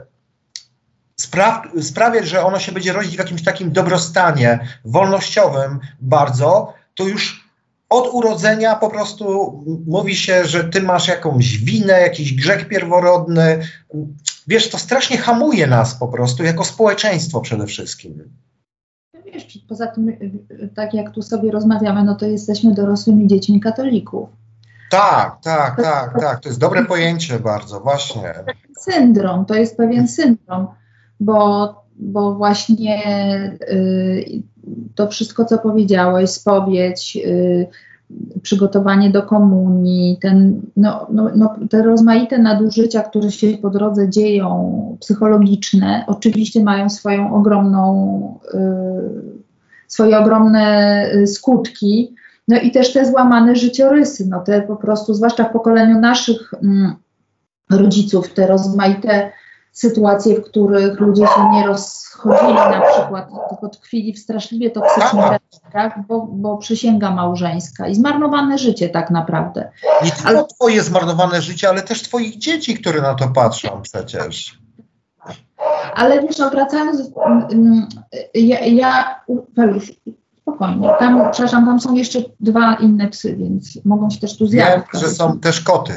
spraw, 1.16 1.62
sprawiać, 1.82 2.28
że 2.28 2.44
ono 2.44 2.58
się 2.58 2.72
będzie 2.72 2.92
rodzić 2.92 3.14
w 3.16 3.18
jakimś 3.18 3.44
takim 3.44 3.72
dobrostanie 3.72 4.58
wolnościowym 4.84 5.80
bardzo, 6.00 6.74
to 6.94 7.04
już 7.04 7.37
od 7.90 8.14
urodzenia 8.14 8.76
po 8.76 8.90
prostu 8.90 9.54
mówi 9.86 10.16
się, 10.16 10.44
że 10.44 10.64
ty 10.64 10.82
masz 10.82 11.08
jakąś 11.08 11.58
winę, 11.58 11.92
jakiś 11.92 12.34
grzech 12.34 12.68
pierworodny. 12.68 13.58
Wiesz, 14.48 14.70
to 14.70 14.78
strasznie 14.78 15.18
hamuje 15.18 15.66
nas 15.66 15.94
po 15.94 16.08
prostu, 16.08 16.42
jako 16.44 16.64
społeczeństwo 16.64 17.40
przede 17.40 17.66
wszystkim. 17.66 18.24
Wiesz, 19.24 19.58
poza 19.68 19.86
tym, 19.86 20.16
tak 20.74 20.94
jak 20.94 21.10
tu 21.10 21.22
sobie 21.22 21.50
rozmawiamy, 21.50 22.04
no 22.04 22.14
to 22.14 22.26
jesteśmy 22.26 22.74
dorosłymi 22.74 23.26
dziećmi 23.26 23.60
katolików. 23.60 24.28
Tak, 24.90 25.38
tak, 25.42 25.82
tak, 25.82 26.20
tak. 26.20 26.40
To 26.40 26.48
jest 26.48 26.60
dobre 26.60 26.84
pojęcie 26.84 27.38
bardzo, 27.38 27.80
właśnie. 27.80 28.34
Syndrom, 28.78 29.44
to 29.44 29.54
jest 29.54 29.76
pewien 29.76 30.08
syndrom, 30.08 30.66
bo, 31.20 31.74
bo 31.96 32.34
właśnie 32.34 33.02
y, 33.70 34.42
to 34.94 35.08
wszystko, 35.08 35.44
co 35.44 35.58
powiedziałeś, 35.58 36.30
spowiedź, 36.30 37.18
y, 37.24 37.66
przygotowanie 38.42 39.10
do 39.10 39.22
komunii, 39.22 40.18
ten, 40.20 40.60
no, 40.76 41.06
no, 41.10 41.30
no, 41.36 41.56
te 41.70 41.82
rozmaite 41.82 42.38
nadużycia, 42.38 43.02
które 43.02 43.30
się 43.30 43.58
po 43.62 43.70
drodze 43.70 44.10
dzieją, 44.10 44.96
psychologiczne, 45.00 46.04
oczywiście 46.06 46.64
mają 46.64 46.90
swoją 46.90 47.34
ogromną, 47.34 48.38
y, 48.54 48.58
swoje 49.88 50.18
ogromne 50.18 51.06
y, 51.14 51.26
skutki. 51.26 52.14
No 52.48 52.60
i 52.60 52.70
też 52.70 52.92
te 52.92 53.06
złamane 53.06 53.56
życiorysy, 53.56 54.26
no 54.26 54.40
te 54.40 54.62
po 54.62 54.76
prostu, 54.76 55.14
zwłaszcza 55.14 55.44
w 55.44 55.52
pokoleniu 55.52 56.00
naszych 56.00 56.54
mm, 56.62 56.94
rodziców, 57.70 58.34
te 58.34 58.46
rozmaite 58.46 59.32
sytuacje, 59.78 60.34
w 60.34 60.44
których 60.44 61.00
ludzie 61.00 61.26
się 61.26 61.50
nie 61.52 61.66
rozchodzili 61.66 62.54
na 62.54 62.80
przykład, 62.80 63.28
tylko 63.48 63.68
tkwili 63.68 64.12
w 64.12 64.18
straszliwie 64.18 64.70
toksycznych 64.70 65.24
relacjach, 65.24 66.06
bo, 66.06 66.26
bo 66.30 66.56
przysięga 66.56 67.10
małżeńska 67.10 67.88
i 67.88 67.94
zmarnowane 67.94 68.58
życie 68.58 68.88
tak 68.88 69.10
naprawdę. 69.10 69.70
Nie 70.04 70.10
tylko 70.10 70.28
ale... 70.28 70.44
twoje 70.44 70.82
zmarnowane 70.82 71.42
życie, 71.42 71.68
ale 71.68 71.82
też 71.82 72.02
twoich 72.02 72.38
dzieci, 72.38 72.74
które 72.74 73.00
na 73.00 73.14
to 73.14 73.28
patrzą 73.28 73.82
przecież. 73.82 74.58
Ale 75.94 76.22
wiesz, 76.22 76.38
no, 76.38 76.50
wracając, 76.50 77.10
ja, 78.34 78.60
ja 78.60 79.20
spokojnie, 80.48 80.88
tam, 80.98 81.30
przepraszam, 81.32 81.66
tam 81.66 81.80
są 81.80 81.94
jeszcze 81.94 82.18
dwa 82.40 82.74
inne 82.74 83.08
psy, 83.08 83.36
więc 83.36 83.84
mogą 83.84 84.10
się 84.10 84.20
też 84.20 84.36
tu 84.36 84.46
zjawić. 84.46 84.86
Wiem, 84.92 85.02
że 85.02 85.08
są 85.08 85.38
też 85.40 85.60
koty. 85.60 85.92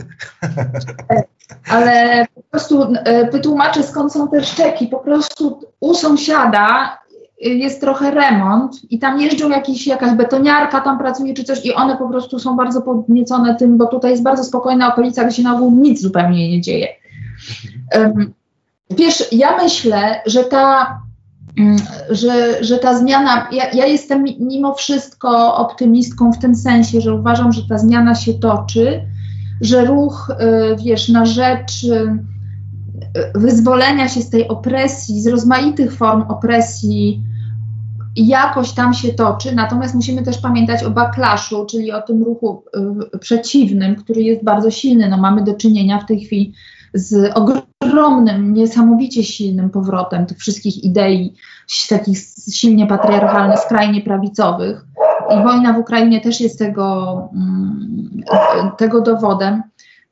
ale 1.74 2.26
po 2.36 2.42
prostu 2.52 2.84
e, 2.84 3.32
wytłumaczę 3.32 3.84
skąd 3.84 4.14
są 4.14 4.28
te 4.28 4.44
szczeki. 4.44 4.88
Po 4.88 5.00
prostu 5.00 5.60
u 5.80 5.94
sąsiada 5.94 6.98
jest 7.42 7.82
trochę 7.82 8.12
remont 8.12 8.92
i 8.92 9.00
tam 9.00 9.22
jeżdżą 9.22 9.50
jakiś, 9.50 9.88
jakaś 9.88 10.12
betoniarka, 10.12 10.82
tam 10.82 11.00
pracuje 11.00 11.34
czy 11.34 11.44
coś 11.44 11.66
i 11.66 11.74
one 11.74 11.98
po 11.98 12.10
prostu 12.10 12.40
są 12.40 12.56
bardzo 12.56 12.82
podniecone 12.82 13.56
tym, 13.56 13.78
bo 13.78 13.86
tutaj 13.86 14.12
jest 14.12 14.24
bardzo 14.24 14.44
spokojna 14.44 14.94
okolica, 14.94 15.24
gdzie 15.24 15.36
się 15.36 15.44
na 15.44 15.56
ogół 15.56 15.72
nic 15.72 16.02
zupełnie 16.02 16.52
nie 16.52 16.62
dzieje. 16.62 16.88
Um, 17.96 18.34
wiesz, 18.90 19.28
ja 19.32 19.58
myślę, 19.58 20.22
że 20.26 20.44
ta, 20.44 21.01
że, 22.10 22.64
że 22.64 22.78
ta 22.78 22.98
zmiana, 23.00 23.48
ja, 23.52 23.72
ja 23.74 23.86
jestem 23.86 24.24
mimo 24.40 24.74
wszystko 24.74 25.56
optymistką 25.56 26.34
w 26.34 26.40
tym 26.40 26.56
sensie, 26.56 27.02
że 27.02 27.14
uważam, 27.14 27.52
że 27.52 27.62
ta 27.70 27.78
zmiana 27.78 28.16
się 28.16 28.34
toczy, 28.34 29.02
że 29.62 29.86
ruch, 29.86 30.32
y, 30.32 30.76
wiesz, 30.84 31.10
na 31.10 31.26
rzecz 31.26 31.84
y, 31.84 32.20
wyzwolenia 33.36 34.08
się 34.08 34.22
z 34.22 34.30
tej 34.30 34.48
opresji, 34.48 35.22
z 35.22 35.28
rozmaitych 35.28 35.96
form 35.96 36.22
opresji, 36.22 37.24
jakoś 38.16 38.72
tam 38.72 38.94
się 38.94 39.14
toczy, 39.14 39.56
natomiast 39.56 39.96
musimy 39.96 40.24
też 40.24 40.38
pamiętać 40.38 40.84
o 40.84 40.90
backlashu, 40.90 41.66
czyli 41.66 41.92
o 41.92 42.02
tym 42.02 42.24
ruchu 42.24 42.64
y, 43.14 43.20
przeciwnym, 43.20 43.96
który 43.96 44.22
jest 44.22 44.44
bardzo 44.44 44.72
silny. 44.72 45.10
No, 45.10 45.18
mamy 45.18 45.44
do 45.44 45.54
czynienia 45.54 46.00
w 46.00 46.06
tej 46.06 46.20
chwili 46.20 46.54
z 46.94 47.32
ogromnym, 47.82 48.54
niesamowicie 48.54 49.24
silnym 49.24 49.70
powrotem 49.70 50.26
tych 50.26 50.38
wszystkich 50.38 50.84
idei, 50.84 51.34
takich 51.90 52.18
silnie 52.52 52.88
patriarchalnych, 52.88 53.60
skrajnie 53.60 54.02
prawicowych. 54.02 54.86
I 55.30 55.44
wojna 55.44 55.74
w 55.74 55.80
Ukrainie 55.80 56.22
też 56.22 56.42
jest 56.42 56.60
tego, 56.60 57.30
mm, 57.34 58.24
tego 58.78 59.02
dowodem. 59.02 59.64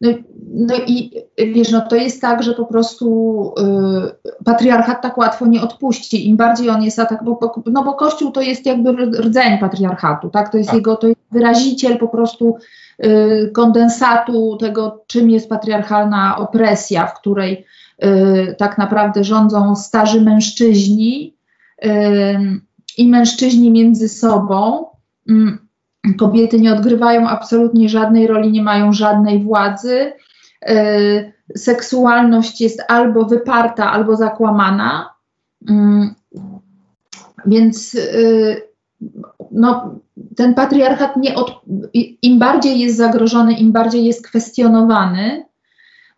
No, 0.01 0.09
no, 0.53 0.75
i 0.87 1.11
wiesz, 1.37 1.71
no 1.71 1.81
to 1.81 1.95
jest 1.95 2.21
tak, 2.21 2.43
że 2.43 2.53
po 2.53 2.65
prostu 2.65 3.53
y, 3.59 4.43
patriarchat 4.45 5.01
tak 5.01 5.17
łatwo 5.17 5.47
nie 5.47 5.61
odpuści. 5.61 6.29
Im 6.29 6.37
bardziej 6.37 6.69
on 6.69 6.83
jest 6.83 6.99
atak, 6.99 7.23
bo, 7.23 7.39
no 7.65 7.83
bo 7.83 7.93
Kościół 7.93 8.31
to 8.31 8.41
jest 8.41 8.65
jakby 8.65 8.91
rdzeń 9.05 9.57
patriarchatu, 9.57 10.29
tak? 10.29 10.51
To 10.51 10.57
jest 10.57 10.69
tak. 10.69 10.77
jego, 10.77 10.95
to 10.95 11.07
jest 11.07 11.19
wyraziciel 11.31 11.97
po 11.97 12.07
prostu 12.07 12.57
kondensatu 13.53 14.57
tego, 14.57 15.03
czym 15.07 15.29
jest 15.29 15.49
patriarchalna 15.49 16.37
opresja, 16.37 17.07
w 17.07 17.19
której 17.19 17.65
y, 18.03 18.55
tak 18.57 18.77
naprawdę 18.77 19.23
rządzą 19.23 19.75
starzy 19.75 20.21
mężczyźni 20.21 21.35
y, 21.85 21.89
i 22.97 23.07
mężczyźni 23.07 23.71
między 23.71 24.09
sobą 24.09 24.89
Mm, 25.29 25.67
kobiety 26.17 26.59
nie 26.59 26.73
odgrywają 26.73 27.27
absolutnie 27.27 27.89
żadnej 27.89 28.27
roli, 28.27 28.51
nie 28.51 28.63
mają 28.63 28.93
żadnej 28.93 29.43
władzy. 29.43 30.13
Y, 30.69 31.33
seksualność 31.55 32.61
jest 32.61 32.83
albo 32.87 33.25
wyparta, 33.25 33.91
albo 33.91 34.15
zakłamana. 34.15 35.13
Mm, 35.69 36.15
więc 37.45 37.95
y, 37.95 38.61
no, 39.51 39.99
ten 40.35 40.53
patriarchat 40.53 41.17
nie 41.17 41.35
od, 41.35 41.61
im 42.21 42.39
bardziej 42.39 42.79
jest 42.79 42.97
zagrożony, 42.97 43.53
im 43.53 43.71
bardziej 43.71 44.05
jest 44.05 44.27
kwestionowany, 44.27 45.45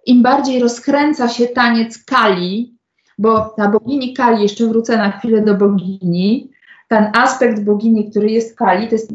im 0.06 0.24
bardziej 0.24 0.60
rozkręca 0.60 1.28
się 1.28 1.48
taniec 1.48 2.04
Kali, 2.04 2.78
bo 3.18 3.40
ta 3.58 3.68
bogini 3.68 4.14
Kali, 4.14 4.44
jeszcze 4.44 4.68
wrócę 4.68 4.98
na 4.98 5.12
chwilę 5.12 5.42
do 5.42 5.56
bogini, 5.56 6.52
ten 6.88 7.12
aspekt 7.14 7.64
bogini, 7.64 8.12
który 8.12 8.30
jest 8.30 8.58
Kali, 8.58 8.88
to 8.88 8.96
jest, 8.96 9.14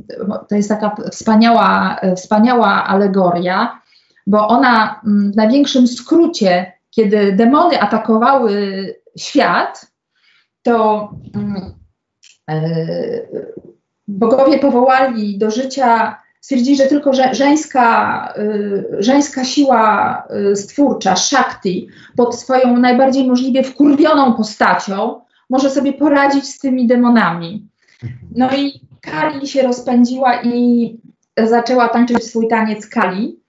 to 0.48 0.56
jest 0.56 0.68
taka 0.68 0.96
wspaniała, 1.10 2.00
wspaniała 2.16 2.84
alegoria, 2.84 3.80
bo 4.26 4.48
ona 4.48 5.00
mm, 5.06 5.32
w 5.32 5.36
największym 5.36 5.86
skrócie, 5.86 6.72
kiedy 6.90 7.32
demony 7.32 7.80
atakowały 7.80 8.94
świat, 9.18 9.92
to 10.62 11.10
e, 12.48 12.62
bogowie 14.08 14.58
powołali 14.58 15.38
do 15.38 15.50
życia, 15.50 16.16
stwierdzili, 16.40 16.76
że 16.76 16.86
tylko 16.86 17.12
że, 17.12 17.34
żeńska, 17.34 18.34
y, 18.38 18.96
żeńska 18.98 19.44
siła 19.44 20.22
y, 20.52 20.56
stwórcza, 20.56 21.16
Shakti, 21.16 21.88
pod 22.16 22.36
swoją 22.36 22.76
najbardziej 22.76 23.28
możliwie 23.28 23.62
wkurwioną 23.62 24.34
postacią, 24.34 25.20
może 25.50 25.70
sobie 25.70 25.92
poradzić 25.92 26.48
z 26.48 26.58
tymi 26.58 26.86
demonami. 26.86 27.68
No 28.36 28.50
i 28.56 28.80
Kali 29.00 29.46
się 29.46 29.62
rozpędziła 29.62 30.42
i 30.42 30.96
zaczęła 31.44 31.88
tańczyć 31.88 32.24
swój 32.24 32.48
taniec 32.48 32.86
Kali, 32.86 33.40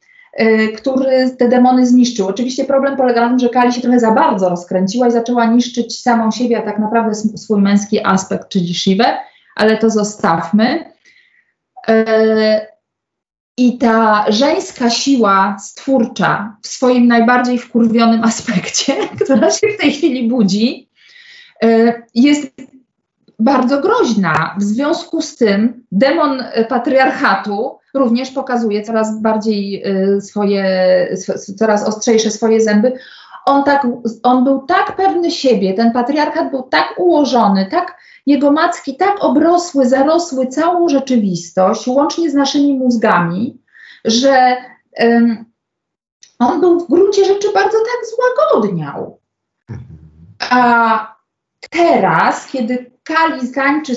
y, 0.41 0.67
który 0.77 1.35
te 1.39 1.49
demony 1.49 1.85
zniszczył. 1.85 2.27
Oczywiście 2.27 2.65
problem 2.65 2.97
polega 2.97 3.21
na 3.21 3.29
tym, 3.29 3.39
że 3.39 3.49
Kali 3.49 3.73
się 3.73 3.81
trochę 3.81 3.99
za 3.99 4.11
bardzo 4.11 4.49
rozkręciła 4.49 5.07
i 5.07 5.11
zaczęła 5.11 5.45
niszczyć 5.45 6.01
samą 6.01 6.31
siebie, 6.31 6.57
a 6.57 6.61
tak 6.61 6.79
naprawdę 6.79 7.15
swój 7.15 7.61
męski 7.61 7.99
aspekt, 8.05 8.49
czyli 8.49 8.73
Shivę, 8.73 9.17
ale 9.57 9.77
to 9.77 9.89
zostawmy. 9.89 10.93
I 13.57 13.77
ta 13.77 14.25
żeńska 14.29 14.89
siła 14.89 15.57
stwórcza 15.59 16.57
w 16.61 16.67
swoim 16.67 17.07
najbardziej 17.07 17.57
wkurwionym 17.59 18.23
aspekcie, 18.23 18.93
która 19.23 19.51
się 19.51 19.67
w 19.67 19.81
tej 19.81 19.91
chwili 19.91 20.27
budzi, 20.29 20.89
jest 22.15 22.47
bardzo 23.39 23.81
groźna. 23.81 24.55
W 24.57 24.63
związku 24.63 25.21
z 25.21 25.35
tym 25.35 25.83
demon 25.91 26.43
patriarchatu 26.69 27.79
również 27.93 28.31
pokazuje 28.31 28.83
coraz 28.83 29.21
bardziej 29.21 29.83
swoje, 30.21 30.65
coraz 31.59 31.87
ostrzejsze 31.87 32.31
swoje 32.31 32.61
zęby. 32.61 32.93
On, 33.45 33.63
tak, 33.63 33.87
on 34.23 34.43
był 34.43 34.61
tak 34.61 34.95
pewny 34.95 35.31
siebie, 35.31 35.73
ten 35.73 35.91
patriarchat 35.91 36.51
był 36.51 36.63
tak 36.63 36.93
ułożony, 36.97 37.67
tak 37.71 37.97
jego 38.27 38.51
macki 38.51 38.95
tak 38.95 39.23
obrosły, 39.23 39.85
zarosły 39.85 40.47
całą 40.47 40.89
rzeczywistość, 40.89 41.87
łącznie 41.87 42.29
z 42.31 42.33
naszymi 42.33 42.73
mózgami, 42.73 43.61
że 44.05 44.57
um, 44.99 45.45
on 46.39 46.61
był 46.61 46.79
w 46.79 46.87
gruncie 46.87 47.25
rzeczy 47.25 47.47
bardzo 47.53 47.77
tak 47.77 48.09
złagodniał. 48.15 49.19
A 50.49 51.15
teraz, 51.69 52.51
kiedy 52.51 52.91
Kali 53.03 53.51
tańczy, 53.53 53.93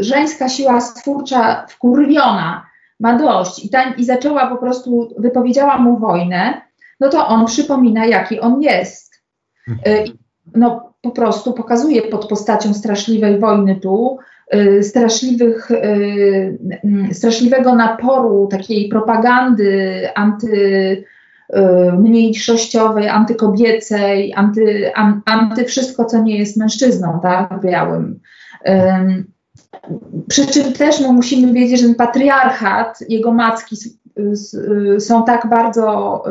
żeńska 0.00 0.48
siła 0.48 0.80
stwórcza 0.80 1.66
wkurwiona, 1.68 2.66
ma 3.00 3.18
dość 3.18 3.64
i, 3.64 3.70
tań, 3.70 3.94
i 3.98 4.04
zaczęła 4.04 4.46
po 4.46 4.56
prostu, 4.56 5.14
wypowiedziała 5.18 5.78
mu 5.78 5.98
wojnę, 5.98 6.62
no 7.00 7.08
to 7.08 7.26
on 7.26 7.46
przypomina, 7.46 8.06
jaki 8.06 8.40
on 8.40 8.62
jest. 8.62 9.22
Y, 9.68 10.04
no, 10.54 10.94
po 11.06 11.10
prostu 11.10 11.52
pokazuje 11.52 12.02
pod 12.02 12.28
postacią 12.28 12.74
straszliwej 12.74 13.38
wojny 13.38 13.76
tu, 13.76 14.18
y, 14.54 14.82
straszliwych, 14.82 15.70
y, 15.70 15.74
y, 17.10 17.14
straszliwego 17.14 17.74
naporu 17.74 18.46
takiej 18.46 18.88
propagandy 18.88 20.08
anty 20.14 21.04
mniejszościowej, 21.98 23.08
antykobiecej, 23.08 24.32
anty, 24.36 24.94
an, 24.94 25.22
anty 25.24 25.64
wszystko, 25.64 26.04
co 26.04 26.22
nie 26.22 26.38
jest 26.38 26.56
mężczyzną, 26.56 27.20
tak, 27.22 27.60
białym. 27.62 28.20
Przy 30.28 30.46
czym 30.46 30.72
też 30.72 31.00
musimy 31.00 31.52
wiedzieć, 31.52 31.80
że 31.80 31.94
patriarchat, 31.94 32.98
jego 33.08 33.32
macki 33.32 33.76
są 34.98 35.24
tak 35.24 35.46
bardzo 35.50 36.22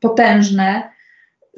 potężne, 0.00 0.82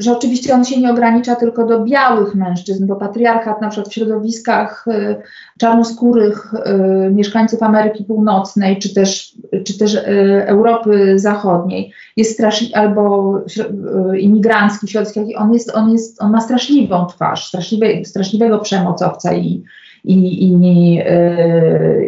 że 0.00 0.12
oczywiście 0.12 0.54
on 0.54 0.64
się 0.64 0.80
nie 0.80 0.90
ogranicza 0.90 1.36
tylko 1.36 1.66
do 1.66 1.84
białych 1.84 2.34
mężczyzn, 2.34 2.86
bo 2.86 2.96
patriarchat 2.96 3.60
na 3.60 3.68
przykład 3.68 3.92
w 3.92 3.94
środowiskach 3.94 4.84
y, 4.88 5.16
czarnoskórych 5.58 6.54
y, 6.54 7.10
mieszkańców 7.10 7.62
Ameryki 7.62 8.04
Północnej, 8.04 8.78
czy 8.78 8.94
też, 8.94 9.34
czy 9.64 9.78
też 9.78 9.94
y, 9.94 10.44
Europy 10.46 11.18
Zachodniej 11.18 11.92
jest 12.16 12.32
straszliwy, 12.32 12.76
albo 12.76 13.34
imigrancki 14.18 14.88
środowiskach, 14.88 15.24
on, 15.36 15.52
jest, 15.52 15.70
on, 15.74 15.90
jest, 15.92 16.22
on 16.22 16.32
ma 16.32 16.40
straszliwą 16.40 17.06
twarz, 17.06 17.46
straszliwe, 17.46 18.04
straszliwego 18.04 18.58
przemocowca 18.58 19.34
i, 19.34 19.62
i, 20.04 20.44
i, 20.44 20.98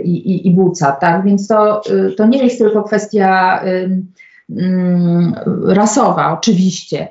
i, 0.05 0.49
i, 0.49 0.51
buca, 0.51 0.93
tak? 0.93 1.25
Więc 1.25 1.49
to, 1.49 1.83
to 2.17 2.27
nie 2.27 2.45
jest 2.45 2.59
tylko 2.59 2.83
kwestia 2.83 3.61
rasowa, 5.67 6.33
oczywiście, 6.33 7.09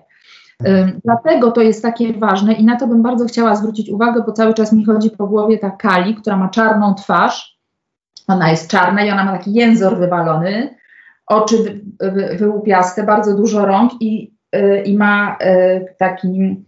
Dlatego 1.06 1.52
to 1.52 1.62
jest 1.62 1.82
takie 1.82 2.14
ważne 2.14 2.54
i 2.54 2.66
na 2.66 2.76
to 2.78 2.88
bym 2.88 3.02
bardzo 3.02 3.26
chciała 3.26 3.56
zwrócić 3.56 3.90
uwagę, 3.90 4.24
bo 4.26 4.32
cały 4.32 4.54
czas 4.54 4.74
mi 4.74 4.86
chodzi 4.86 5.10
po 5.10 5.28
głowie 5.28 5.58
ta 5.58 5.70
Kali, 5.70 6.16
która 6.16 6.38
ma 6.38 6.50
czarną 6.50 6.96
twarz. 6.96 7.58
Ona 8.28 8.52
jest 8.52 8.72
czarna 8.72 9.06
i 9.06 9.12
ona 9.12 9.24
ma 9.24 9.38
taki 9.38 9.54
jęzor 9.54 9.98
wywalony, 9.98 10.76
oczy 11.28 11.58
wy, 11.64 12.12
wy, 12.12 12.36
wyłupiaste, 12.38 13.04
bardzo 13.04 13.38
dużo 13.38 13.66
rąk 13.66 13.92
i, 14.00 14.34
y, 14.56 14.84
i 14.86 14.98
ma, 14.98 15.38
y, 15.42 15.96
taki, 15.98 16.66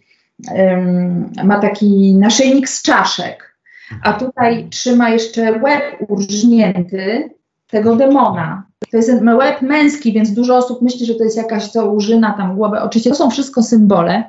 ma 1.43 1.59
taki 1.59 2.15
naszyjnik 2.15 2.69
z 2.69 2.81
czaszek. 2.81 3.57
A 4.03 4.13
tutaj 4.13 4.69
trzyma 4.69 5.09
jeszcze 5.09 5.51
łeb 5.51 5.83
urżnięty 6.07 7.29
tego 7.73 7.95
demona. 7.95 8.63
To 8.91 8.97
jest 8.97 9.11
łeb 9.37 9.61
męski, 9.61 10.13
więc 10.13 10.31
dużo 10.31 10.57
osób 10.57 10.81
myśli, 10.81 11.05
że 11.05 11.15
to 11.15 11.23
jest 11.23 11.37
jakaś 11.37 11.67
co 11.67 11.91
użyna 11.91 12.33
tam 12.33 12.55
głowę. 12.55 12.81
Oczywiście 12.81 13.09
to 13.09 13.15
są 13.15 13.29
wszystko 13.29 13.63
symbole. 13.63 14.23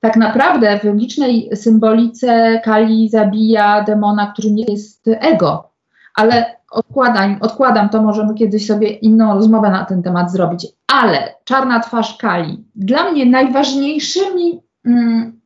Tak 0.00 0.16
naprawdę 0.16 0.78
w 0.78 0.84
licznej 0.84 1.50
symbolice 1.54 2.60
Kali 2.64 3.08
zabija 3.08 3.82
demona, 3.82 4.32
który 4.32 4.50
nie 4.50 4.64
jest 4.68 5.08
ego. 5.08 5.70
Ale 6.14 6.56
odkładam, 6.70 7.36
odkładam 7.40 7.88
to, 7.88 8.02
możemy 8.02 8.34
kiedyś 8.34 8.66
sobie 8.66 8.88
inną 8.88 9.34
rozmowę 9.34 9.70
na 9.70 9.84
ten 9.84 10.02
temat 10.02 10.32
zrobić. 10.32 10.66
Ale 10.92 11.34
czarna 11.44 11.80
twarz 11.80 12.16
Kali. 12.16 12.64
Dla 12.74 13.10
mnie 13.10 13.26
najważniejszymi 13.26 14.60
mm, 14.84 15.40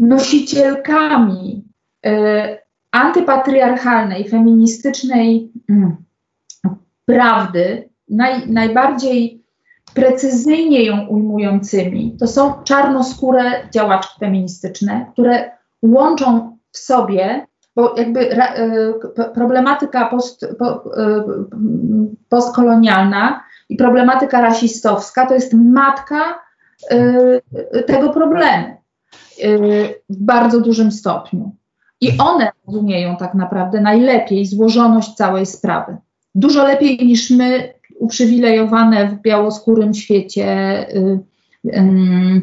nosicielkami 0.00 1.64
y, 2.06 2.67
antypatriarchalnej, 2.92 4.28
feministycznej 4.28 5.52
mm, 5.70 5.96
prawdy, 7.04 7.88
naj, 8.08 8.50
najbardziej 8.50 9.44
precyzyjnie 9.94 10.84
ją 10.84 11.06
ujmującymi, 11.06 12.16
to 12.20 12.26
są 12.26 12.62
czarnoskóre 12.62 13.68
działaczki 13.70 14.20
feministyczne, 14.20 15.06
które 15.12 15.50
łączą 15.82 16.56
w 16.72 16.78
sobie, 16.78 17.46
bo 17.76 17.94
jakby 17.96 18.28
ra, 18.28 18.54
y, 18.56 18.94
problematyka 19.34 20.06
post, 20.06 20.46
po, 20.58 20.84
y, 20.84 21.24
postkolonialna 22.28 23.44
i 23.68 23.76
problematyka 23.76 24.40
rasistowska 24.40 25.26
to 25.26 25.34
jest 25.34 25.52
matka 25.54 26.38
y, 26.92 27.82
tego 27.82 28.10
problemu 28.10 28.78
w 30.08 30.16
bardzo 30.24 30.60
dużym 30.60 30.92
stopniu. 30.92 31.56
I 32.00 32.18
one 32.18 32.50
rozumieją 32.68 33.16
tak 33.16 33.34
naprawdę 33.34 33.80
najlepiej 33.80 34.46
złożoność 34.46 35.14
całej 35.14 35.46
sprawy 35.46 35.96
dużo 36.38 36.64
lepiej 36.64 36.98
niż 37.06 37.30
my, 37.30 37.74
uprzywilejowane 37.98 39.08
w 39.08 39.22
białoskórym 39.22 39.94
świecie, 39.94 40.46
y, 40.96 41.18
y, 41.66 42.42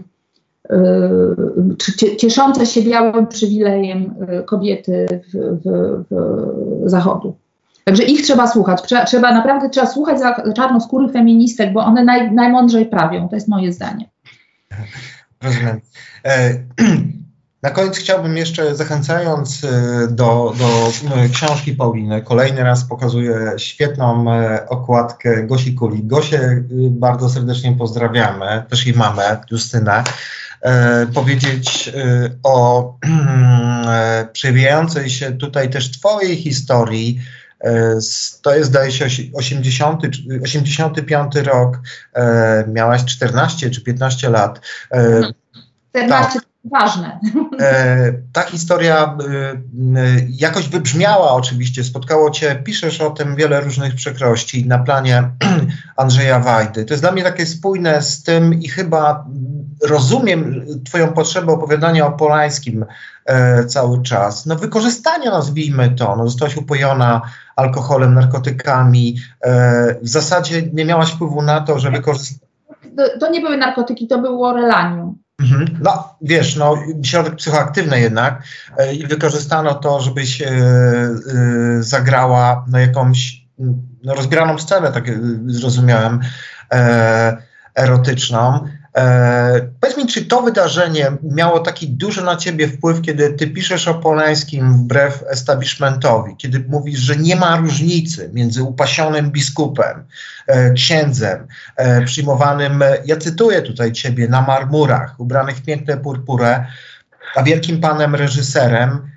y, 2.01 2.15
cieszące 2.17 2.65
się 2.65 2.82
białym 2.82 3.28
przywilejem 3.28 4.15
kobiety 4.45 5.21
w, 5.34 5.38
w, 5.65 6.03
w 6.86 6.89
Zachodu. 6.89 7.36
Także 7.84 8.03
ich 8.03 8.21
trzeba 8.21 8.47
słuchać. 8.47 8.82
Trzeba, 8.82 9.05
trzeba 9.05 9.34
naprawdę 9.34 9.69
trzeba 9.69 9.88
słuchać 9.88 10.19
za 10.19 10.53
czarnoskórych 10.53 11.11
feministek, 11.11 11.73
bo 11.73 11.80
one 11.80 12.03
naj, 12.03 12.32
najmądrzej 12.32 12.86
prawią. 12.86 13.30
To 13.30 13.36
jest 13.36 13.47
moje 13.47 13.73
zdanie. 13.73 14.09
Rozumiem. 15.43 15.82
E, 16.26 16.53
Na 17.66 17.72
koniec 17.72 17.97
chciałbym 17.97 18.38
jeszcze, 18.38 18.76
zachęcając 18.76 19.63
y, 19.63 19.68
do, 20.09 20.53
do 20.57 20.91
y, 21.26 21.30
książki 21.30 21.74
Pauliny, 21.74 22.22
kolejny 22.22 22.63
raz 22.63 22.84
pokazuję 22.84 23.53
świetną 23.57 24.26
y, 24.41 24.70
okładkę 24.70 25.43
Gosi 25.43 25.76
Kuli. 25.76 26.03
Gosię 26.03 26.63
bardzo 26.89 27.30
serdecznie 27.30 27.72
pozdrawiamy, 27.72 28.63
też 28.70 28.86
jej 28.86 28.95
mamę, 28.95 29.41
Justynę. 29.51 30.03
Powiedzieć 31.13 31.91
o 32.43 32.93
przewijającej 34.34 35.09
się 35.09 35.38
tutaj 35.38 35.70
też 35.70 35.91
Twojej 35.91 36.38
historii, 36.38 37.22
to 38.41 38.55
jest, 38.55 38.70
zdaje 38.70 38.91
się, 38.91 39.05
80, 39.34 40.01
85 40.43 41.36
rok. 41.36 41.80
Miałaś 42.68 43.05
14 43.05 43.70
czy 43.70 43.82
15 43.82 44.30
lat. 44.30 44.61
14, 45.89 46.39
ważne. 46.72 47.20
E, 47.59 48.13
ta 48.34 48.41
historia 48.41 49.03
e, 49.05 49.51
e, 49.51 49.57
jakoś 50.30 50.70
wybrzmiała 50.70 51.34
oczywiście, 51.34 51.84
spotkało 51.84 52.32
cię, 52.32 52.55
piszesz 52.63 53.01
o 53.01 53.09
tym 53.09 53.36
wiele 53.36 53.61
różnych 53.61 53.95
przykrości 53.95 54.68
na 54.68 54.80
planie 54.80 55.30
Andrzeja 55.97 56.39
Wajdy. 56.39 56.86
To 56.86 56.93
jest 56.93 57.03
dla 57.03 57.11
mnie 57.11 57.24
takie 57.24 57.45
spójne 57.45 58.01
z 58.01 58.24
tym 58.24 58.53
i 58.53 58.68
chyba 58.68 59.26
rozumiem 59.84 60.66
twoją 60.86 61.13
potrzebę 61.13 61.53
opowiadania 61.53 62.07
o 62.07 62.11
Polańskim 62.11 62.86
cały 63.68 64.03
czas. 64.03 64.45
No 64.45 64.55
wykorzystania 64.55 65.32
nazwijmy 65.32 65.89
to, 65.89 66.16
no 66.16 66.28
zostałaś 66.28 66.57
upojona 66.57 67.22
alkoholem, 67.55 68.13
narkotykami, 68.13 69.18
w 70.01 70.07
zasadzie 70.09 70.61
nie 70.74 70.86
miałaś 70.86 71.11
wpływu 71.11 71.41
na 71.41 71.61
to, 71.61 71.80
że 71.80 71.91
wykorzystałaś 71.91 72.45
to, 72.97 73.20
to, 73.20 73.32
nie 73.32 73.41
były 73.41 73.57
narkotyki, 73.57 74.07
to 74.07 74.20
było 74.20 74.53
relanium. 74.53 75.18
Mhm. 75.39 75.79
No, 75.81 76.17
wiesz, 76.21 76.55
no, 76.55 76.75
środek 77.03 77.36
psychoaktywny 77.36 77.99
jednak 77.99 78.43
e, 78.77 78.93
i 78.93 79.07
wykorzystano 79.07 79.73
to, 79.73 80.01
żebyś 80.01 80.41
e, 80.41 80.47
e, 80.47 81.13
zagrała 81.79 82.65
na 82.67 82.79
jakąś 82.79 83.45
no, 84.03 84.15
rozgraną 84.15 84.57
scenę, 84.57 84.91
tak 84.91 85.09
e, 85.09 85.19
zrozumiałem, 85.45 86.19
e, 86.73 87.38
erotyczną. 87.75 88.65
E, 88.95 89.67
powiedz 89.79 89.97
mi, 89.97 90.07
czy 90.07 90.25
to 90.25 90.41
wydarzenie 90.41 91.11
miało 91.23 91.59
taki 91.59 91.89
duży 91.89 92.23
na 92.23 92.35
ciebie 92.35 92.67
wpływ, 92.67 93.01
kiedy 93.01 93.29
ty 93.29 93.47
piszesz 93.47 93.87
o 93.87 93.93
Polańskim 93.93 94.73
wbrew 94.73 95.23
establishmentowi, 95.29 96.35
kiedy 96.37 96.65
mówisz, 96.69 96.99
że 96.99 97.15
nie 97.15 97.35
ma 97.35 97.57
różnicy 97.57 98.29
między 98.33 98.63
upasionym 98.63 99.31
biskupem, 99.31 100.03
e, 100.47 100.73
księdzem, 100.73 101.47
e, 101.75 102.01
przyjmowanym, 102.01 102.83
ja 103.05 103.17
cytuję 103.17 103.61
tutaj 103.61 103.91
ciebie, 103.91 104.27
na 104.27 104.41
marmurach, 104.41 105.19
ubranych 105.19 105.57
w 105.57 105.61
piękne 105.61 105.97
purpurę, 105.97 106.65
a 107.35 107.43
wielkim 107.43 107.81
panem 107.81 108.15
reżyserem, 108.15 109.14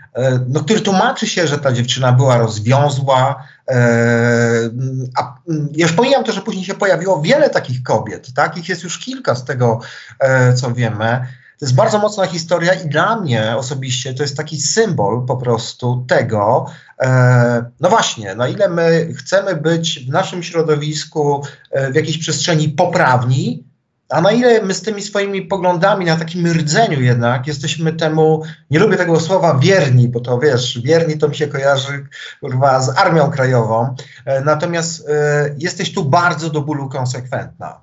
no, 0.49 0.61
który 0.61 0.81
tłumaczy 0.81 1.27
się, 1.27 1.47
że 1.47 1.59
ta 1.59 1.73
dziewczyna 1.73 2.13
była 2.13 2.39
rozwiązła, 2.39 3.45
E, 3.69 4.71
a 5.17 5.39
już 5.77 5.93
pomijam 5.93 6.25
to, 6.25 6.33
że 6.33 6.41
później 6.41 6.65
się 6.65 6.75
pojawiło 6.75 7.23
wiele 7.23 7.51
takich 7.51 7.83
kobiet, 7.83 8.35
tak? 8.35 8.57
Ich 8.57 8.69
jest 8.69 8.83
już 8.83 8.99
kilka 8.99 9.35
z 9.35 9.45
tego, 9.45 9.81
e, 10.19 10.55
co 10.55 10.75
wiemy. 10.75 11.27
To 11.59 11.65
jest 11.65 11.75
bardzo 11.75 11.99
mocna 11.99 12.27
historia 12.27 12.75
i 12.75 12.89
dla 12.89 13.21
mnie 13.21 13.57
osobiście 13.57 14.15
to 14.15 14.23
jest 14.23 14.37
taki 14.37 14.61
symbol 14.61 15.27
po 15.27 15.37
prostu 15.37 16.05
tego, 16.09 16.67
e, 17.01 17.65
no 17.81 17.89
właśnie, 17.89 18.35
na 18.35 18.49
ile 18.49 18.69
my 18.69 19.15
chcemy 19.15 19.57
być 19.57 20.07
w 20.07 20.09
naszym 20.09 20.43
środowisku 20.43 21.45
w 21.91 21.95
jakiejś 21.95 22.19
przestrzeni 22.19 22.69
poprawni, 22.69 23.68
a 24.09 24.21
na 24.21 24.33
ile 24.33 24.63
my 24.63 24.75
z 24.75 24.83
tymi 24.83 25.03
swoimi 25.03 25.43
poglądami 25.43 26.05
na 26.05 26.17
takim 26.17 26.47
rdzeniu 26.47 27.01
jednak 27.01 27.47
jesteśmy 27.47 27.93
temu, 27.93 28.43
nie 28.71 28.79
lubię 28.79 28.97
tego 28.97 29.21
słowa 29.21 29.59
wierni, 29.59 30.09
bo 30.09 30.21
to 30.21 30.39
wiesz, 30.39 30.81
wierni 30.83 31.19
to 31.19 31.29
mi 31.29 31.35
się 31.35 31.47
kojarzy 31.47 32.07
kurwa 32.41 32.81
z 32.81 32.99
Armią 32.99 33.31
Krajową, 33.31 33.95
e, 34.25 34.41
natomiast 34.41 35.09
e, 35.09 35.55
jesteś 35.59 35.95
tu 35.95 36.05
bardzo 36.05 36.51
do 36.51 36.63
bólu 36.63 36.89
konsekwentna. 36.89 37.81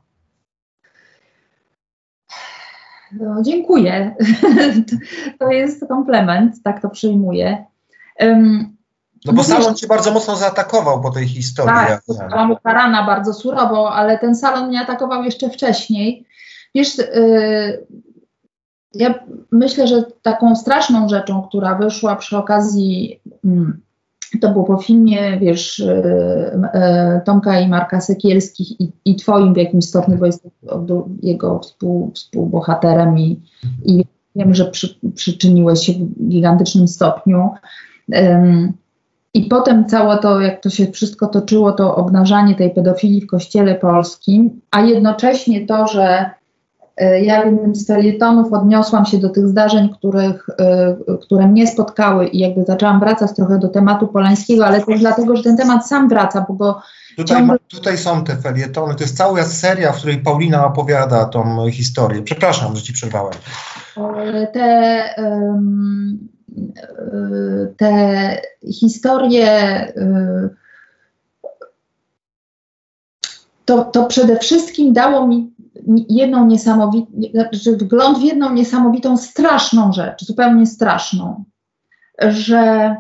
No, 3.12 3.42
dziękuję. 3.42 4.16
to 5.40 5.52
jest 5.52 5.88
komplement, 5.88 6.64
tak 6.64 6.82
to 6.82 6.90
przyjmuję. 6.90 7.66
No 9.26 9.34
bo 9.34 9.44
salon 9.44 9.76
cię 9.76 9.88
bardzo 9.88 10.12
mocno 10.12 10.36
zaatakował 10.36 11.02
po 11.02 11.12
tej 11.12 11.28
historii. 11.28 11.74
Tak, 11.74 12.02
zostałam 12.08 12.52
ukarana 12.52 13.06
bardzo 13.06 13.34
surowo, 13.34 13.94
ale 13.94 14.20
ten 14.20 14.36
salon 14.36 14.68
mnie 14.68 14.82
atakował 14.82 15.24
jeszcze 15.24 15.50
wcześniej. 15.50 16.26
Wiesz, 16.76 16.98
yy, 16.98 17.86
ja 18.94 19.14
myślę, 19.52 19.88
że 19.88 20.04
taką 20.22 20.56
straszną 20.56 21.10
rzeczą, 21.10 21.42
która 21.42 21.76
wyszła 21.76 22.16
przy 22.16 22.38
okazji, 22.38 23.20
yy, 23.44 24.40
to 24.42 24.50
było 24.50 24.64
po 24.64 24.78
filmie, 24.78 25.40
wiesz, 25.40 25.80
yy, 25.80 27.22
Tomka 27.26 27.60
i 27.60 27.68
Marka 27.68 28.02
Sekielskich 28.02 28.82
i, 28.82 28.92
i 29.06 29.16
twoim 29.16 29.54
w 29.54 29.58
jakimś 29.58 29.86
stopniu, 29.86 30.18
bo 30.18 30.26
jestem 30.26 30.52
jego 31.24 31.60
współ, 31.60 32.12
współbohaterem 32.16 33.20
i, 33.20 33.42
i 33.86 34.06
wiem, 34.36 34.56
że 34.56 34.66
przy, 34.66 35.00
przyczyniłeś 35.16 35.86
się 35.86 35.94
w 35.94 36.28
gigantycznym 36.28 36.88
stopniu. 36.88 37.50
I 39.36 39.42
potem 39.42 39.86
całe 39.86 40.18
to, 40.18 40.42
jak 40.42 40.62
to 40.62 40.70
się 40.70 40.92
wszystko 40.92 41.28
toczyło, 41.28 41.72
to 41.72 41.96
obnażanie 41.96 42.56
tej 42.56 42.72
pedofilii 42.72 43.22
w 43.22 43.28
kościele 43.28 43.76
polskim, 43.76 44.62
a 44.72 44.82
jednocześnie 44.82 45.66
to, 45.66 45.88
że 45.88 46.30
e, 46.98 47.22
ja 47.22 47.42
w 47.42 47.46
jednym 47.46 47.76
z 47.76 47.88
felietonów 47.88 48.54
odniosłam 48.54 49.06
się 49.06 49.18
do 49.18 49.30
tych 49.30 49.48
zdarzeń, 49.48 49.90
których, 49.90 50.50
e, 50.60 50.96
które 51.22 51.48
mnie 51.48 51.68
spotkały 51.68 52.28
i 52.28 52.40
jakby 52.40 52.64
zaczęłam 52.64 53.00
wracać 53.00 53.36
trochę 53.36 53.60
do 53.60 53.68
tematu 53.68 54.08
Polańskiego, 54.08 54.66
ale 54.66 54.82
też 54.82 55.00
dlatego, 55.00 55.36
że 55.36 55.44
ten 55.44 55.58
temat 55.58 55.88
sam 55.88 56.10
wraca, 56.10 56.46
bo 56.48 56.54
go 56.54 56.82
Tutaj, 57.18 57.38
ciągle... 57.38 57.58
tutaj 57.68 57.98
są 57.98 58.24
te 58.24 58.36
felietony, 58.36 58.96
to 58.96 59.04
jest 59.04 59.18
cała 59.18 59.44
seria, 59.44 59.92
w 59.92 59.98
której 59.98 60.18
Paulina 60.18 60.66
opowiada 60.66 61.26
tą 61.26 61.70
historię. 61.72 62.22
Przepraszam, 62.22 62.76
że 62.76 62.82
ci 62.82 62.94
przerwałem. 62.94 63.34
E, 63.98 64.48
te 64.48 65.10
um, 65.18 66.35
te 67.78 68.42
historie, 68.74 69.88
y, 69.98 70.50
to, 73.66 73.86
to 73.86 74.06
przede 74.06 74.40
wszystkim 74.40 74.94
dało 74.94 75.28
mi 75.28 75.54
jedną 76.10 76.46
niesamowitą, 76.46 77.12
znaczy 77.32 77.78
wgląd 77.78 78.18
w 78.18 78.22
jedną 78.22 78.54
niesamowitą, 78.54 79.18
straszną 79.18 79.94
rzecz, 79.94 80.26
zupełnie 80.26 80.66
straszną, 80.66 81.44
że 82.20 82.96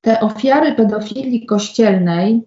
te 0.00 0.20
ofiary 0.20 0.74
pedofilii 0.74 1.46
kościelnej 1.46 2.42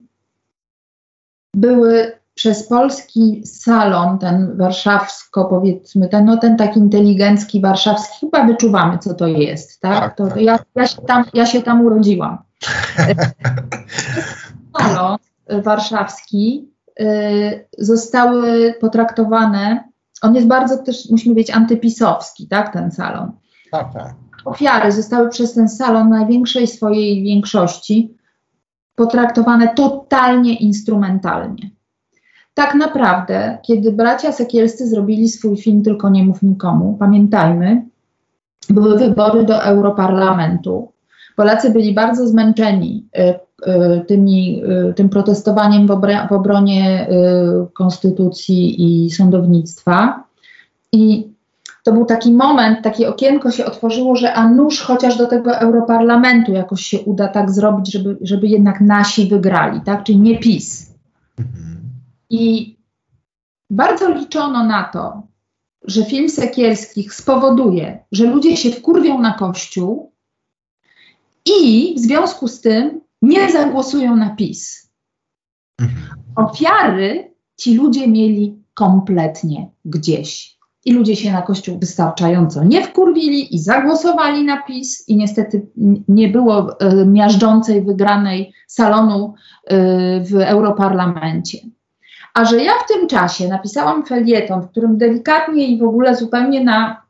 były 1.53 2.19
przez 2.35 2.67
polski 2.67 3.41
salon, 3.45 4.19
ten 4.19 4.57
warszawsko, 4.57 5.45
powiedzmy, 5.45 6.09
ten, 6.09 6.25
no, 6.25 6.37
ten 6.37 6.57
taki 6.57 6.79
inteligencki 6.79 7.61
warszawski, 7.61 8.13
chyba 8.19 8.45
wyczuwamy, 8.45 8.97
co 8.97 9.13
to 9.13 9.27
jest, 9.27 9.81
tak? 9.81 9.99
tak, 9.99 10.17
to, 10.17 10.27
tak 10.27 10.41
ja, 10.41 10.57
tak. 10.57 10.67
ja, 10.75 10.87
się 10.87 11.01
tam, 11.01 11.23
ja 11.33 11.45
się 11.45 11.61
tam 11.61 11.81
urodziłam. 11.85 12.37
salon 14.79 15.17
warszawski 15.63 16.71
y, 16.99 17.67
zostały 17.77 18.73
potraktowane, 18.81 19.83
on 20.21 20.35
jest 20.35 20.47
bardzo 20.47 20.77
też, 20.77 21.09
musimy 21.09 21.35
wiedzieć, 21.35 21.55
antypisowski, 21.55 22.47
tak, 22.47 22.73
ten 22.73 22.91
salon. 22.91 23.31
Tak, 23.71 23.93
tak. 23.93 24.15
Ofiary 24.45 24.91
zostały 24.91 25.29
przez 25.29 25.53
ten 25.53 25.69
salon 25.69 26.09
największej 26.09 26.67
swojej 26.67 27.23
większości 27.23 28.17
potraktowane 28.95 29.73
totalnie 29.75 30.55
instrumentalnie 30.55 31.74
tak 32.55 32.75
naprawdę, 32.75 33.57
kiedy 33.61 33.91
bracia 33.91 34.31
Sekielscy 34.31 34.87
zrobili 34.87 35.29
swój 35.29 35.57
film 35.57 35.83
Tylko 35.83 36.09
nie 36.09 36.23
mów 36.23 36.41
nikomu, 36.41 36.97
pamiętajmy, 36.99 37.85
były 38.69 38.97
wybory 38.97 39.43
do 39.43 39.63
Europarlamentu. 39.63 40.91
Polacy 41.35 41.69
byli 41.69 41.93
bardzo 41.93 42.27
zmęczeni 42.27 43.05
y, 43.17 43.21
y, 43.69 44.05
tymi, 44.07 44.63
y, 44.89 44.93
tym 44.93 45.09
protestowaniem 45.09 45.87
w, 45.87 45.91
obronie 46.31 47.07
konstytucji 47.73 48.75
i 49.05 49.11
sądownictwa. 49.11 50.23
I 50.91 51.27
to 51.83 51.91
był 51.91 52.05
taki 52.05 52.31
moment, 52.31 52.81
takie 52.83 53.09
okienko 53.09 53.51
się 53.51 53.65
otworzyło, 53.65 54.15
że 54.15 54.33
a 54.33 54.49
nuż 54.49 54.81
chociaż 54.81 55.17
do 55.17 55.27
tego 55.27 55.57
Europarlamentu 55.57 56.51
jakoś 56.51 56.81
się 56.81 56.99
uda 56.99 57.27
tak 57.27 57.51
zrobić, 57.51 57.91
żeby, 57.91 58.17
żeby 58.21 58.47
jednak 58.47 58.81
nasi 58.81 59.29
wygrali, 59.29 59.81
tak? 59.81 60.03
Czyli 60.03 60.19
nie 60.19 60.39
PiS. 60.39 60.95
Mhm. 62.31 62.43
I 62.43 62.77
bardzo 63.69 64.09
liczono 64.09 64.63
na 64.63 64.83
to, 64.83 65.27
że 65.83 66.05
film 66.05 66.29
Sekielskich 66.29 67.13
spowoduje, 67.13 68.05
że 68.11 68.25
ludzie 68.25 68.57
się 68.57 68.71
wkurwią 68.71 69.21
na 69.21 69.33
Kościół 69.33 70.11
i 71.45 71.93
w 71.97 71.99
związku 71.99 72.47
z 72.47 72.61
tym 72.61 73.01
nie 73.21 73.51
zagłosują 73.51 74.15
na 74.15 74.35
PiS. 74.35 74.91
Ofiary 76.35 77.35
ci 77.57 77.75
ludzie 77.75 78.07
mieli 78.07 78.63
kompletnie 78.73 79.69
gdzieś. 79.85 80.55
I 80.85 80.93
ludzie 80.93 81.15
się 81.15 81.31
na 81.31 81.41
Kościół 81.41 81.79
wystarczająco 81.79 82.63
nie 82.63 82.83
wkurwili 82.83 83.55
i 83.55 83.59
zagłosowali 83.59 84.43
na 84.43 84.61
PiS 84.63 85.09
i 85.09 85.15
niestety 85.15 85.67
nie 86.07 86.29
było 86.29 86.81
y, 86.81 87.05
miażdżącej 87.05 87.85
wygranej 87.85 88.53
salonu 88.67 89.33
y, 89.33 89.75
w 90.23 90.35
Europarlamencie. 90.35 91.57
A 92.35 92.45
że 92.45 92.63
ja 92.63 92.71
w 92.83 92.87
tym 92.87 93.07
czasie 93.07 93.47
napisałam 93.47 94.05
felieton, 94.05 94.61
w 94.61 94.69
którym 94.69 94.97
delikatnie 94.97 95.67
i 95.67 95.79
w 95.79 95.83
ogóle 95.83 96.15
zupełnie 96.15 96.63
na 96.63 97.01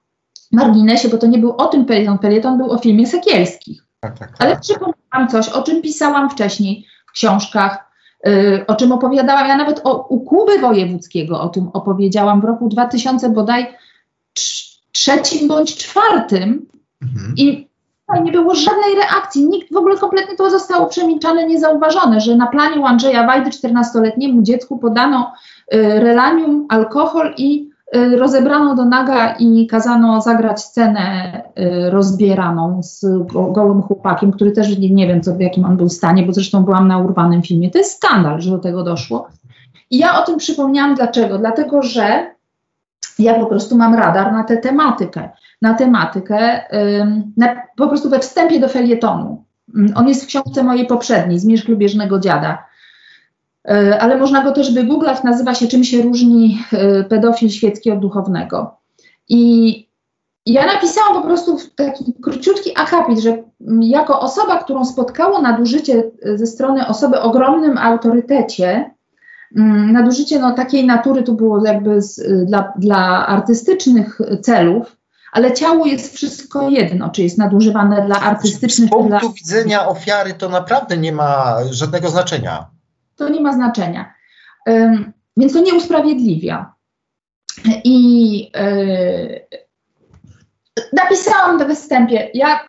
marginesie, 0.51 1.09
bo 1.09 1.17
to 1.17 1.27
nie 1.27 1.37
był 1.37 1.55
o 1.57 1.67
tym 1.67 1.85
felieton, 1.85 2.17
felieton 2.17 2.57
był 2.57 2.71
o 2.71 2.77
filmie 2.77 3.07
Sekielskich. 3.07 3.85
Tak, 3.99 4.19
tak, 4.19 4.29
tak. 4.29 4.37
Ale 4.39 4.59
przypomniałam 4.59 5.27
coś, 5.31 5.49
o 5.49 5.63
czym 5.63 5.81
pisałam 5.81 6.29
wcześniej 6.29 6.85
w 7.09 7.11
książkach, 7.11 7.91
yy, 8.25 8.65
o 8.67 8.75
czym 8.75 8.91
opowiadałam. 8.91 9.47
Ja 9.47 9.57
nawet 9.57 9.81
o, 9.83 10.07
u 10.07 10.19
Kuby 10.19 10.59
Wojewódzkiego 10.59 11.41
o 11.41 11.49
tym 11.49 11.67
opowiedziałam 11.73 12.41
w 12.41 12.43
roku 12.43 12.69
2000 12.69 13.29
bodaj 13.29 13.75
trzecim 14.91 15.47
bądź 15.47 15.75
czwartym 15.77 16.65
Mhm. 17.01 17.33
i 17.37 17.67
nie 18.23 18.31
było 18.31 18.55
żadnej 18.55 18.95
reakcji. 18.95 19.49
Nikt 19.49 19.73
w 19.73 19.77
ogóle 19.77 19.97
kompletnie 19.97 20.35
to 20.35 20.49
zostało 20.49 20.85
przemilczane, 20.85 21.47
niezauważone, 21.47 22.21
że 22.21 22.35
na 22.35 22.47
planie 22.47 22.85
Andrzeja 22.85 23.27
Wajdy 23.27 23.49
14-letniemu 23.49 24.41
dziecku 24.41 24.77
podano 24.77 25.31
y, 25.73 25.99
relanium, 25.99 26.65
alkohol 26.69 27.33
i 27.37 27.69
y, 27.95 28.17
rozebrano 28.17 28.75
do 28.75 28.85
naga 28.85 29.35
i 29.39 29.67
kazano 29.67 30.21
zagrać 30.21 30.61
scenę 30.61 31.41
y, 31.59 31.89
rozbieraną 31.89 32.83
z 32.83 33.05
go, 33.33 33.51
gołym 33.51 33.81
chłopakiem, 33.81 34.31
który 34.31 34.51
też 34.51 34.77
nie, 34.77 34.89
nie 34.89 35.07
wiem, 35.07 35.21
co, 35.21 35.35
w 35.35 35.39
jakim 35.39 35.65
on 35.65 35.77
był 35.77 35.89
stanie, 35.89 36.23
bo 36.23 36.33
zresztą 36.33 36.63
byłam 36.63 36.87
na 36.87 36.97
urwanym 36.97 37.41
filmie. 37.41 37.71
To 37.71 37.77
jest 37.77 37.97
skandal, 37.97 38.41
że 38.41 38.51
do 38.51 38.57
tego 38.57 38.83
doszło. 38.83 39.27
I 39.91 39.97
ja 39.97 40.21
o 40.21 40.25
tym 40.25 40.37
przypomniałam 40.37 40.95
dlaczego? 40.95 41.37
Dlatego, 41.37 41.81
że 41.81 42.35
ja 43.19 43.33
po 43.33 43.45
prostu 43.45 43.77
mam 43.77 43.95
radar 43.95 44.33
na 44.33 44.43
tę 44.43 44.57
tematykę 44.57 45.29
na 45.61 45.73
tematykę, 45.73 46.61
na, 47.37 47.55
po 47.77 47.87
prostu 47.87 48.09
we 48.09 48.19
wstępie 48.19 48.59
do 48.59 48.69
felietonu. 48.69 49.45
Ym, 49.75 49.93
On 49.95 50.07
jest 50.07 50.23
w 50.23 50.27
książce 50.27 50.63
mojej 50.63 50.87
poprzedniej, 50.87 51.39
Zmierzch 51.39 51.67
lubieżnego 51.67 52.19
dziada. 52.19 52.65
Y, 53.69 53.99
ale 53.99 54.17
można 54.17 54.43
go 54.43 54.51
też 54.51 54.73
wygooglać, 54.73 55.23
nazywa 55.23 55.55
się 55.55 55.67
Czym 55.67 55.83
się 55.83 56.01
różni 56.01 56.59
y, 56.73 57.03
pedofil 57.03 57.49
świecki 57.49 57.91
od 57.91 57.99
duchownego. 57.99 58.77
I 59.29 59.85
ja 60.45 60.65
napisałam 60.65 61.13
po 61.13 61.27
prostu 61.27 61.57
taki 61.75 62.13
króciutki 62.23 62.71
akapit, 62.77 63.19
że 63.19 63.29
mm, 63.29 63.83
jako 63.83 64.19
osoba, 64.19 64.63
którą 64.63 64.85
spotkało 64.85 65.41
nadużycie 65.41 66.03
y, 66.25 66.37
ze 66.37 66.47
strony 66.47 66.87
osoby 66.87 67.19
o 67.19 67.23
ogromnym 67.23 67.77
autorytecie, 67.77 68.91
mm, 69.55 69.91
nadużycie 69.91 70.39
no, 70.39 70.51
takiej 70.51 70.85
natury 70.85 71.23
tu 71.23 71.33
było 71.33 71.65
jakby 71.65 72.01
z, 72.01 72.45
dla, 72.45 72.73
dla 72.77 73.27
artystycznych 73.27 74.19
celów, 74.41 74.97
ale 75.35 75.53
ciało 75.53 75.85
jest 75.85 76.15
wszystko 76.15 76.69
jedno, 76.69 77.09
czy 77.09 77.23
jest 77.23 77.37
nadużywane 77.37 78.05
dla 78.05 78.15
Z 78.15 78.23
artystycznych, 78.23 78.89
dla, 78.89 78.97
punktu 78.97 79.31
widzenia 79.31 79.87
ofiary 79.87 80.33
to 80.33 80.49
naprawdę 80.49 80.97
nie 80.97 81.11
ma 81.11 81.57
żadnego 81.71 82.09
znaczenia. 82.09 82.65
to 83.15 83.29
nie 83.29 83.41
ma 83.41 83.53
znaczenia. 83.53 84.13
Ym, 84.69 85.13
więc 85.37 85.53
to 85.53 85.61
nie 85.61 85.73
usprawiedliwia. 85.73 86.73
I 87.83 88.37
yy, 88.39 89.61
napisałam 90.93 91.57
na 91.57 91.65
występie, 91.65 92.29
ja 92.33 92.67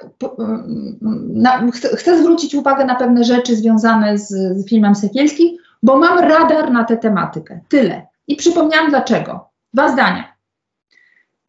na, 1.29 1.71
chcę, 1.73 1.97
chcę 1.97 2.19
zwrócić 2.19 2.55
uwagę 2.55 2.85
na 2.85 2.95
pewne 2.95 3.25
rzeczy 3.25 3.57
związane 3.57 4.19
z, 4.19 4.29
z 4.29 4.69
filmem 4.69 4.95
Sekielski, 4.95 5.59
bo 5.83 5.99
mam 5.99 6.19
radar 6.19 6.73
na 6.73 6.85
tę 6.85 6.97
tematykę. 6.97 7.61
Tyle. 7.69 8.07
I 8.29 8.37
przypomniałam 8.37 8.91
dlaczego. 8.91 9.49
Dwa 9.75 9.93
zdania. 9.93 10.36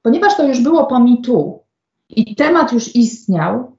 Ponieważ 0.07 0.37
to 0.37 0.43
już 0.43 0.59
było 0.59 0.85
po 0.85 0.99
MeToo 0.99 1.59
i 2.09 2.35
temat 2.35 2.71
już 2.71 2.95
istniał, 2.95 3.77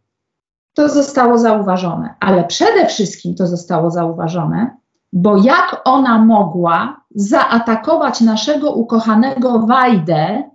to 0.74 0.88
zostało 0.88 1.38
zauważone. 1.38 2.14
Ale 2.20 2.44
przede 2.44 2.86
wszystkim 2.86 3.34
to 3.34 3.46
zostało 3.46 3.90
zauważone, 3.90 4.76
bo 5.12 5.36
jak 5.36 5.80
ona 5.84 6.18
mogła 6.24 7.00
zaatakować 7.14 8.20
naszego 8.20 8.72
ukochanego 8.72 9.58
Wajdę 9.58 10.50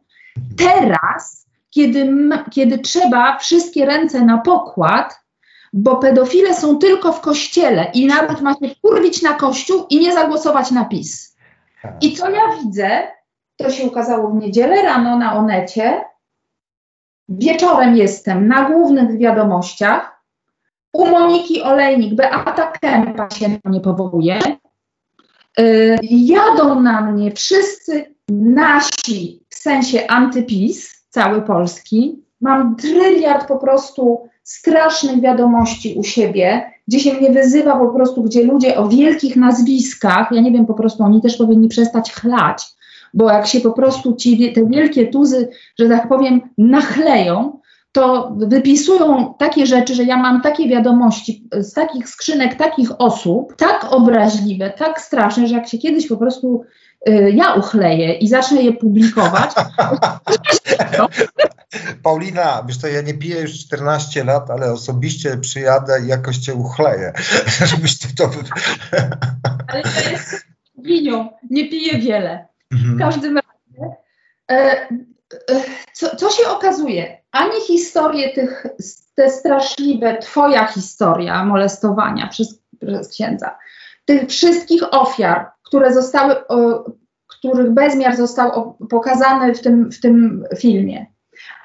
teraz, 0.57 1.45
kiedy, 1.69 2.13
kiedy 2.51 2.79
trzeba 2.79 3.37
wszystkie 3.37 3.85
ręce 3.85 4.25
na 4.25 4.37
pokład, 4.37 5.19
bo 5.73 5.95
pedofile 5.95 6.53
są 6.55 6.77
tylko 6.77 7.13
w 7.13 7.21
kościele 7.21 7.91
i 7.93 8.05
nawet 8.05 8.41
ma 8.41 8.53
się 8.53 8.75
kurwić 8.81 9.21
na 9.21 9.33
kościół 9.33 9.85
i 9.89 9.99
nie 9.99 10.13
zagłosować 10.13 10.71
na 10.71 10.85
PiS. 10.85 11.37
I 12.01 12.15
co 12.15 12.29
ja 12.29 12.41
widzę, 12.63 13.07
to 13.57 13.69
się 13.69 13.87
ukazało 13.87 14.29
w 14.29 14.35
niedzielę 14.35 14.81
rano 14.81 15.17
na 15.17 15.33
Onecie. 15.33 16.01
Wieczorem 17.29 17.95
jestem 17.95 18.47
na 18.47 18.69
głównych 18.69 19.17
wiadomościach. 19.17 20.23
U 20.93 21.05
Moniki 21.05 21.61
Olejnik, 21.61 22.15
Beata 22.15 22.71
Kępa 22.71 23.29
się 23.29 23.49
na 23.49 23.57
mnie 23.65 23.81
powołuje. 23.81 24.39
Yy, 25.57 25.97
jadą 26.11 26.79
na 26.79 27.01
mnie 27.01 27.31
wszyscy 27.31 28.15
nasi, 28.29 29.43
w 29.49 29.55
sensie 29.55 30.07
antypis, 30.07 31.05
cały 31.09 31.41
Polski. 31.41 32.23
Mam 32.41 32.75
tryliard 32.75 33.47
po 33.47 33.57
prostu 33.57 34.29
strasznych 34.43 35.21
wiadomości 35.21 35.95
u 35.97 36.03
siebie, 36.03 36.71
gdzie 36.87 36.99
się 36.99 37.13
mnie 37.13 37.31
wyzywa 37.31 37.75
po 37.75 37.87
prostu, 37.87 38.23
gdzie 38.23 38.43
ludzie 38.43 38.77
o 38.77 38.87
wielkich 38.87 39.35
nazwiskach, 39.35 40.31
ja 40.31 40.41
nie 40.41 40.51
wiem, 40.51 40.65
po 40.65 40.73
prostu 40.73 41.03
oni 41.03 41.21
też 41.21 41.37
powinni 41.37 41.67
przestać 41.67 42.13
chlać, 42.13 42.63
bo 43.13 43.31
jak 43.31 43.47
się 43.47 43.61
po 43.61 43.71
prostu 43.71 44.15
ci, 44.15 44.53
te 44.53 44.65
wielkie 44.65 45.07
tuzy, 45.07 45.49
że 45.79 45.89
tak 45.89 46.07
powiem, 46.07 46.41
nachleją, 46.57 47.59
to 47.93 48.35
wypisują 48.37 49.33
takie 49.39 49.65
rzeczy, 49.65 49.95
że 49.95 50.03
ja 50.03 50.17
mam 50.17 50.41
takie 50.41 50.69
wiadomości 50.69 51.47
z 51.51 51.73
takich 51.73 52.09
skrzynek, 52.09 52.55
takich 52.55 53.01
osób, 53.01 53.55
tak 53.55 53.87
obraźliwe, 53.89 54.69
tak 54.69 55.01
straszne, 55.01 55.47
że 55.47 55.55
jak 55.55 55.67
się 55.67 55.77
kiedyś 55.77 56.07
po 56.07 56.17
prostu 56.17 56.63
y, 57.09 57.31
ja 57.35 57.53
uchleję 57.53 58.13
i 58.13 58.27
zacznę 58.27 58.61
je 58.61 58.73
publikować, 58.73 59.51
Paulina, 62.03 62.63
wiesz 62.67 62.77
to 62.77 62.87
ja 62.87 63.01
nie 63.01 63.13
piję 63.13 63.41
już 63.41 63.59
14 63.59 64.23
lat, 64.23 64.49
ale 64.49 64.71
osobiście 64.71 65.37
przyjadę 65.37 65.93
i 66.05 66.07
jakoś 66.07 66.37
cię 66.37 66.53
uchleję, 66.53 67.13
żebyś 67.71 67.99
ty 67.99 68.15
to... 68.15 68.29
ale 69.67 69.83
to 69.83 70.09
jest 70.11 70.45
winią, 70.77 71.29
nie 71.49 71.69
piję 71.69 71.99
wiele. 71.99 72.52
W 72.73 72.75
Mhm. 72.75 72.99
każdym 72.99 73.35
razie, 73.37 73.95
e, 74.51 74.87
e, 75.49 75.63
co, 75.93 76.15
co 76.15 76.29
się 76.29 76.49
okazuje? 76.49 77.17
Ani 77.31 77.61
historie 77.67 78.33
tych, 78.33 78.65
te 79.15 79.29
straszliwe, 79.29 80.17
twoja 80.17 80.65
historia 80.67 81.45
molestowania 81.45 82.27
przez, 82.27 82.59
przez 82.81 83.09
księdza, 83.09 83.57
tych 84.05 84.29
wszystkich 84.29 84.83
ofiar, 84.91 85.51
które 85.63 85.93
zostały, 85.93 86.35
których 87.27 87.71
bezmiar 87.71 88.15
został 88.15 88.77
pokazany 88.89 89.55
w 89.55 89.61
tym, 89.61 89.91
w 89.91 89.99
tym 89.99 90.43
filmie, 90.57 91.05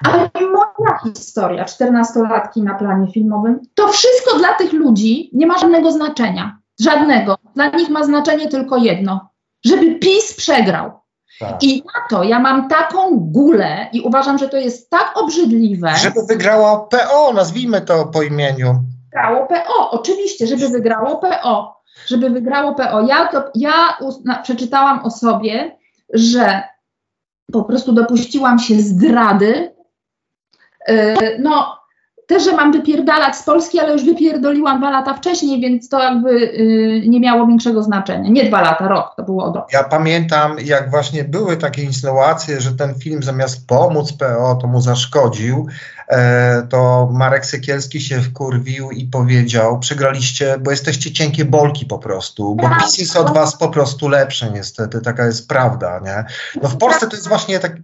ale 0.07 0.29
moja 0.51 0.99
historia, 1.03 1.65
14-latki 1.65 2.63
na 2.63 2.73
planie 2.75 3.11
filmowym, 3.11 3.59
to 3.73 3.87
wszystko 3.87 4.37
dla 4.37 4.53
tych 4.53 4.73
ludzi 4.73 5.29
nie 5.33 5.47
ma 5.47 5.57
żadnego 5.57 5.91
znaczenia. 5.91 6.59
Żadnego. 6.79 7.37
Dla 7.55 7.69
nich 7.69 7.89
ma 7.89 8.03
znaczenie 8.03 8.47
tylko 8.47 8.77
jedno. 8.77 9.29
Żeby 9.65 9.95
PiS 9.95 10.33
przegrał. 10.33 10.98
Tak. 11.39 11.63
I 11.63 11.83
na 11.95 12.01
to 12.09 12.23
ja 12.23 12.39
mam 12.39 12.69
taką 12.69 13.19
gulę 13.19 13.87
i 13.93 14.01
uważam, 14.01 14.37
że 14.37 14.49
to 14.49 14.57
jest 14.57 14.89
tak 14.89 15.11
obrzydliwe. 15.15 15.95
Żeby 15.95 16.25
wygrała 16.25 16.79
PO, 16.79 17.33
nazwijmy 17.33 17.81
to 17.81 18.05
po 18.05 18.21
imieniu. 18.21 18.83
wygrało 19.05 19.47
PO. 19.47 19.91
Oczywiście, 19.91 20.47
żeby 20.47 20.69
wygrało 20.69 21.17
PO. 21.17 21.81
Żeby 22.05 22.29
wygrało 22.29 22.75
PO. 22.75 23.01
Ja, 23.01 23.27
to, 23.27 23.43
ja 23.55 23.97
przeczytałam 24.43 25.05
o 25.05 25.11
sobie, 25.11 25.77
że 26.13 26.63
po 27.51 27.63
prostu 27.63 27.91
dopuściłam 27.91 28.59
się 28.59 28.75
zdrady. 28.75 29.73
Yy, 30.87 31.15
no, 31.39 31.78
też, 32.29 32.43
że 32.43 32.55
mam 32.55 32.71
wypierdalać 32.71 33.35
z 33.35 33.43
Polski, 33.43 33.79
ale 33.79 33.93
już 33.93 34.05
wypierdoliłam 34.05 34.77
dwa 34.77 34.89
lata 34.89 35.13
wcześniej, 35.13 35.61
więc 35.61 35.89
to 35.89 35.99
jakby 35.99 36.39
yy, 36.39 37.07
nie 37.07 37.19
miało 37.19 37.47
większego 37.47 37.83
znaczenia. 37.83 38.29
Nie 38.29 38.45
dwa 38.45 38.61
lata, 38.61 38.87
rok, 38.87 39.13
to 39.15 39.23
było 39.23 39.45
od 39.45 39.55
roku. 39.55 39.67
Ja 39.73 39.83
pamiętam, 39.83 40.55
jak 40.63 40.89
właśnie 40.89 41.23
były 41.23 41.57
takie 41.57 41.83
insynuacje, 41.83 42.61
że 42.61 42.71
ten 42.71 42.95
film 42.95 43.23
zamiast 43.23 43.67
pomóc 43.67 44.13
PO, 44.13 44.57
to 44.61 44.67
mu 44.67 44.81
zaszkodził, 44.81 45.67
e, 46.07 46.67
to 46.69 47.09
Marek 47.13 47.45
Sekielski 47.45 48.01
się 48.01 48.21
wkurwił 48.21 48.91
i 48.91 49.05
powiedział, 49.05 49.79
przegraliście, 49.79 50.57
bo 50.59 50.71
jesteście 50.71 51.11
cienkie 51.11 51.45
bolki 51.45 51.85
po 51.85 51.99
prostu, 51.99 52.55
bo 52.55 52.69
PiS 52.69 52.97
jest 52.97 53.17
od 53.17 53.33
was 53.33 53.57
po 53.57 53.69
prostu 53.69 54.09
lepszy 54.09 54.51
niestety, 54.53 55.01
taka 55.01 55.25
jest 55.25 55.47
prawda, 55.47 55.99
nie? 55.99 56.25
No 56.63 56.69
w 56.69 56.77
Polsce 56.77 57.07
to 57.07 57.15
jest 57.15 57.27
właśnie 57.27 57.59
tak, 57.59 57.75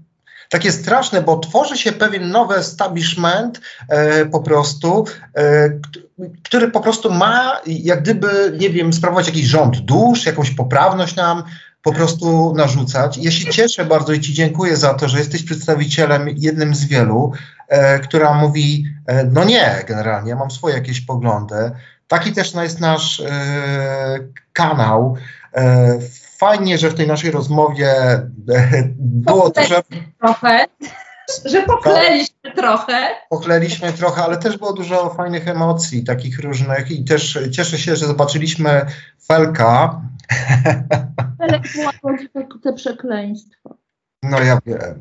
takie 0.49 0.71
straszne, 0.71 1.21
bo 1.21 1.37
tworzy 1.39 1.77
się 1.77 1.91
pewien 1.91 2.29
nowy 2.29 2.55
establishment 2.55 3.61
e, 3.89 4.25
po 4.25 4.39
prostu, 4.39 5.05
e, 5.33 5.69
kt- 5.69 5.99
który 6.43 6.71
po 6.71 6.79
prostu 6.79 7.13
ma 7.13 7.61
jak 7.67 8.01
gdyby, 8.01 8.57
nie 8.59 8.69
wiem, 8.69 8.93
sprawować 8.93 9.27
jakiś 9.27 9.45
rząd 9.45 9.77
dusz, 9.77 10.25
jakąś 10.25 10.51
poprawność 10.51 11.15
nam 11.15 11.43
po 11.81 11.93
prostu 11.93 12.53
narzucać. 12.55 13.17
Ja 13.17 13.31
się 13.31 13.51
cieszę 13.51 13.85
bardzo 13.85 14.13
i 14.13 14.19
Ci 14.21 14.33
dziękuję 14.33 14.77
za 14.77 14.93
to, 14.93 15.07
że 15.09 15.17
jesteś 15.17 15.43
przedstawicielem 15.43 16.29
jednym 16.37 16.75
z 16.75 16.85
wielu, 16.85 17.31
e, 17.67 17.99
która 17.99 18.33
mówi, 18.33 18.85
e, 19.05 19.23
no 19.23 19.43
nie, 19.43 19.83
generalnie, 19.87 20.29
ja 20.29 20.35
mam 20.35 20.51
swoje 20.51 20.75
jakieś 20.75 21.01
poglądy. 21.01 21.71
Taki 22.07 22.31
też 22.31 22.53
jest 22.53 22.79
nasz 22.79 23.19
e, 23.19 24.19
kanał. 24.53 25.15
E, 25.53 25.99
fajnie, 26.38 26.77
że 26.77 26.89
w 26.89 26.95
tej 26.95 27.07
naszej 27.07 27.31
rozmowie 27.31 27.91
e, 27.97 28.29
było 28.97 29.49
dużo, 29.49 29.81
Trochę, 30.19 30.65
że 31.45 31.61
pokleiliśmy 31.61 32.51
trochę. 32.55 33.07
pochleliśmy 33.29 33.93
trochę, 33.93 34.23
ale 34.23 34.38
też 34.38 34.57
było 34.57 34.73
dużo 34.73 35.09
fajnych 35.09 35.47
emocji, 35.47 36.03
takich 36.03 36.39
różnych 36.39 36.91
i 36.91 37.03
też 37.05 37.39
cieszę 37.51 37.77
się, 37.77 37.95
że 37.95 38.05
zobaczyliśmy 38.05 38.86
Felka. 39.27 40.01
Ale 41.39 41.61
była 41.75 41.91
te 42.63 42.73
przekleństwo. 42.73 43.77
No 44.23 44.39
ja 44.39 44.59
wiem. 44.65 44.99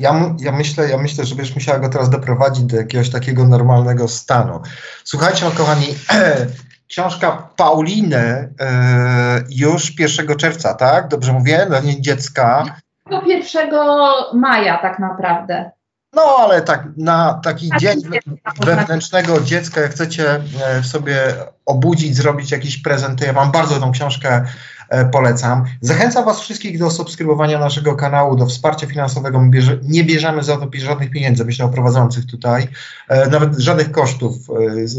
Ja, 0.00 0.34
ja, 0.40 0.52
myślę, 0.52 0.88
ja 0.88 0.98
myślę, 0.98 1.24
że 1.24 1.34
będziesz 1.34 1.54
musiała 1.54 1.78
go 1.78 1.88
teraz 1.88 2.10
doprowadzić 2.10 2.64
do 2.64 2.76
jakiegoś 2.76 3.10
takiego 3.10 3.48
normalnego 3.48 4.08
stanu. 4.08 4.60
Słuchajcie, 5.04 5.50
kochani, 5.56 5.86
książka 6.88 7.48
Pauliny 7.56 8.54
e, 8.60 9.44
już 9.50 9.98
1 9.98 10.36
czerwca, 10.36 10.74
tak? 10.74 11.08
Dobrze 11.08 11.32
mówię? 11.32 11.66
Dla 11.68 11.80
niej 11.80 12.00
dziecka. 12.00 12.64
Do 13.10 13.22
1 13.22 13.70
maja 14.34 14.78
tak 14.78 14.98
naprawdę. 14.98 15.70
No, 16.12 16.22
ale 16.22 16.62
tak 16.62 16.84
na 16.96 17.40
taki 17.44 17.68
Tak, 17.68 17.78
dzień 17.78 18.02
dziecka, 18.02 18.52
wewnętrznego 18.60 19.40
dziecka, 19.40 19.80
jak 19.80 19.90
chcecie 19.90 20.34
e, 20.34 20.80
w 20.82 20.86
sobie 20.86 21.18
obudzić, 21.66 22.16
zrobić 22.16 22.50
jakiś 22.50 22.82
prezent, 22.82 23.18
to 23.18 23.24
ja 23.24 23.32
Wam 23.32 23.52
bardzo 23.52 23.80
tą 23.80 23.92
książkę 23.92 24.44
polecam. 25.12 25.64
Zachęcam 25.80 26.24
Was 26.24 26.40
wszystkich 26.40 26.78
do 26.78 26.90
subskrybowania 26.90 27.58
naszego 27.58 27.94
kanału, 27.94 28.36
do 28.36 28.46
wsparcia 28.46 28.86
finansowego. 28.86 29.40
Bierze, 29.50 29.78
nie 29.82 30.04
bierzemy 30.04 30.42
za 30.42 30.56
to 30.56 30.68
żadnych 30.74 31.10
pieniędzy, 31.10 31.44
myślę 31.44 31.64
o 31.64 31.68
prowadzących 31.68 32.26
tutaj. 32.26 32.68
E, 33.08 33.30
Nawet 33.30 33.58
żadnych 33.58 33.90
kosztów 33.90 34.34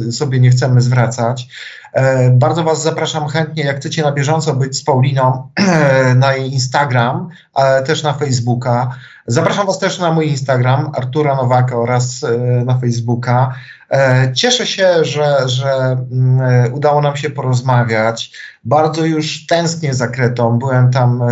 e, 0.08 0.12
sobie 0.12 0.40
nie 0.40 0.50
chcemy 0.50 0.82
zwracać. 0.82 1.48
E, 1.94 2.30
Bardzo 2.30 2.64
Was 2.64 2.84
zapraszam 2.84 3.28
chętnie, 3.28 3.64
jak 3.64 3.78
chcecie 3.78 4.04
na 4.04 4.12
bieżąco 4.12 4.54
być 4.56 4.78
z 4.78 4.84
Pauliną 4.84 5.50
na 6.16 6.36
jej 6.36 6.54
Instagram, 6.54 7.30
ale 7.54 7.84
też 7.84 8.04
na 8.04 8.14
Facebooka. 8.14 8.96
Zapraszam 9.28 9.68
Was 9.68 9.80
też 9.80 10.00
na 10.00 10.12
mój 10.12 10.28
Instagram, 10.30 10.92
Artura 10.96 11.36
Nowaka 11.36 11.76
oraz 11.76 12.24
e, 12.24 12.38
na 12.66 12.78
Facebooka. 12.78 13.54
E, 13.92 14.32
Cieszę 14.34 14.66
się, 14.66 15.06
że, 15.06 15.50
że 15.50 15.98
mm, 16.12 16.42
e, 16.42 16.70
udało 16.72 17.02
nam 17.02 17.18
się 17.18 17.30
porozmawiać. 17.30 18.32
Bardzo 18.64 19.06
już 19.06 19.46
tęsknię 19.46 19.94
za 19.94 20.08
Kretą. 20.08 20.60
Byłem 20.60 20.92
tam 20.92 21.22
e, 21.22 21.28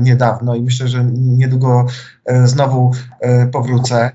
niedawno 0.00 0.54
i 0.54 0.62
myślę, 0.62 0.88
że 0.88 1.04
niedługo 1.14 1.86
znowu 2.44 2.92
powrócę. 3.52 4.10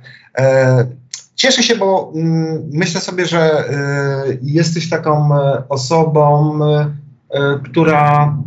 Cieszę 1.36 1.64
się, 1.64 1.76
bo 1.76 2.12
mm, 2.16 2.70
myślę 2.74 3.02
sobie, 3.02 3.26
że 3.26 3.64
jesteś 4.42 4.90
taką 4.90 5.30
osobą, 5.70 6.60
która 7.64 8.38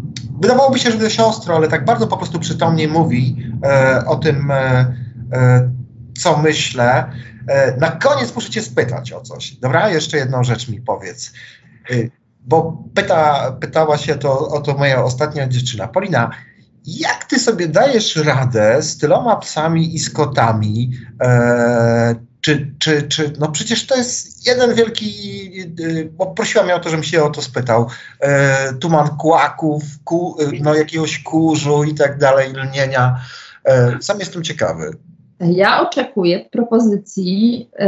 wydawałoby 0.40 0.78
się, 0.78 0.90
że 0.90 0.98
to 0.98 1.10
siostro, 1.10 1.56
ale 1.56 1.68
tak 1.68 1.84
bardzo 1.84 2.06
po 2.06 2.16
prostu 2.16 2.38
przytomnie 2.38 2.88
mówi 2.88 3.52
o 4.06 4.16
tym, 4.16 4.52
co 6.18 6.36
myślę. 6.36 7.12
E, 7.48 7.76
na 7.76 7.90
koniec 7.90 8.34
muszę 8.34 8.50
cię 8.50 8.62
spytać 8.62 9.12
o 9.12 9.20
coś. 9.20 9.50
Dobra, 9.50 9.90
jeszcze 9.90 10.16
jedną 10.16 10.44
rzecz 10.44 10.68
mi 10.68 10.80
powiedz. 10.80 11.32
E, 11.90 11.94
bo 12.40 12.84
pyta, 12.94 13.52
pytała 13.60 13.98
się 13.98 14.14
to, 14.14 14.48
o 14.48 14.60
to 14.60 14.74
moja 14.74 15.04
ostatnia 15.04 15.48
dziewczyna. 15.48 15.88
Polina, 15.88 16.30
jak 16.86 17.24
ty 17.24 17.38
sobie 17.38 17.68
dajesz 17.68 18.16
radę 18.16 18.82
z 18.82 18.98
tyloma 18.98 19.36
psami 19.36 19.94
i 19.94 19.98
z 19.98 20.10
kotami? 20.10 20.90
E, 21.20 22.14
czy, 22.44 22.74
czy, 22.78 23.02
czy, 23.02 23.32
no 23.38 23.48
przecież 23.48 23.86
to 23.86 23.96
jest 23.96 24.46
jeden 24.46 24.74
wielki, 24.74 25.50
bo 26.12 26.26
prosiła 26.26 26.64
mnie 26.64 26.74
o 26.74 26.80
to, 26.80 26.90
żebym 26.90 27.04
się 27.04 27.24
o 27.24 27.30
to 27.30 27.42
spytał, 27.42 27.88
e, 28.20 28.74
tuman 28.74 29.08
kłaków, 29.16 29.82
ku, 30.04 30.36
no 30.60 30.74
jakiegoś 30.74 31.22
kurzu 31.22 31.84
i 31.84 31.94
tak 31.94 32.18
dalej, 32.18 32.52
lnienia. 32.52 33.20
E, 33.64 33.96
sam 34.00 34.20
jestem 34.20 34.42
ciekawy. 34.42 34.90
Ja 35.52 35.80
oczekuję 35.88 36.40
propozycji 36.50 37.68
y, 37.80 37.86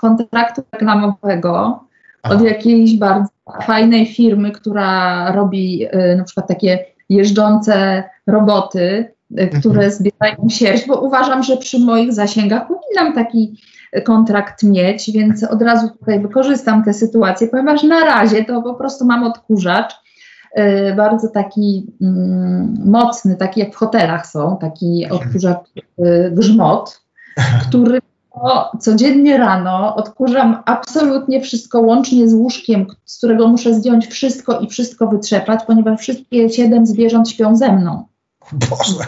kontraktu 0.00 0.62
reklamowego 0.72 1.84
Aha. 2.22 2.34
od 2.34 2.42
jakiejś 2.42 2.98
bardzo 2.98 3.30
fajnej 3.62 4.06
firmy, 4.06 4.52
która 4.52 5.32
robi 5.32 5.86
y, 5.86 6.16
na 6.16 6.24
przykład 6.24 6.48
takie 6.48 6.84
jeżdżące 7.08 8.04
roboty, 8.26 9.14
y, 9.40 9.48
które 9.60 9.90
zbierają 9.90 10.48
sierść, 10.48 10.86
bo 10.86 11.00
uważam, 11.00 11.42
że 11.42 11.56
przy 11.56 11.78
moich 11.78 12.12
zasięgach 12.12 12.68
powinnam 12.68 13.14
taki 13.14 13.60
kontrakt 14.04 14.62
mieć, 14.62 15.10
więc 15.10 15.44
od 15.44 15.62
razu 15.62 15.90
tutaj 15.90 16.20
wykorzystam 16.20 16.84
tę 16.84 16.94
sytuację, 16.94 17.48
ponieważ 17.48 17.82
na 17.82 18.00
razie 18.00 18.44
to 18.44 18.62
po 18.62 18.74
prostu 18.74 19.04
mam 19.04 19.24
odkurzacz, 19.24 20.01
bardzo 20.96 21.28
taki 21.28 21.86
mm, 22.02 22.74
mocny, 22.86 23.36
taki 23.36 23.60
jak 23.60 23.72
w 23.72 23.76
hotelach 23.76 24.26
są, 24.26 24.56
taki 24.60 25.06
odkurzacz 25.10 25.66
y, 25.76 26.30
grzmot, 26.36 27.00
który 27.68 28.00
to 28.34 28.70
codziennie 28.80 29.38
rano 29.38 29.96
odkurzam 29.96 30.62
absolutnie 30.64 31.40
wszystko, 31.40 31.80
łącznie 31.80 32.28
z 32.28 32.34
łóżkiem, 32.34 32.86
z 33.04 33.18
którego 33.18 33.48
muszę 33.48 33.74
zdjąć 33.74 34.06
wszystko 34.06 34.60
i 34.60 34.68
wszystko 34.68 35.06
wytrzepać, 35.06 35.60
ponieważ 35.66 36.00
wszystkie 36.00 36.50
siedem 36.50 36.86
zwierząt 36.86 37.28
śpią 37.28 37.56
ze 37.56 37.72
mną. 37.72 38.06
Boże. 38.52 39.04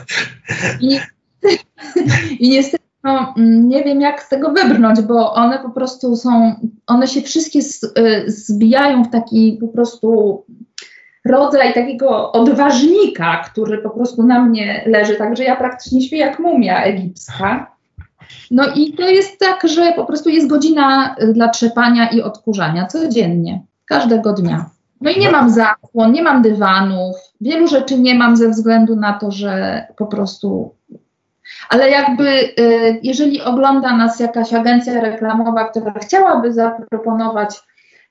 I, 0.80 0.98
i 2.44 2.48
niestety 2.48 2.84
no, 3.04 3.34
mm, 3.36 3.68
nie 3.68 3.84
wiem, 3.84 4.00
jak 4.00 4.22
z 4.22 4.28
tego 4.28 4.52
wybrnąć, 4.52 5.00
bo 5.00 5.34
one 5.34 5.58
po 5.58 5.70
prostu 5.70 6.16
są, 6.16 6.54
one 6.86 7.06
się 7.08 7.22
wszystkie 7.22 7.62
z, 7.62 7.84
y, 7.84 8.24
zbijają 8.26 9.04
w 9.04 9.10
taki 9.10 9.58
po 9.60 9.68
prostu 9.68 10.42
rodzaj 11.24 11.74
takiego 11.74 12.32
odważnika, 12.32 13.36
który 13.36 13.78
po 13.78 13.90
prostu 13.90 14.22
na 14.22 14.40
mnie 14.40 14.84
leży, 14.86 15.16
także 15.16 15.44
ja 15.44 15.56
praktycznie 15.56 16.00
śpię 16.00 16.16
jak 16.16 16.38
mumia 16.38 16.82
egipska. 16.82 17.74
No 18.50 18.64
i 18.74 18.92
to 18.92 19.08
jest 19.08 19.38
tak, 19.38 19.68
że 19.68 19.92
po 19.92 20.04
prostu 20.04 20.28
jest 20.28 20.48
godzina 20.48 21.16
y, 21.22 21.32
dla 21.32 21.48
trzepania 21.48 22.08
i 22.10 22.22
odkurzania 22.22 22.86
codziennie, 22.86 23.62
każdego 23.86 24.32
dnia. 24.32 24.70
No 25.00 25.10
i 25.10 25.18
nie 25.20 25.30
mam 25.30 25.50
zasłon, 25.50 26.12
nie 26.12 26.22
mam 26.22 26.42
dywanów, 26.42 27.16
wielu 27.40 27.68
rzeczy 27.68 27.98
nie 27.98 28.14
mam 28.14 28.36
ze 28.36 28.48
względu 28.48 28.96
na 28.96 29.12
to, 29.12 29.30
że 29.30 29.84
po 29.96 30.06
prostu. 30.06 30.74
Ale 31.68 31.90
jakby, 31.90 32.28
y, 32.28 33.00
jeżeli 33.02 33.42
ogląda 33.42 33.96
nas 33.96 34.20
jakaś 34.20 34.54
agencja 34.54 35.00
reklamowa, 35.00 35.68
która 35.68 35.92
chciałaby 35.92 36.52
zaproponować 36.52 37.60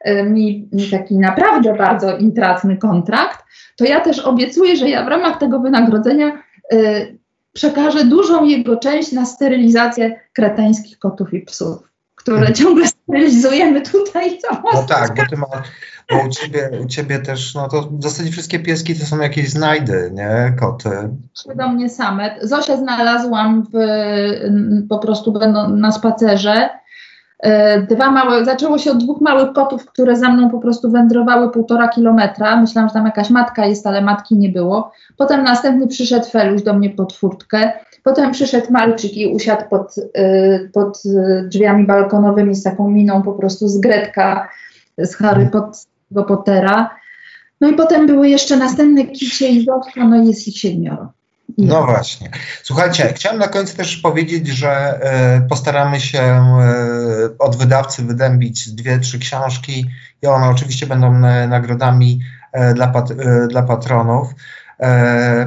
mi 0.06 0.70
mi 0.72 0.90
taki 0.90 1.18
naprawdę 1.18 1.74
bardzo 1.74 2.18
intratny 2.18 2.78
kontrakt, 2.78 3.44
to 3.76 3.86
ja 3.86 4.00
też 4.00 4.20
obiecuję, 4.20 4.78
że 4.78 4.90
ja 4.90 5.06
w 5.06 5.08
ramach 5.08 5.38
tego 5.38 5.60
wynagrodzenia 5.60 6.44
y, 6.74 7.18
przekażę 7.54 8.06
dużą 8.06 8.46
jego 8.46 8.78
część 8.78 9.12
na 9.12 9.26
sterylizację 9.26 10.20
kreteńskich 10.34 11.00
kotów 11.00 11.34
i 11.34 11.42
psów, 11.42 11.78
które 12.16 12.54
ciągle 12.54 12.88
sterylizujemy 12.88 13.82
tutaj. 13.82 14.40
No 14.74 14.84
tak, 14.84 15.16
bo 15.16 15.22
ty 15.30 15.38
ma, 15.38 15.48
bo 16.12 16.26
u 16.26 16.30
ciebie, 16.30 16.70
u 16.84 16.88
ciebie 16.88 17.20
też, 17.20 17.56
no 17.56 17.68
to 17.68 17.82
w 17.82 18.04
zasadzie 18.04 18.32
wszystkie 18.32 18.60
pieski 18.60 18.96
to 18.96 19.06
są 19.06 19.20
jakieś 19.20 19.50
znajdy, 19.50 20.12
nie? 20.14 20.56
Koty. 20.60 20.90
do 21.56 21.70
mnie 21.70 21.90
same. 21.90 22.36
Zosia 22.42 22.78
znalazłam 22.78 23.64
w, 23.74 23.78
po 24.90 25.00
prostu 25.00 25.32
będą 25.32 25.70
na 25.70 25.92
spacerze. 25.92 26.70
E, 27.44 27.82
Dwa 27.82 28.12
małe, 28.12 28.46
zaczęło 28.46 28.78
się 28.78 28.92
od 28.92 28.98
dwóch 29.04 29.22
małych 29.22 29.54
kotów, 29.54 29.86
które 29.86 30.16
za 30.16 30.30
mną 30.30 30.50
po 30.50 30.60
prostu 30.60 30.92
wędrowały 30.92 31.52
półtora 31.52 31.88
kilometra. 31.88 32.62
Myślałam, 32.62 32.90
że 32.90 32.94
tam 32.94 33.06
jakaś 33.06 33.30
matka 33.30 33.66
jest, 33.66 33.88
ale 33.88 34.02
matki 34.02 34.38
nie 34.38 34.50
było. 34.50 34.92
Potem 35.18 35.44
następny 35.44 35.88
przyszedł 35.88 36.26
Feluś 36.26 36.62
do 36.64 36.74
mnie 36.74 36.90
pod 36.90 37.14
furtkę. 37.14 37.72
Potem 38.04 38.32
przyszedł 38.32 38.72
Malczyk 38.72 39.18
i 39.18 39.28
usiadł 39.28 39.64
pod, 39.70 39.98
y, 39.98 40.70
pod 40.74 41.02
drzwiami 41.48 41.86
balkonowymi 41.86 42.56
z 42.56 42.64
taką 42.64 42.90
miną 42.90 43.22
po 43.22 43.34
prostu 43.34 43.68
z 43.68 43.80
Gretka, 43.80 44.50
z 44.98 45.16
Harry 45.16 45.50
Pot- 45.52 45.88
Pottera. 46.28 46.90
No 47.62 47.70
i 47.70 47.74
potem 47.76 48.08
były 48.08 48.30
jeszcze 48.30 48.58
następne 48.58 49.06
kicie 49.06 49.48
i 49.50 49.66
Zosia, 49.66 50.08
no 50.08 50.16
jest 50.24 50.48
ich 50.48 50.58
siedmioro. 50.58 51.13
No 51.58 51.86
właśnie. 51.86 52.30
Słuchajcie, 52.64 53.14
chciałem 53.16 53.40
na 53.40 53.48
końcu 53.48 53.78
też 53.78 53.98
powiedzieć, 53.98 54.48
że 54.48 54.72
e, 54.72 55.42
postaramy 55.50 56.02
się 56.02 56.22
e, 56.22 56.44
od 57.40 57.56
wydawcy 57.56 58.04
wydębić 58.04 58.70
dwie, 58.70 59.00
trzy 59.00 59.20
książki 59.20 59.86
i 60.22 60.28
one 60.28 60.50
oczywiście 60.50 60.88
będą 60.88 61.26
e, 61.26 61.48
nagrodami 61.48 62.20
dla, 62.76 62.88
pat, 62.88 63.10
dla 63.48 63.64
patronów. 63.64 64.30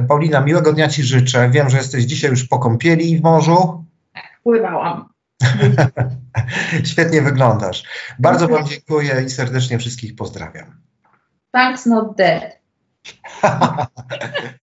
Paulina, 0.07 0.41
miłego 0.41 0.73
dnia 0.73 0.87
Ci 0.87 1.03
życzę. 1.03 1.49
Wiem, 1.49 1.69
że 1.69 1.77
jesteś 1.77 2.03
dzisiaj 2.03 2.29
już 2.29 2.47
po 2.47 2.59
kąpieli 2.59 3.17
w 3.17 3.23
morzu. 3.23 3.85
pływałam. 4.43 5.09
Świetnie 6.91 7.21
wyglądasz. 7.21 7.83
Bardzo 8.19 8.47
Wam 8.47 8.67
dziękuję 8.67 9.23
i 9.25 9.29
serdecznie 9.29 9.79
wszystkich 9.79 10.15
pozdrawiam. 10.15 10.81
Thanks 11.51 11.85
not 11.85 12.15
dead. 12.17 12.43